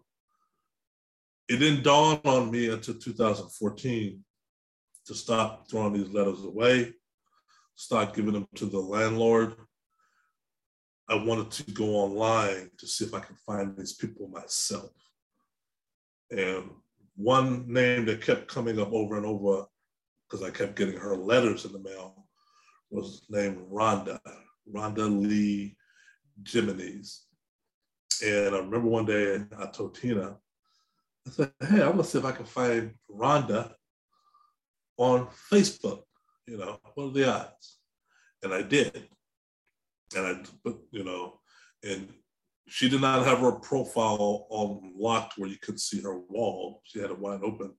It 1.48 1.56
didn't 1.58 1.84
dawn 1.84 2.20
on 2.24 2.50
me 2.50 2.70
until 2.70 2.94
2014 2.94 4.24
to 5.06 5.14
stop 5.14 5.70
throwing 5.70 5.92
these 5.92 6.12
letters 6.12 6.42
away, 6.44 6.92
start 7.76 8.14
giving 8.14 8.32
them 8.32 8.48
to 8.56 8.66
the 8.66 8.78
landlord, 8.78 9.54
I 11.08 11.14
wanted 11.14 11.52
to 11.52 11.70
go 11.70 11.96
online 11.96 12.70
to 12.78 12.86
see 12.86 13.04
if 13.04 13.14
I 13.14 13.20
can 13.20 13.36
find 13.36 13.76
these 13.76 13.94
people 13.94 14.28
myself. 14.28 14.90
And 16.30 16.70
one 17.14 17.72
name 17.72 18.06
that 18.06 18.22
kept 18.22 18.48
coming 18.48 18.80
up 18.80 18.92
over 18.92 19.16
and 19.16 19.24
over, 19.24 19.66
because 20.28 20.44
I 20.44 20.50
kept 20.50 20.74
getting 20.74 20.96
her 20.96 21.16
letters 21.16 21.64
in 21.64 21.72
the 21.72 21.78
mail, 21.78 22.26
was 22.90 23.24
named 23.28 23.58
Rhonda, 23.70 24.18
Rhonda 24.72 25.08
Lee 25.08 25.76
Jimenez. 26.44 27.24
And 28.24 28.54
I 28.54 28.58
remember 28.58 28.88
one 28.88 29.04
day 29.04 29.44
I 29.58 29.66
told 29.66 29.94
Tina, 29.94 30.36
I 31.26 31.30
said, 31.30 31.52
hey, 31.60 31.82
I'm 31.82 31.92
gonna 31.92 32.04
see 32.04 32.18
if 32.18 32.24
I 32.24 32.32
can 32.32 32.46
find 32.46 32.94
Rhonda 33.10 33.72
on 34.96 35.28
Facebook. 35.52 36.02
You 36.46 36.58
know, 36.58 36.78
what 36.94 37.06
are 37.06 37.12
the 37.12 37.32
odds? 37.32 37.78
And 38.42 38.54
I 38.54 38.62
did. 38.62 39.08
And 40.16 40.26
I, 40.26 40.42
put, 40.64 40.78
you 40.92 41.04
know, 41.04 41.40
and 41.82 42.08
she 42.68 42.88
did 42.88 43.00
not 43.00 43.26
have 43.26 43.40
her 43.40 43.52
profile 43.52 44.46
unlocked 44.50 45.36
where 45.36 45.48
you 45.48 45.58
could 45.60 45.80
see 45.80 46.00
her 46.00 46.18
wall. 46.18 46.80
She 46.84 47.00
had 47.00 47.10
it 47.10 47.18
wide 47.18 47.42
open. 47.42 47.72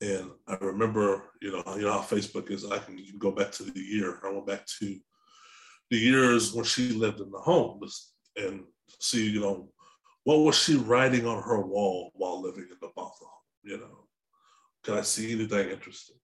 And 0.00 0.30
I 0.46 0.56
remember, 0.60 1.30
you 1.40 1.52
know, 1.52 1.62
you 1.76 1.82
know 1.82 1.92
how 1.92 2.00
Facebook 2.00 2.50
is. 2.50 2.64
I 2.70 2.78
can, 2.78 2.96
can 2.96 3.18
go 3.18 3.30
back 3.30 3.52
to 3.52 3.62
the 3.62 3.80
year. 3.80 4.20
I 4.24 4.30
went 4.30 4.46
back 4.46 4.66
to 4.80 4.98
the 5.90 5.98
years 5.98 6.52
when 6.52 6.64
she 6.64 6.90
lived 6.90 7.20
in 7.20 7.30
the 7.30 7.38
home 7.38 7.80
and 8.36 8.64
see, 9.00 9.30
you 9.30 9.40
know, 9.40 9.68
what 10.24 10.38
was 10.38 10.56
she 10.56 10.76
writing 10.76 11.26
on 11.26 11.42
her 11.42 11.60
wall 11.60 12.10
while 12.14 12.40
living 12.40 12.66
in 12.70 12.76
the 12.80 12.88
Bothell? 12.96 13.28
You 13.62 13.78
know, 13.78 14.06
can 14.82 14.94
I 14.94 15.02
see 15.02 15.32
anything 15.32 15.70
interesting? 15.70 16.16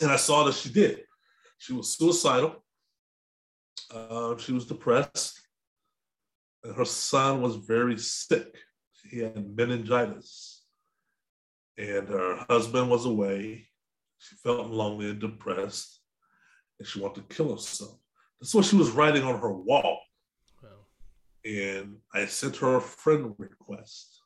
And 0.00 0.10
I 0.10 0.16
saw 0.16 0.44
that 0.44 0.54
she 0.54 0.70
did. 0.70 1.04
She 1.58 1.72
was 1.72 1.96
suicidal. 1.96 2.62
Uh, 3.92 4.36
she 4.36 4.52
was 4.52 4.66
depressed. 4.66 5.40
And 6.64 6.76
her 6.76 6.84
son 6.84 7.40
was 7.40 7.56
very 7.56 7.96
sick. 7.96 8.54
He 9.10 9.20
had 9.20 9.56
meningitis. 9.56 10.64
And 11.78 12.08
her 12.08 12.44
husband 12.48 12.90
was 12.90 13.06
away. 13.06 13.68
She 14.18 14.36
felt 14.36 14.68
lonely 14.68 15.10
and 15.10 15.20
depressed. 15.20 16.00
And 16.78 16.86
she 16.86 17.00
wanted 17.00 17.28
to 17.28 17.34
kill 17.34 17.52
herself. 17.52 17.98
That's 18.40 18.54
what 18.54 18.64
she 18.64 18.76
was 18.76 18.90
writing 18.90 19.22
on 19.22 19.40
her 19.40 19.52
wall 19.52 20.00
and 21.46 21.98
I 22.12 22.26
sent 22.26 22.56
her 22.56 22.76
a 22.76 22.80
friend 22.80 23.34
request. 23.38 24.20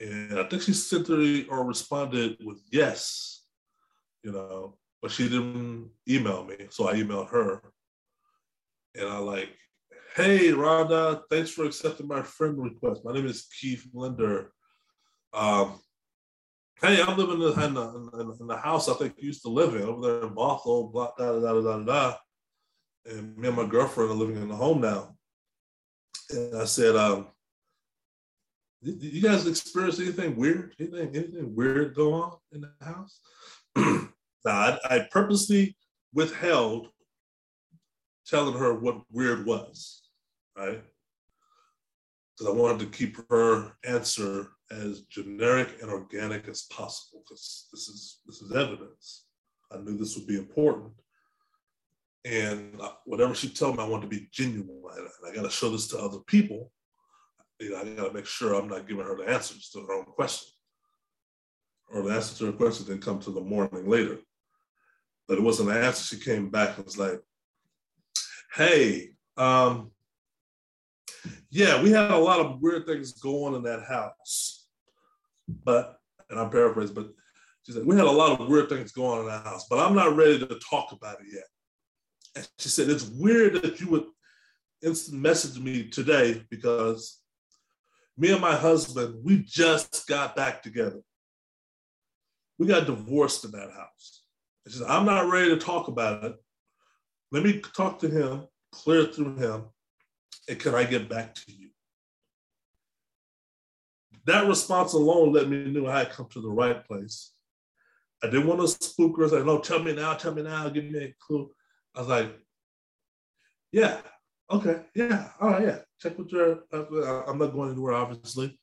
And 0.00 0.38
I 0.38 0.44
think 0.44 0.62
she 0.62 0.74
sent 0.74 1.08
her 1.08 1.44
or 1.48 1.64
responded 1.64 2.36
with 2.44 2.60
yes, 2.70 3.44
you 4.22 4.32
know, 4.32 4.76
but 5.00 5.10
she 5.10 5.28
didn't 5.28 5.90
email 6.08 6.44
me. 6.44 6.56
So 6.70 6.88
I 6.88 6.94
emailed 6.94 7.30
her. 7.30 7.62
And 8.94 9.08
I 9.08 9.18
like, 9.18 9.50
hey, 10.14 10.50
Rhonda, 10.50 11.22
thanks 11.30 11.50
for 11.50 11.64
accepting 11.64 12.06
my 12.06 12.22
friend 12.22 12.58
request. 12.58 13.02
My 13.04 13.14
name 13.14 13.26
is 13.26 13.46
Keith 13.60 13.86
Linder. 13.94 14.52
Um, 15.32 15.80
hey, 16.82 17.00
I'm 17.00 17.16
living 17.16 17.34
in 17.34 17.40
the, 17.40 17.64
in 17.64 17.74
the, 17.74 18.36
in 18.40 18.46
the, 18.46 18.56
house 18.56 18.88
I 18.88 18.94
think 18.94 19.14
you 19.16 19.28
used 19.28 19.42
to 19.42 19.48
live 19.48 19.74
in 19.74 19.82
over 19.82 20.00
there 20.00 20.28
in 20.28 20.34
Bothell, 20.34 20.92
blah, 20.92 21.10
da, 21.16 21.40
da, 21.40 21.40
da, 21.40 21.60
da, 21.60 21.78
da. 21.78 22.16
And 23.06 23.36
me 23.36 23.48
and 23.48 23.56
my 23.56 23.66
girlfriend 23.66 24.10
are 24.10 24.14
living 24.14 24.36
in 24.36 24.48
the 24.48 24.56
home 24.56 24.80
now 24.80 25.14
and 26.30 26.56
I 26.56 26.64
said, 26.64 26.96
um, 26.96 27.28
you 28.82 29.22
guys 29.22 29.46
experience 29.46 29.98
anything 29.98 30.36
weird? 30.36 30.74
Anything, 30.78 31.08
anything 31.14 31.54
weird 31.54 31.94
go 31.94 32.12
on 32.12 32.32
in 32.52 32.62
the 32.62 32.84
house? 32.84 33.20
now, 33.76 34.08
I, 34.46 34.78
I 34.90 35.08
purposely 35.10 35.76
withheld 36.12 36.88
telling 38.26 38.58
her 38.58 38.74
what 38.74 39.02
weird 39.10 39.46
was, 39.46 40.02
right? 40.56 40.82
Because 42.36 42.52
I 42.52 42.56
wanted 42.56 42.80
to 42.80 42.96
keep 42.96 43.16
her 43.30 43.72
answer 43.84 44.48
as 44.70 45.02
generic 45.02 45.76
and 45.80 45.90
organic 45.90 46.48
as 46.48 46.62
possible, 46.62 47.22
because 47.24 47.68
this 47.72 47.88
is 47.88 48.20
this 48.26 48.42
is 48.42 48.52
evidence. 48.52 49.24
I 49.70 49.78
knew 49.78 49.96
this 49.96 50.16
would 50.16 50.26
be 50.26 50.36
important 50.36 50.92
and 52.24 52.80
whatever 53.04 53.34
she 53.34 53.48
told 53.48 53.76
me, 53.76 53.82
I 53.82 53.88
want 53.88 54.02
to 54.02 54.08
be 54.08 54.28
genuine, 54.32 54.68
and 54.96 55.08
I 55.30 55.34
got 55.34 55.42
to 55.42 55.50
show 55.50 55.70
this 55.70 55.88
to 55.88 55.98
other 55.98 56.18
people. 56.26 56.70
You 57.60 57.70
know, 57.70 57.80
I 57.80 57.84
got 57.84 58.08
to 58.08 58.14
make 58.14 58.26
sure 58.26 58.54
I'm 58.54 58.68
not 58.68 58.88
giving 58.88 59.04
her 59.04 59.16
the 59.16 59.30
answers 59.30 59.68
to 59.70 59.80
her 59.80 59.92
own 59.92 60.04
question, 60.04 60.48
or 61.88 62.02
the 62.02 62.14
answer 62.14 62.36
to 62.38 62.46
her 62.46 62.52
question 62.52 62.86
didn't 62.86 63.02
come 63.02 63.20
to 63.20 63.30
the 63.30 63.40
morning 63.40 63.88
later. 63.88 64.18
But 65.28 65.38
it 65.38 65.42
wasn't 65.42 65.70
an 65.70 65.82
answer. 65.82 66.16
She 66.16 66.22
came 66.22 66.50
back 66.50 66.76
and 66.76 66.84
was 66.84 66.98
like, 66.98 67.20
"Hey, 68.54 69.10
um, 69.36 69.92
yeah, 71.50 71.82
we 71.82 71.90
had 71.90 72.10
a 72.10 72.16
lot 72.16 72.40
of 72.40 72.60
weird 72.60 72.86
things 72.86 73.12
going 73.12 73.54
in 73.54 73.62
that 73.64 73.84
house, 73.84 74.66
but." 75.48 75.98
And 76.30 76.40
I'm 76.40 76.48
paraphrasing, 76.48 76.94
but 76.94 77.10
she 77.64 77.72
said, 77.72 77.86
We 77.86 77.96
had 77.96 78.06
a 78.06 78.10
lot 78.10 78.40
of 78.40 78.48
weird 78.48 78.68
things 78.68 78.92
going 78.92 79.18
on 79.18 79.20
in 79.20 79.26
that 79.26 79.44
house, 79.44 79.66
but 79.68 79.78
I'm 79.78 79.94
not 79.94 80.16
ready 80.16 80.38
to 80.38 80.58
talk 80.70 80.92
about 80.92 81.20
it 81.20 81.26
yet. 81.32 81.44
And 82.34 82.48
she 82.58 82.68
said, 82.68 82.88
It's 82.88 83.04
weird 83.04 83.62
that 83.62 83.80
you 83.80 83.88
would 83.90 84.04
instant 84.82 85.20
message 85.20 85.60
me 85.60 85.88
today 85.88 86.42
because 86.50 87.20
me 88.16 88.32
and 88.32 88.40
my 88.40 88.54
husband, 88.54 89.16
we 89.24 89.38
just 89.38 90.06
got 90.06 90.36
back 90.36 90.62
together. 90.62 91.00
We 92.58 92.66
got 92.66 92.86
divorced 92.86 93.44
in 93.44 93.50
that 93.52 93.72
house. 93.72 94.22
And 94.64 94.72
she 94.72 94.78
said, 94.78 94.88
I'm 94.88 95.06
not 95.06 95.30
ready 95.30 95.50
to 95.50 95.56
talk 95.56 95.88
about 95.88 96.24
it. 96.24 96.36
Let 97.32 97.42
me 97.42 97.60
talk 97.76 97.98
to 98.00 98.08
him, 98.08 98.46
clear 98.70 99.06
through 99.06 99.36
him, 99.36 99.64
and 100.48 100.58
can 100.58 100.74
I 100.74 100.84
get 100.84 101.08
back 101.08 101.34
to 101.34 101.52
you? 101.52 101.70
That 104.26 104.46
response 104.46 104.92
alone 104.92 105.32
let 105.32 105.48
me 105.48 105.64
know 105.64 105.86
I 105.86 106.00
had 106.00 106.10
come 106.10 106.28
to 106.30 106.40
the 106.40 106.50
right 106.50 106.84
place. 106.86 107.32
I 108.22 108.28
didn't 108.28 108.46
want 108.46 108.60
to 108.60 108.68
spook 108.68 109.18
her. 109.18 109.26
I 109.26 109.28
said, 109.28 109.46
no, 109.46 109.58
tell 109.58 109.80
me 109.80 109.94
now, 109.94 110.14
tell 110.14 110.34
me 110.34 110.42
now, 110.42 110.68
give 110.68 110.84
me 110.84 110.98
a 111.04 111.14
clue. 111.20 111.50
I 111.94 112.00
was 112.00 112.08
like, 112.08 112.38
yeah, 113.72 114.00
okay, 114.50 114.82
yeah, 114.94 115.28
all 115.40 115.50
right, 115.50 115.62
yeah. 115.62 115.78
Check 116.00 116.18
with 116.18 116.32
your. 116.32 116.64
Uh, 116.72 117.22
I'm 117.26 117.38
not 117.38 117.52
going 117.52 117.72
anywhere, 117.72 117.94
obviously. 117.94 118.58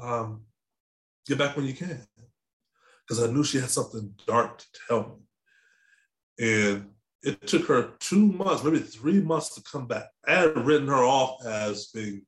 Um, 0.00 0.42
get 1.26 1.38
back 1.38 1.56
when 1.56 1.66
you 1.66 1.74
can, 1.74 2.00
because 3.06 3.22
I 3.22 3.30
knew 3.30 3.44
she 3.44 3.60
had 3.60 3.70
something 3.70 4.14
dark 4.26 4.58
to 4.58 4.66
tell 4.88 5.20
me, 6.38 6.46
and 6.46 6.90
it 7.22 7.46
took 7.46 7.66
her 7.66 7.92
two 8.00 8.26
months, 8.26 8.64
maybe 8.64 8.78
three 8.78 9.20
months 9.20 9.54
to 9.54 9.62
come 9.62 9.86
back. 9.86 10.08
I 10.26 10.32
had 10.32 10.56
written 10.66 10.88
her 10.88 11.04
off 11.04 11.44
as 11.44 11.88
being 11.88 12.22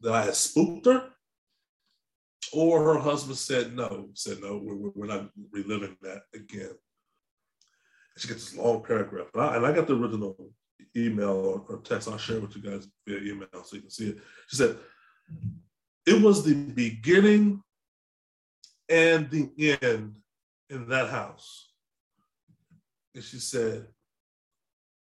that 0.00 0.12
I 0.12 0.24
had 0.24 0.34
spooked 0.34 0.86
her, 0.86 1.10
or 2.52 2.84
her 2.84 2.98
husband 2.98 3.38
said 3.38 3.74
no, 3.74 4.10
said 4.14 4.40
no, 4.42 4.60
we're, 4.62 4.90
we're 4.94 5.06
not 5.06 5.30
reliving 5.52 5.96
that 6.02 6.22
again 6.34 6.74
she 8.18 8.28
gets 8.28 8.50
this 8.50 8.58
long 8.58 8.82
paragraph. 8.82 9.28
And 9.34 9.42
I, 9.42 9.56
and 9.56 9.66
I 9.66 9.72
got 9.72 9.86
the 9.86 9.96
original 9.96 10.36
email 10.96 11.30
or, 11.30 11.64
or 11.68 11.80
text. 11.82 12.08
I'll 12.08 12.18
share 12.18 12.40
with 12.40 12.56
you 12.56 12.62
guys 12.62 12.88
via 13.06 13.18
email 13.18 13.48
so 13.64 13.76
you 13.76 13.82
can 13.82 13.90
see 13.90 14.10
it. 14.10 14.18
She 14.48 14.56
said, 14.56 14.76
It 16.06 16.20
was 16.22 16.44
the 16.44 16.54
beginning 16.54 17.62
and 18.88 19.30
the 19.30 19.78
end 19.82 20.16
in 20.70 20.88
that 20.88 21.10
house. 21.10 21.72
And 23.14 23.22
she 23.22 23.38
said, 23.38 23.86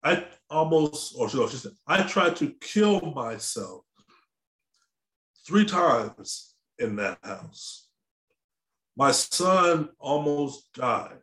I 0.02 0.24
almost, 0.48 1.14
or 1.18 1.28
she, 1.28 1.46
she 1.48 1.56
said, 1.56 1.72
I 1.86 2.02
tried 2.02 2.36
to 2.36 2.54
kill 2.60 3.00
myself 3.00 3.84
three 5.46 5.64
times 5.64 6.54
in 6.78 6.96
that 6.96 7.18
house. 7.22 7.88
My 8.96 9.12
son 9.12 9.90
almost 9.98 10.72
died. 10.72 11.18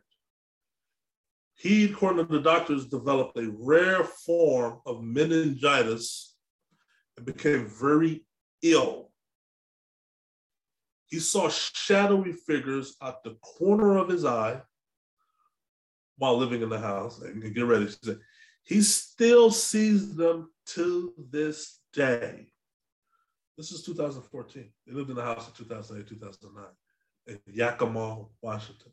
He, 1.58 1.86
according 1.86 2.24
to 2.24 2.32
the 2.32 2.40
doctors, 2.40 2.86
developed 2.86 3.36
a 3.36 3.50
rare 3.50 4.04
form 4.04 4.80
of 4.86 5.02
meningitis 5.02 6.36
and 7.16 7.26
became 7.26 7.66
very 7.66 8.24
ill. 8.62 9.10
He 11.06 11.18
saw 11.18 11.48
shadowy 11.48 12.32
figures 12.32 12.94
at 13.02 13.24
the 13.24 13.34
corner 13.42 13.96
of 13.96 14.08
his 14.08 14.24
eye 14.24 14.62
while 16.16 16.36
living 16.36 16.62
in 16.62 16.68
the 16.68 16.78
house. 16.78 17.20
And 17.22 17.42
get 17.52 17.64
ready, 17.64 17.88
he 18.62 18.80
still 18.80 19.50
sees 19.50 20.14
them 20.14 20.52
to 20.66 21.12
this 21.30 21.80
day. 21.92 22.52
This 23.56 23.72
is 23.72 23.82
2014. 23.82 24.70
They 24.86 24.92
lived 24.92 25.10
in 25.10 25.16
the 25.16 25.22
house 25.22 25.48
in 25.48 25.54
2008, 25.54 26.06
2009 26.06 26.64
in 27.26 27.40
Yakima, 27.52 28.26
Washington. 28.42 28.92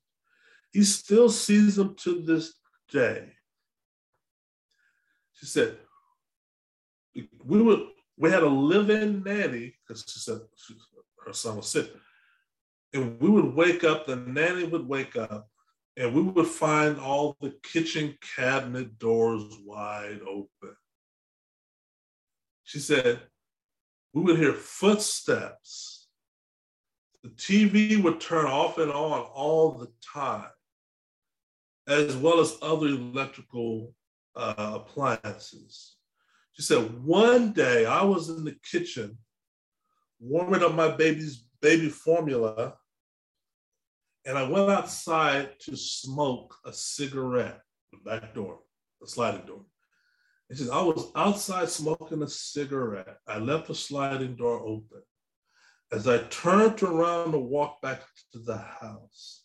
He 0.76 0.84
still 0.84 1.30
sees 1.30 1.78
them 1.78 1.96
to 2.00 2.22
this 2.22 2.56
day. 2.92 3.32
She 5.32 5.46
said, 5.46 5.78
we 7.46 7.62
would 7.62 7.88
we 8.18 8.30
had 8.30 8.44
a 8.44 8.50
live-in 8.50 9.24
nanny 9.24 9.74
because 9.88 10.04
she 10.06 10.20
said 10.20 10.42
she, 10.58 10.76
her 11.26 11.32
son 11.32 11.56
was 11.56 11.68
sick, 11.68 11.90
and 12.94 13.18
we 13.22 13.30
would 13.30 13.56
wake 13.56 13.86
up. 13.86 14.06
The 14.06 14.18
nanny 14.18 14.66
would 14.66 14.86
wake 14.86 15.16
up, 15.16 15.48
and 15.96 16.14
we 16.14 16.22
would 16.22 16.48
find 16.48 17.00
all 17.00 17.38
the 17.40 17.56
kitchen 17.64 18.18
cabinet 18.36 19.00
doors 19.00 19.44
wide 19.64 20.20
open. 20.28 20.76
She 22.64 22.80
said 22.80 23.22
we 24.12 24.24
would 24.24 24.38
hear 24.38 24.52
footsteps 24.52 26.06
the 27.26 27.32
TV 27.32 28.04
would 28.04 28.22
turn 28.22 28.46
off 28.46 28.78
and 28.78 28.92
on 28.92 29.22
all 29.22 29.72
the 29.72 29.92
time, 30.14 30.46
as 31.88 32.16
well 32.18 32.40
as 32.40 32.58
other 32.62 32.88
electrical 32.88 33.94
uh, 34.36 34.80
appliances. 34.82 35.96
She 36.54 36.62
said, 36.62 37.04
one 37.04 37.52
day 37.52 37.86
I 37.86 38.04
was 38.04 38.30
in 38.30 38.44
the 38.44 38.56
kitchen 38.70 39.18
warming 40.20 40.64
up 40.64 40.74
my 40.74 40.90
baby's 40.90 41.46
baby 41.62 41.90
formula, 41.90 42.76
and 44.26 44.38
I 44.38 44.50
went 44.50 44.70
outside 44.72 45.60
to 45.62 45.76
smoke 45.76 46.56
a 46.66 46.74
cigarette, 46.74 47.62
the 47.92 48.00
back 48.10 48.34
door, 48.34 48.60
the 49.02 49.08
sliding 49.08 49.46
door. 49.46 49.66
She 50.52 50.64
said, 50.64 50.70
I 50.72 50.82
was 50.82 51.12
outside 51.16 51.70
smoking 51.70 52.22
a 52.22 52.28
cigarette. 52.28 53.18
I 53.28 53.40
left 53.40 53.68
the 53.68 53.76
sliding 53.76 54.36
door 54.36 54.60
open. 54.60 55.02
As 55.92 56.08
I 56.08 56.20
turned 56.30 56.82
around 56.84 57.32
to 57.32 57.40
walk 57.40 57.82
back 57.82 58.02
to 58.34 58.40
the 58.40 58.58
house, 58.58 59.45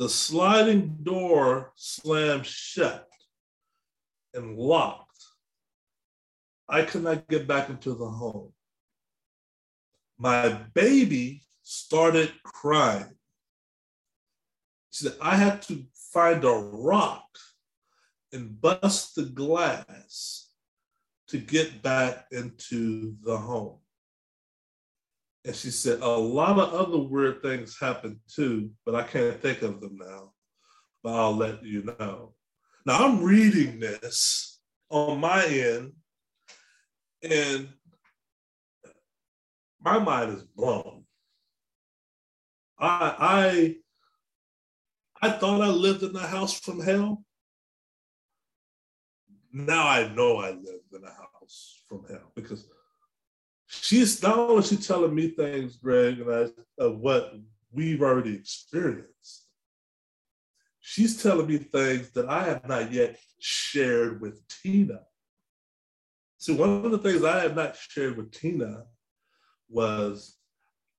the 0.00 0.08
sliding 0.08 0.96
door 1.02 1.74
slammed 1.76 2.46
shut 2.46 3.06
and 4.32 4.56
locked. 4.56 5.22
I 6.66 6.84
could 6.84 7.02
not 7.02 7.28
get 7.28 7.46
back 7.46 7.68
into 7.68 7.92
the 7.92 8.08
home. 8.08 8.54
My 10.16 10.48
baby 10.72 11.42
started 11.62 12.32
crying. 12.42 13.14
She 14.90 15.04
said, 15.04 15.16
I 15.20 15.36
had 15.36 15.60
to 15.64 15.84
find 16.14 16.44
a 16.44 16.48
rock 16.48 17.28
and 18.32 18.58
bust 18.58 19.16
the 19.16 19.24
glass 19.24 20.48
to 21.28 21.36
get 21.36 21.82
back 21.82 22.24
into 22.32 23.16
the 23.22 23.36
home. 23.36 23.80
And 25.44 25.56
she 25.56 25.70
said, 25.70 26.00
a 26.00 26.08
lot 26.08 26.58
of 26.58 26.74
other 26.74 26.98
weird 26.98 27.42
things 27.42 27.78
happened 27.80 28.18
too, 28.28 28.70
but 28.84 28.94
I 28.94 29.02
can't 29.02 29.40
think 29.40 29.62
of 29.62 29.80
them 29.80 29.96
now. 29.98 30.32
But 31.02 31.14
I'll 31.14 31.34
let 31.34 31.64
you 31.64 31.82
know. 31.82 32.34
Now 32.84 33.06
I'm 33.06 33.22
reading 33.22 33.80
this 33.80 34.60
on 34.90 35.20
my 35.20 35.44
end, 35.44 35.92
and 37.22 37.68
my 39.82 39.98
mind 39.98 40.36
is 40.36 40.42
blown. 40.42 41.04
I 42.78 43.76
I 45.22 45.28
I 45.28 45.30
thought 45.30 45.60
I 45.60 45.68
lived 45.68 46.02
in 46.02 46.16
a 46.16 46.26
house 46.26 46.58
from 46.58 46.80
hell. 46.80 47.24
Now 49.52 49.86
I 49.86 50.08
know 50.08 50.38
I 50.38 50.50
lived 50.50 50.92
in 50.92 51.04
a 51.04 51.12
house 51.12 51.82
from 51.88 52.04
hell 52.08 52.32
because 52.34 52.66
she's 53.70 54.20
not 54.20 54.36
only 54.36 54.62
she 54.64 54.76
telling 54.76 55.14
me 55.14 55.28
things, 55.28 55.76
Greg, 55.76 56.20
and 56.20 56.32
I, 56.32 56.82
of 56.82 56.98
what 56.98 57.34
we've 57.72 58.02
already 58.02 58.34
experienced. 58.34 59.46
She's 60.80 61.22
telling 61.22 61.46
me 61.46 61.58
things 61.58 62.10
that 62.10 62.28
I 62.28 62.42
have 62.44 62.66
not 62.66 62.92
yet 62.92 63.18
shared 63.38 64.20
with 64.20 64.42
Tina. 64.48 65.02
See, 66.38 66.54
one 66.54 66.84
of 66.84 66.90
the 66.90 66.98
things 66.98 67.22
I 67.22 67.42
have 67.42 67.54
not 67.54 67.76
shared 67.76 68.16
with 68.16 68.32
Tina 68.32 68.86
was 69.68 70.36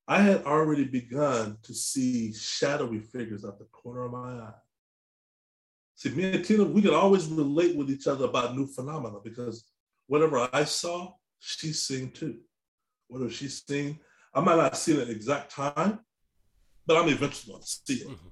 I 0.08 0.22
had 0.22 0.46
already 0.46 0.86
begun 0.86 1.58
to 1.64 1.74
see 1.74 2.34
shadowy 2.34 3.00
figures 3.00 3.44
at 3.44 3.60
the 3.60 3.66
corner 3.66 4.06
of 4.06 4.14
my 4.14 4.44
eye. 4.46 4.54
See, 5.96 6.10
me 6.12 6.36
and 6.36 6.46
Tina, 6.46 6.64
we 6.64 6.82
could 6.82 6.94
always 6.94 7.28
relate 7.28 7.76
with 7.76 7.90
each 7.90 8.08
other 8.08 8.26
about 8.26 8.56
new 8.56 8.66
phenomena 8.66 9.18
because 9.22 9.66
whatever 10.08 10.48
I 10.54 10.64
saw, 10.64 11.14
she's 11.40 11.82
seeing 11.82 12.12
too. 12.12 12.38
Whatever 13.12 13.30
she's 13.30 13.62
seeing, 13.68 14.00
I 14.34 14.40
might 14.40 14.56
not 14.56 14.78
see 14.78 14.94
it 14.94 15.00
at 15.00 15.08
the 15.08 15.14
exact 15.14 15.52
time, 15.52 16.00
but 16.86 16.96
I'm 16.96 17.10
eventually 17.10 17.52
going 17.52 17.62
to 17.62 17.68
see 17.68 18.04
it. 18.04 18.08
Mm-hmm. 18.08 18.28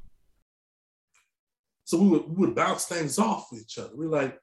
So 1.84 2.02
we 2.02 2.08
would, 2.08 2.30
we 2.30 2.36
would 2.46 2.56
bounce 2.56 2.86
things 2.86 3.20
off 3.20 3.50
with 3.52 3.62
each 3.62 3.78
other. 3.78 3.90
We're 3.94 4.08
like, 4.08 4.40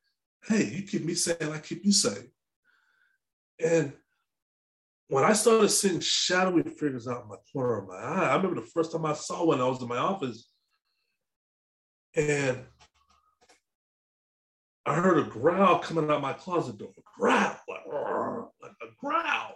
hey, 0.47 0.65
you 0.65 0.83
keep 0.83 1.07
me 1.07 1.15
saying, 1.15 1.51
I 1.51 1.59
keep 1.59 1.87
you 1.87 1.93
saying. 1.93 2.31
And 3.65 3.95
when 5.09 5.25
I 5.25 5.33
started 5.33 5.71
seeing 5.71 6.01
shadowy 6.01 6.65
figures 6.65 7.09
out 7.09 7.23
in 7.23 7.29
my 7.29 7.37
corner 7.51 7.79
of 7.79 7.89
my 7.89 7.95
eye, 7.95 8.29
I 8.33 8.37
remember 8.37 8.61
the 8.61 8.67
first 8.67 8.93
time 8.93 9.07
I 9.07 9.15
saw 9.15 9.43
one, 9.47 9.63
I 9.63 9.69
was 9.69 9.81
in 9.81 9.89
my 9.89 9.97
office 9.97 10.51
and 12.15 12.59
I 14.85 14.95
heard 14.97 15.19
a 15.19 15.31
growl 15.31 15.79
coming 15.79 16.11
out 16.11 16.21
my 16.21 16.35
closet 16.35 16.77
door. 16.77 16.91
A 16.99 17.01
growl, 17.19 17.57
like, 17.69 17.81
like 18.61 18.73
a 18.83 18.87
growl. 19.01 19.56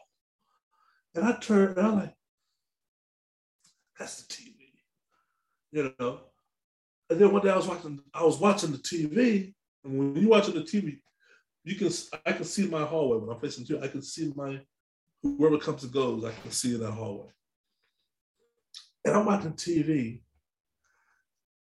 And 1.14 1.24
I 1.24 1.32
turned 1.38 1.76
and 1.76 1.86
I'm 1.86 1.96
like, 1.96 2.14
that's 3.98 4.22
the 4.22 4.32
TV. 4.32 4.54
You 5.72 5.94
know. 5.98 6.20
And 7.08 7.18
then 7.20 7.32
one 7.32 7.42
day 7.42 7.50
I 7.50 7.56
was 7.56 7.66
watching, 7.66 8.00
I 8.14 8.24
was 8.24 8.38
watching 8.38 8.70
the 8.70 8.78
TV, 8.78 9.52
and 9.84 9.98
when 9.98 10.16
you're 10.16 10.30
watching 10.30 10.54
the 10.54 10.60
TV, 10.60 11.00
you 11.64 11.74
can 11.74 11.90
I 12.24 12.32
can 12.32 12.44
see 12.44 12.66
my 12.66 12.84
hallway 12.84 13.18
when 13.18 13.34
I'm 13.34 13.40
facing 13.40 13.66
you. 13.66 13.82
I 13.82 13.88
can 13.88 14.02
see 14.02 14.32
my 14.34 14.60
whoever 15.22 15.58
comes 15.58 15.82
and 15.82 15.92
goes, 15.92 16.24
I 16.24 16.32
can 16.32 16.50
see 16.50 16.74
in 16.74 16.80
that 16.80 16.92
hallway. 16.92 17.28
And 19.04 19.14
I'm 19.14 19.26
watching 19.26 19.52
TV, 19.52 20.20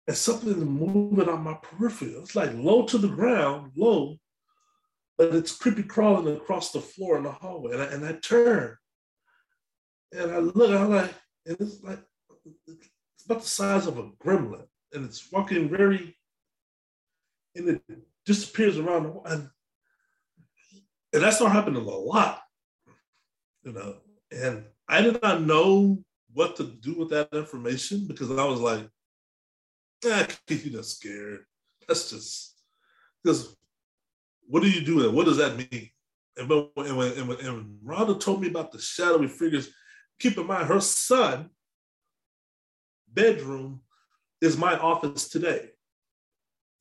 and 0.08 0.16
something 0.16 0.50
is 0.50 0.58
moving 0.58 1.30
on 1.30 1.44
my 1.44 1.56
peripheral. 1.56 2.22
It's 2.22 2.36
like 2.36 2.54
low 2.54 2.86
to 2.86 2.98
the 2.98 3.08
ground, 3.08 3.72
low, 3.76 4.18
but 5.18 5.34
it's 5.34 5.56
creepy 5.56 5.84
crawling 5.84 6.36
across 6.36 6.72
the 6.72 6.82
floor 6.82 7.18
in 7.18 7.24
the 7.24 7.32
hallway. 7.32 7.74
And 7.74 7.82
I, 7.82 7.86
and 7.86 8.06
I 8.06 8.14
turn, 8.14 8.76
and 10.12 10.32
I 10.32 10.38
look, 10.40 10.72
I'm 10.72 10.90
like, 10.90 11.14
and 11.46 11.58
it's 11.60 11.84
like, 11.84 12.00
it's 12.68 13.26
about 13.26 13.42
the 13.42 13.48
size 13.48 13.88
of 13.88 13.98
a 13.98 14.10
gremlin, 14.24 14.66
and 14.94 15.06
it's 15.06 15.32
walking 15.32 15.70
very, 15.70 16.18
and 17.56 17.70
it 17.70 17.82
disappears 18.26 18.78
around 18.78 19.04
the 19.04 19.32
and, 19.32 19.50
and 21.14 21.24
that's 21.24 21.40
not 21.40 21.52
happening 21.52 21.82
a 21.82 21.90
lot 21.90 22.42
you 23.68 23.74
know, 23.74 23.96
and 24.32 24.64
I 24.88 25.02
did 25.02 25.22
not 25.22 25.42
know 25.42 26.02
what 26.34 26.56
to 26.56 26.64
do 26.64 26.94
with 26.94 27.10
that 27.10 27.28
information 27.34 28.06
because 28.08 28.32
I 28.32 28.46
was 28.46 28.62
like, 28.62 28.88
eh, 30.06 30.26
you're 30.48 30.80
just 30.80 31.00
scared. 31.00 31.42
That's 31.86 32.10
just 32.10 32.62
because 33.22 33.58
what 34.48 34.64
do 34.64 34.70
you 34.70 34.86
do? 34.86 35.12
What 35.12 35.26
does 35.26 35.38
that 35.38 35.58
mean? 35.58 35.90
And, 36.38 36.48
when, 36.48 36.70
and, 36.78 36.98
when, 36.98 37.12
and, 37.14 37.28
when, 37.28 37.40
and 37.40 37.78
Rhonda 37.86 38.18
told 38.20 38.42
me 38.42 38.48
about 38.48 38.72
the 38.72 38.80
shadowy 38.80 39.28
figures, 39.28 39.70
keep 40.20 40.38
in 40.38 40.48
mind 40.48 40.68
her 40.68 40.80
son 40.80 41.50
bedroom 43.12 43.82
is 44.42 44.58
my 44.58 44.78
office 44.78 45.28
today. 45.28 45.70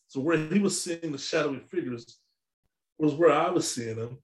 So 0.08 0.20
where 0.20 0.36
he 0.36 0.58
was 0.58 0.80
seeing 0.80 1.12
the 1.12 1.18
shadowy 1.18 1.58
figures 1.58 2.20
was 2.98 3.14
where 3.14 3.32
I 3.32 3.50
was 3.50 3.70
seeing 3.70 3.96
them. 3.96 4.18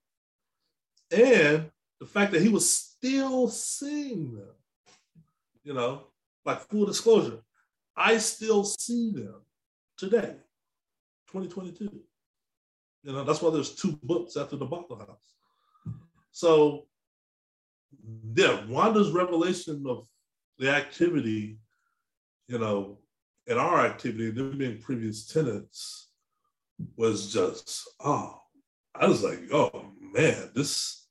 And 1.11 1.71
the 2.01 2.07
fact 2.07 2.33
that 2.33 2.43
he 2.43 2.49
was 2.49 2.69
still 2.75 3.49
seeing 3.49 4.35
them, 4.35 4.55
you 5.63 5.75
know, 5.75 6.09
like 6.45 6.61
full 6.69 6.87
disclosure, 6.87 7.41
I 7.97 8.19
still 8.19 8.65
see 8.65 9.11
them 9.13 9.43
today, 9.97 10.37
2022. 11.31 11.91
You 13.05 13.13
know, 13.13 13.25
that's 13.25 13.43
why 13.43 13.51
there's 13.51 13.75
two 13.75 13.99
books 14.03 14.37
after 14.37 14.57
the 14.57 14.67
Bothell 14.67 14.99
House. 14.99 15.35
So, 16.31 16.87
yeah, 18.35 18.65
Wanda's 18.67 19.11
revelation 19.11 19.85
of 19.89 20.07
the 20.59 20.71
activity, 20.71 21.59
you 22.49 22.59
know, 22.59 22.99
and 23.49 23.59
our 23.59 23.85
activity, 23.85 24.31
them 24.31 24.59
being 24.59 24.81
previous 24.81 25.27
tenants, 25.27 26.11
was 26.97 27.33
just, 27.33 27.89
oh, 28.01 28.41
I 28.95 29.07
was 29.07 29.23
like, 29.23 29.41
oh 29.53 29.93
man, 30.01 30.51
this 30.55 31.07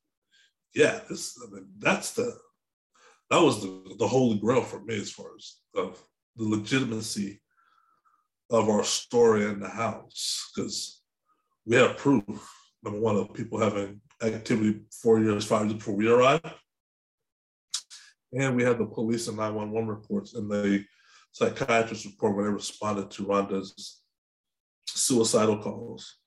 yeah, 0.75 0.99
this 1.09 1.37
I 1.41 1.53
mean, 1.53 1.67
that's 1.79 2.13
the 2.13 2.37
that 3.29 3.41
was 3.41 3.61
the, 3.61 3.95
the 3.97 4.07
holy 4.07 4.37
grail 4.37 4.61
for 4.61 4.81
me 4.81 4.99
as 4.99 5.11
far 5.11 5.27
as 5.37 5.55
of 5.75 6.03
the 6.35 6.43
legitimacy 6.43 7.41
of 8.49 8.69
our 8.69 8.83
story 8.83 9.45
in 9.45 9.59
the 9.59 9.69
house 9.69 10.51
because 10.53 11.01
we 11.65 11.77
have 11.77 11.97
proof 11.97 12.23
number 12.83 12.99
one 12.99 13.15
of 13.15 13.33
people 13.33 13.59
having 13.59 14.01
activity 14.21 14.81
four 14.91 15.19
years, 15.19 15.45
five 15.45 15.63
years 15.63 15.73
before 15.73 15.95
we 15.95 16.09
arrived. 16.09 16.45
And 18.33 18.55
we 18.55 18.63
had 18.63 18.77
the 18.77 18.85
police 18.85 19.27
and 19.27 19.37
911 19.37 19.89
reports 19.89 20.33
and 20.35 20.49
the 20.49 20.85
psychiatrist 21.31 22.05
report 22.05 22.35
when 22.35 22.45
they 22.45 22.51
responded 22.51 23.11
to 23.11 23.25
Rhonda's 23.25 24.01
suicidal 24.85 25.61
calls. 25.61 26.17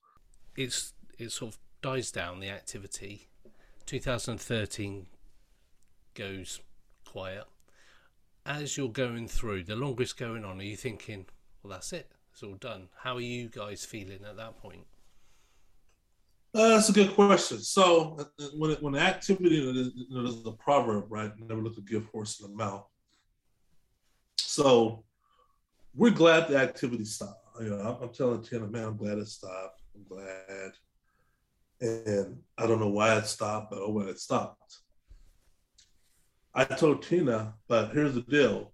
It's 0.57 0.93
it 1.19 1.31
sort 1.31 1.55
of 1.55 1.59
dies 1.83 2.11
down 2.11 2.41
the 2.41 2.49
activity 2.49 3.29
2013 3.87 5.07
goes 6.15 6.61
quiet. 7.05 7.45
As 8.47 8.77
you're 8.77 8.89
going 8.89 9.29
through, 9.29 9.65
the 9.65 9.77
longer 9.77 10.03
it's 10.03 10.13
going 10.13 10.45
on, 10.45 10.61
are 10.61 10.65
you 10.65 10.77
thinking, 10.77 11.27
well, 11.63 11.73
that's 11.73 11.93
it, 11.93 12.11
it's 12.33 12.43
all 12.43 12.55
done? 12.55 12.89
How 13.03 13.17
are 13.17 13.21
you 13.21 13.49
guys 13.49 13.85
feeling 13.85 14.21
at 14.29 14.37
that 14.37 14.59
point? 14.61 14.87
Uh, 16.55 16.69
that's 16.69 16.89
a 16.89 16.93
good 16.93 17.13
question. 17.15 17.59
So 17.59 18.17
when 18.57 18.71
it, 18.71 18.83
when 18.83 18.95
activity, 18.95 19.93
there's 20.13 20.47
a 20.47 20.53
proverb, 20.53 21.07
right? 21.09 21.33
Never 21.41 21.61
look 21.61 21.77
a 21.79 21.81
gift 21.81 22.09
horse 22.13 22.39
in 22.41 22.49
the 22.49 22.57
mouth. 22.57 22.87
So 24.37 25.05
we're 25.95 26.11
glad 26.11 26.47
the 26.47 26.57
activity 26.57 27.05
stopped. 27.05 27.41
You 27.61 27.71
know, 27.71 27.81
I'm, 27.81 28.05
I'm 28.05 28.15
telling 28.15 28.43
Tina, 28.43 28.67
man, 28.69 28.85
I'm 28.85 28.97
glad 28.97 29.19
it 29.19 29.27
stopped. 29.27 29.83
I'm 29.97 30.05
glad. 30.05 30.73
And 31.81 32.39
I 32.57 32.67
don't 32.69 32.79
know 32.79 32.89
why 32.89 33.17
it 33.17 33.27
stopped, 33.27 33.71
but 33.71 33.81
oh 33.81 33.91
well, 33.91 34.09
it 34.09 34.21
stopped. 34.21 34.79
I 36.55 36.65
told 36.65 37.03
Tina, 37.03 37.55
but 37.67 37.91
here's 37.91 38.15
the 38.15 38.23
deal. 38.23 38.73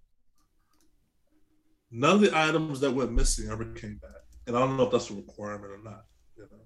None 1.89 2.15
of 2.15 2.21
the 2.21 2.37
items 2.37 2.79
that 2.81 2.91
went 2.91 3.11
missing 3.11 3.49
ever 3.49 3.65
came 3.65 3.99
back. 4.01 4.11
And 4.45 4.55
I 4.55 4.59
don't 4.59 4.77
know 4.77 4.83
if 4.83 4.91
that's 4.91 5.09
a 5.09 5.15
requirement 5.15 5.73
or 5.73 5.83
not, 5.83 6.05
you 6.37 6.43
know. 6.43 6.59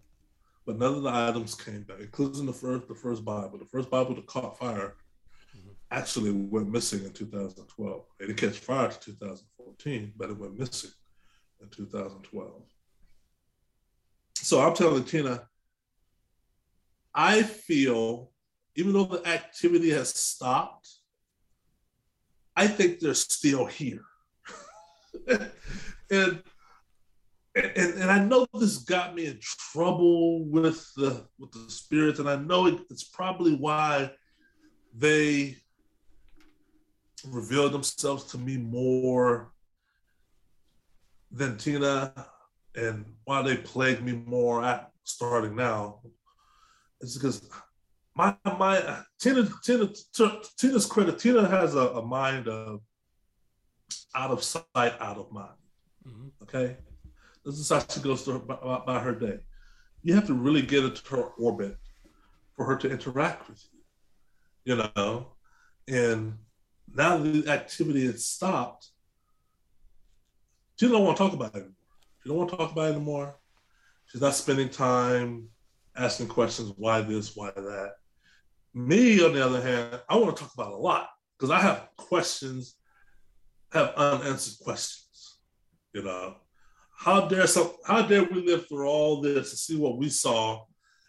But 0.65 0.79
none 0.79 0.95
of 0.95 1.03
the 1.03 1.11
items 1.13 1.53
came 1.55 1.83
back, 1.83 1.99
including 1.99 2.45
the 2.45 2.53
first 2.53 2.87
the 2.87 2.95
first 2.95 3.23
Bible. 3.23 3.57
The 3.59 3.65
first 3.65 3.89
Bible 3.89 4.15
that 4.15 4.25
caught 4.25 4.57
fire 4.57 4.95
actually 5.91 6.31
went 6.31 6.69
missing 6.69 7.05
in 7.05 7.11
2012. 7.11 8.05
It 8.19 8.27
didn't 8.27 8.39
catch 8.39 8.59
fire 8.59 8.89
to 8.89 8.99
2014, 8.99 10.13
but 10.17 10.29
it 10.29 10.37
went 10.37 10.57
missing 10.57 10.91
in 11.61 11.69
2012. 11.69 12.63
So 14.35 14.61
I'm 14.61 14.75
telling 14.75 15.03
Tina, 15.03 15.47
I 17.13 17.43
feel, 17.43 18.31
even 18.75 18.93
though 18.93 19.05
the 19.05 19.25
activity 19.27 19.89
has 19.91 20.13
stopped, 20.13 20.89
I 22.55 22.67
think 22.67 22.99
they're 22.99 23.13
still 23.13 23.65
here. 23.65 24.03
and, 26.11 26.43
and 27.56 27.94
and 28.02 28.11
I 28.11 28.19
know 28.19 28.45
this 28.53 28.77
got 28.80 29.15
me 29.15 29.27
in 29.27 29.40
trouble 29.41 30.45
with 30.45 30.91
the 30.95 31.26
with 31.40 31.52
the 31.52 31.69
spirits, 31.69 32.19
and 32.19 32.30
I 32.30 32.36
know 32.36 32.68
it, 32.68 32.80
it's 32.90 33.03
probably 33.03 33.56
why 33.56 34.11
they 34.94 35.57
revealed 37.27 37.72
themselves 37.72 38.26
to 38.26 38.38
me 38.38 38.57
more 38.57 39.52
than 41.32 41.57
Tina, 41.57 42.14
and 42.76 43.06
why 43.23 43.41
they 43.41 43.57
plague 43.57 44.03
me 44.03 44.14
more 44.14 44.64
at 44.64 44.91
starting 45.03 45.56
now 45.56 46.02
It's 46.99 47.15
because 47.18 47.48
my 48.15 48.36
my 48.45 49.03
Tina 49.19 49.48
Tina 49.64 49.90
Tina's 50.57 50.86
credit 50.86 51.19
Tina 51.19 51.48
has 51.48 51.76
a, 51.76 51.88
a 51.88 52.06
mind 52.06 52.48
of 52.48 52.82
out 54.15 54.32
of 54.32 54.44
sight, 54.44 54.65
out 54.76 55.18
of 55.18 55.32
mind. 55.32 55.49
Mm-hmm. 56.07 56.27
Okay, 56.44 56.77
this 57.45 57.59
is 57.59 57.69
how 57.69 57.80
she 57.80 57.99
goes 57.99 58.23
through 58.23 58.39
by, 58.39 58.81
by 58.85 58.99
her 58.99 59.13
day. 59.13 59.39
You 60.01 60.15
have 60.15 60.27
to 60.27 60.34
really 60.34 60.61
get 60.61 60.84
into 60.84 61.15
her 61.15 61.23
orbit 61.38 61.77
for 62.55 62.65
her 62.65 62.76
to 62.77 62.89
interact 62.89 63.47
with 63.47 63.63
you. 63.72 63.80
You 64.65 64.89
know, 64.95 65.27
and 65.88 66.38
now 66.93 67.17
the 67.17 67.47
activity 67.47 68.05
has 68.07 68.26
stopped, 68.26 68.89
she 70.80 70.88
don't 70.88 71.03
want 71.03 71.17
to 71.17 71.23
talk 71.23 71.34
about 71.34 71.55
it 71.55 71.57
anymore. 71.57 71.76
She 72.23 72.30
don't 72.30 72.38
want 72.38 72.49
to 72.49 72.57
talk 72.57 72.72
about 72.72 72.89
it 72.89 72.95
anymore. 72.95 73.35
She's 74.07 74.22
not 74.22 74.35
spending 74.35 74.69
time 74.69 75.49
asking 75.95 76.27
questions, 76.27 76.73
why 76.77 77.01
this, 77.01 77.35
why 77.35 77.51
that. 77.55 77.93
Me, 78.73 79.23
on 79.23 79.34
the 79.34 79.45
other 79.45 79.61
hand, 79.61 80.01
I 80.09 80.17
want 80.17 80.35
to 80.35 80.43
talk 80.43 80.53
about 80.53 80.73
a 80.73 80.77
lot 80.77 81.09
because 81.38 81.51
I 81.51 81.59
have 81.59 81.88
questions, 81.95 82.76
have 83.72 83.93
unanswered 83.95 84.63
questions. 84.63 85.38
You 85.93 86.03
know, 86.03 86.35
how 86.97 87.27
dare 87.27 87.47
some 87.47 87.72
how 87.85 88.01
dare 88.01 88.23
we 88.23 88.45
live 88.45 88.67
through 88.67 88.88
all 88.88 89.22
this 89.22 89.51
to 89.51 89.57
see 89.57 89.77
what 89.77 89.97
we 89.97 90.09
saw, 90.09 90.63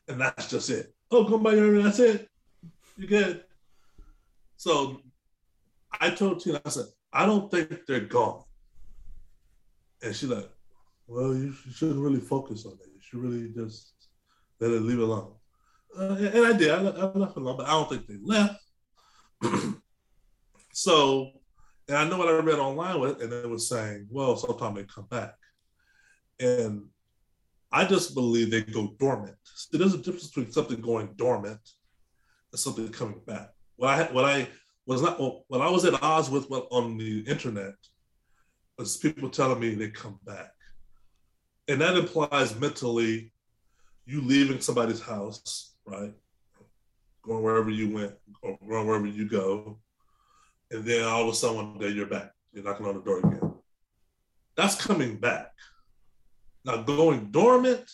and 0.08 0.20
that's 0.20 0.50
just 0.50 0.70
it. 0.70 0.92
Oh, 1.10 1.24
come 1.24 1.42
by 1.42 1.54
and 1.54 1.84
that's 1.84 2.00
it. 2.00 2.28
You 2.96 3.06
good. 3.06 3.44
So 4.56 5.00
I 6.00 6.10
told 6.10 6.40
Tina, 6.40 6.60
I 6.64 6.68
said, 6.68 6.86
I 7.12 7.26
don't 7.26 7.50
think 7.50 7.86
they're 7.86 8.00
gone. 8.00 8.42
And 10.02 10.14
she's 10.14 10.28
like, 10.28 10.48
well, 11.06 11.34
you, 11.34 11.54
shouldn't 11.72 12.00
really 12.00 12.20
focus 12.20 12.66
on 12.66 12.72
it. 12.72 12.88
You 12.94 13.00
should 13.00 13.20
really 13.20 13.52
just 13.54 13.92
let 14.60 14.70
it 14.70 14.82
leave 14.82 14.98
it 14.98 15.02
alone. 15.02 15.32
Uh, 15.96 16.16
and, 16.18 16.46
I 16.46 16.52
did. 16.52 16.70
I, 16.70 16.76
I 16.76 17.04
left 17.12 17.36
it 17.36 17.40
alone, 17.40 17.56
but 17.56 17.66
I 17.66 17.70
don't 17.70 17.88
think 17.88 18.06
they 18.06 18.18
left. 18.22 18.60
so, 20.72 21.30
and 21.88 21.96
I 21.96 22.08
know 22.08 22.18
what 22.18 22.28
I 22.28 22.32
read 22.32 22.58
online 22.58 23.00
with, 23.00 23.22
and 23.22 23.32
it 23.32 23.48
was 23.48 23.68
saying, 23.68 24.08
well, 24.10 24.36
sometime 24.36 24.74
they 24.74 24.84
come 24.84 25.06
back. 25.10 25.34
And 26.40 26.86
I 27.72 27.84
just 27.84 28.14
believe 28.14 28.50
they 28.50 28.62
go 28.62 28.94
dormant. 28.98 29.36
So 29.44 29.78
there's 29.78 29.94
a 29.94 29.98
difference 29.98 30.28
between 30.28 30.52
something 30.52 30.80
going 30.80 31.10
dormant 31.16 31.60
and 32.52 32.60
something 32.60 32.88
coming 32.88 33.20
back. 33.26 33.50
What 33.76 33.90
I 33.90 34.04
what 34.12 34.24
I 34.24 34.48
was 34.86 35.02
not 35.02 35.18
when 35.48 35.60
I 35.60 35.68
was 35.68 35.84
at 35.84 36.02
odds 36.02 36.30
with 36.30 36.48
what 36.48 36.68
on 36.70 36.96
the 36.96 37.20
internet 37.20 37.74
was 38.78 38.96
people 38.96 39.28
telling 39.28 39.60
me 39.60 39.74
they 39.74 39.90
come 39.90 40.18
back. 40.24 40.52
And 41.68 41.80
that 41.80 41.96
implies 41.96 42.58
mentally 42.58 43.32
you 44.04 44.20
leaving 44.20 44.60
somebody's 44.60 45.00
house, 45.00 45.74
right? 45.84 46.12
Going 47.22 47.42
wherever 47.42 47.70
you 47.70 47.90
went 47.90 48.14
or 48.42 48.56
going 48.68 48.86
wherever 48.86 49.06
you 49.06 49.28
go. 49.28 49.78
And 50.70 50.84
then 50.84 51.04
all 51.04 51.22
of 51.22 51.28
a 51.28 51.34
sudden 51.34 51.56
one 51.56 51.78
day 51.78 51.88
you're 51.88 52.06
back. 52.06 52.32
You're 52.52 52.64
knocking 52.64 52.86
on 52.86 52.94
the 52.94 53.02
door 53.02 53.18
again. 53.18 53.54
That's 54.56 54.80
coming 54.80 55.16
back. 55.16 55.52
Now 56.66 56.82
going 56.82 57.30
dormant 57.30 57.88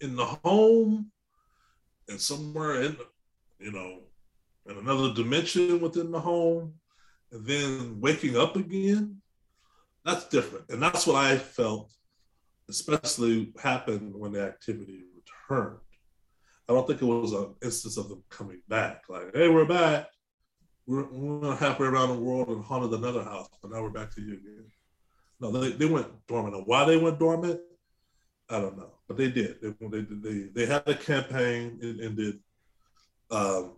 in 0.00 0.16
the 0.16 0.24
home 0.24 1.12
and 2.08 2.20
somewhere 2.20 2.82
in, 2.82 2.96
you 3.60 3.70
know, 3.70 4.00
in 4.68 4.76
another 4.76 5.14
dimension 5.14 5.80
within 5.80 6.10
the 6.10 6.18
home, 6.18 6.74
and 7.30 7.46
then 7.46 8.00
waking 8.00 8.36
up 8.36 8.56
again, 8.56 9.22
that's 10.04 10.28
different. 10.28 10.64
And 10.68 10.82
that's 10.82 11.06
what 11.06 11.16
I 11.16 11.38
felt, 11.38 11.92
especially 12.68 13.52
happened 13.62 14.14
when 14.14 14.32
the 14.32 14.42
activity 14.42 15.04
returned. 15.48 15.78
I 16.68 16.72
don't 16.72 16.86
think 16.86 17.02
it 17.02 17.06
was 17.06 17.32
an 17.32 17.54
instance 17.62 17.96
of 17.96 18.08
them 18.08 18.24
coming 18.28 18.62
back, 18.68 19.04
like, 19.08 19.34
hey, 19.34 19.48
we're 19.48 19.64
back. 19.64 20.08
We're, 20.86 21.06
we're 21.12 21.54
halfway 21.54 21.86
around 21.86 22.08
the 22.08 22.22
world 22.22 22.48
and 22.48 22.64
haunted 22.64 22.98
another 22.98 23.22
house, 23.22 23.48
but 23.62 23.70
now 23.70 23.80
we're 23.80 23.90
back 23.90 24.12
to 24.16 24.20
you 24.20 24.34
again. 24.34 24.66
No, 25.38 25.52
they, 25.52 25.70
they 25.70 25.86
went 25.86 26.08
dormant. 26.26 26.56
And 26.56 26.66
why 26.66 26.84
they 26.84 26.96
went 26.96 27.20
dormant, 27.20 27.60
I 28.52 28.60
don't 28.60 28.76
know, 28.76 28.90
but 29.08 29.16
they 29.16 29.30
did. 29.30 29.60
They 29.62 29.74
they 29.88 30.00
they, 30.10 30.38
they 30.54 30.66
had 30.66 30.86
a 30.86 30.94
campaign 30.94 31.78
and, 31.82 32.00
and 32.00 32.16
did 32.16 32.38
um, 33.32 33.72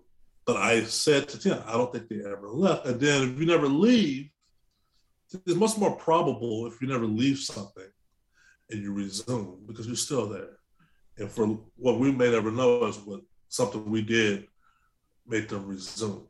but 0.46 0.56
I 0.56 0.82
said 0.82 1.28
to 1.28 1.38
Tina, 1.38 1.64
I 1.66 1.72
don't 1.72 1.92
think 1.92 2.08
they 2.08 2.20
ever 2.20 2.48
left. 2.48 2.86
And 2.86 3.00
then 3.00 3.30
if 3.30 3.40
you 3.40 3.46
never 3.46 3.68
leave, 3.68 4.28
it's 5.32 5.54
much 5.54 5.78
more 5.78 5.96
probable 5.96 6.66
if 6.66 6.82
you 6.82 6.88
never 6.88 7.06
leave 7.06 7.38
something 7.38 7.88
and 8.70 8.82
you 8.82 8.92
resume 8.92 9.60
because 9.66 9.86
you're 9.86 9.96
still 9.96 10.28
there. 10.28 10.58
And 11.16 11.30
for 11.30 11.46
what 11.76 11.98
we 11.98 12.10
may 12.12 12.30
never 12.30 12.50
know 12.50 12.84
is 12.84 12.98
what 12.98 13.20
something 13.48 13.88
we 13.88 14.02
did 14.02 14.48
made 15.26 15.48
them 15.48 15.66
resume. 15.66 16.26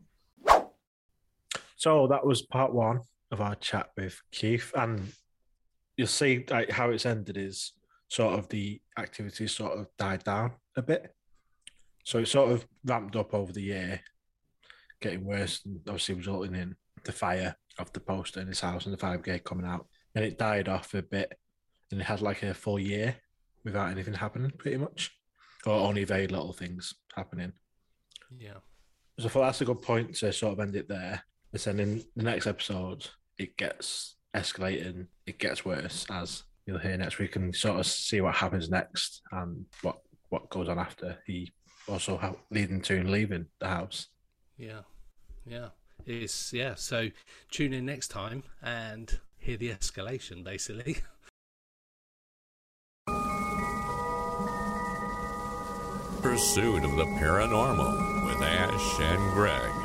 So 1.76 2.06
that 2.06 2.24
was 2.24 2.42
part 2.42 2.72
one 2.72 3.00
of 3.30 3.40
our 3.40 3.56
chat 3.56 3.90
with 3.96 4.20
Keith, 4.30 4.72
and 4.76 5.12
you'll 5.96 6.06
see 6.06 6.44
how 6.70 6.90
it's 6.90 7.04
ended 7.04 7.36
is 7.36 7.72
sort 8.14 8.38
of 8.38 8.48
the 8.48 8.80
activities 8.96 9.50
sort 9.50 9.76
of 9.76 9.88
died 9.98 10.22
down 10.22 10.52
a 10.76 10.82
bit. 10.82 11.12
So 12.04 12.18
it 12.18 12.28
sort 12.28 12.52
of 12.52 12.64
ramped 12.84 13.16
up 13.16 13.34
over 13.34 13.52
the 13.52 13.62
year, 13.62 14.00
getting 15.00 15.24
worse, 15.24 15.62
and 15.64 15.80
obviously 15.88 16.14
resulting 16.14 16.54
in 16.54 16.76
the 17.02 17.10
fire 17.10 17.56
of 17.80 17.92
the 17.92 17.98
poster 17.98 18.40
in 18.40 18.46
his 18.46 18.60
house 18.60 18.84
and 18.84 18.92
the 18.92 18.98
fire 18.98 19.18
brigade 19.18 19.42
coming 19.42 19.66
out. 19.66 19.88
And 20.14 20.24
it 20.24 20.38
died 20.38 20.68
off 20.68 20.94
a 20.94 21.02
bit, 21.02 21.36
and 21.90 22.00
it 22.00 22.04
had 22.04 22.20
like 22.20 22.44
a 22.44 22.54
full 22.54 22.78
year 22.78 23.16
without 23.64 23.90
anything 23.90 24.14
happening, 24.14 24.52
pretty 24.58 24.76
much, 24.76 25.10
or 25.66 25.72
only 25.72 26.04
very 26.04 26.28
little 26.28 26.52
things 26.52 26.94
happening. 27.16 27.52
Yeah. 28.38 28.58
So 29.18 29.26
I 29.26 29.28
thought 29.28 29.46
that's 29.46 29.60
a 29.60 29.64
good 29.64 29.82
point 29.82 30.14
to 30.16 30.32
sort 30.32 30.52
of 30.52 30.60
end 30.60 30.76
it 30.76 30.88
there. 30.88 31.24
And 31.52 31.60
then 31.60 31.80
in 31.80 32.04
the 32.14 32.22
next 32.22 32.46
episode, 32.46 33.08
it 33.38 33.56
gets 33.56 34.14
escalating, 34.36 35.08
it 35.26 35.40
gets 35.40 35.64
worse 35.64 36.06
as 36.12 36.44
you'll 36.66 36.78
hear 36.78 36.96
next 36.96 37.18
week 37.18 37.36
and 37.36 37.54
sort 37.54 37.78
of 37.78 37.86
see 37.86 38.20
what 38.20 38.34
happens 38.34 38.70
next 38.70 39.22
and 39.32 39.64
what 39.82 39.98
what 40.30 40.48
goes 40.50 40.68
on 40.68 40.78
after 40.78 41.18
he 41.26 41.52
also 41.88 42.16
help, 42.16 42.40
leading 42.50 42.80
to 42.82 42.98
and 42.98 43.10
leaving 43.10 43.46
the 43.60 43.68
house. 43.68 44.08
Yeah, 44.56 44.80
yeah, 45.46 45.68
it's 46.06 46.52
yeah. 46.52 46.74
So 46.74 47.10
tune 47.50 47.72
in 47.72 47.86
next 47.86 48.08
time 48.08 48.42
and 48.62 49.18
hear 49.38 49.56
the 49.56 49.70
escalation, 49.70 50.44
basically. 50.44 50.98
Pursuit 56.22 56.84
of 56.84 56.96
the 56.96 57.04
Paranormal 57.04 58.24
with 58.26 58.42
Ash 58.42 59.00
and 59.00 59.32
Greg. 59.34 59.83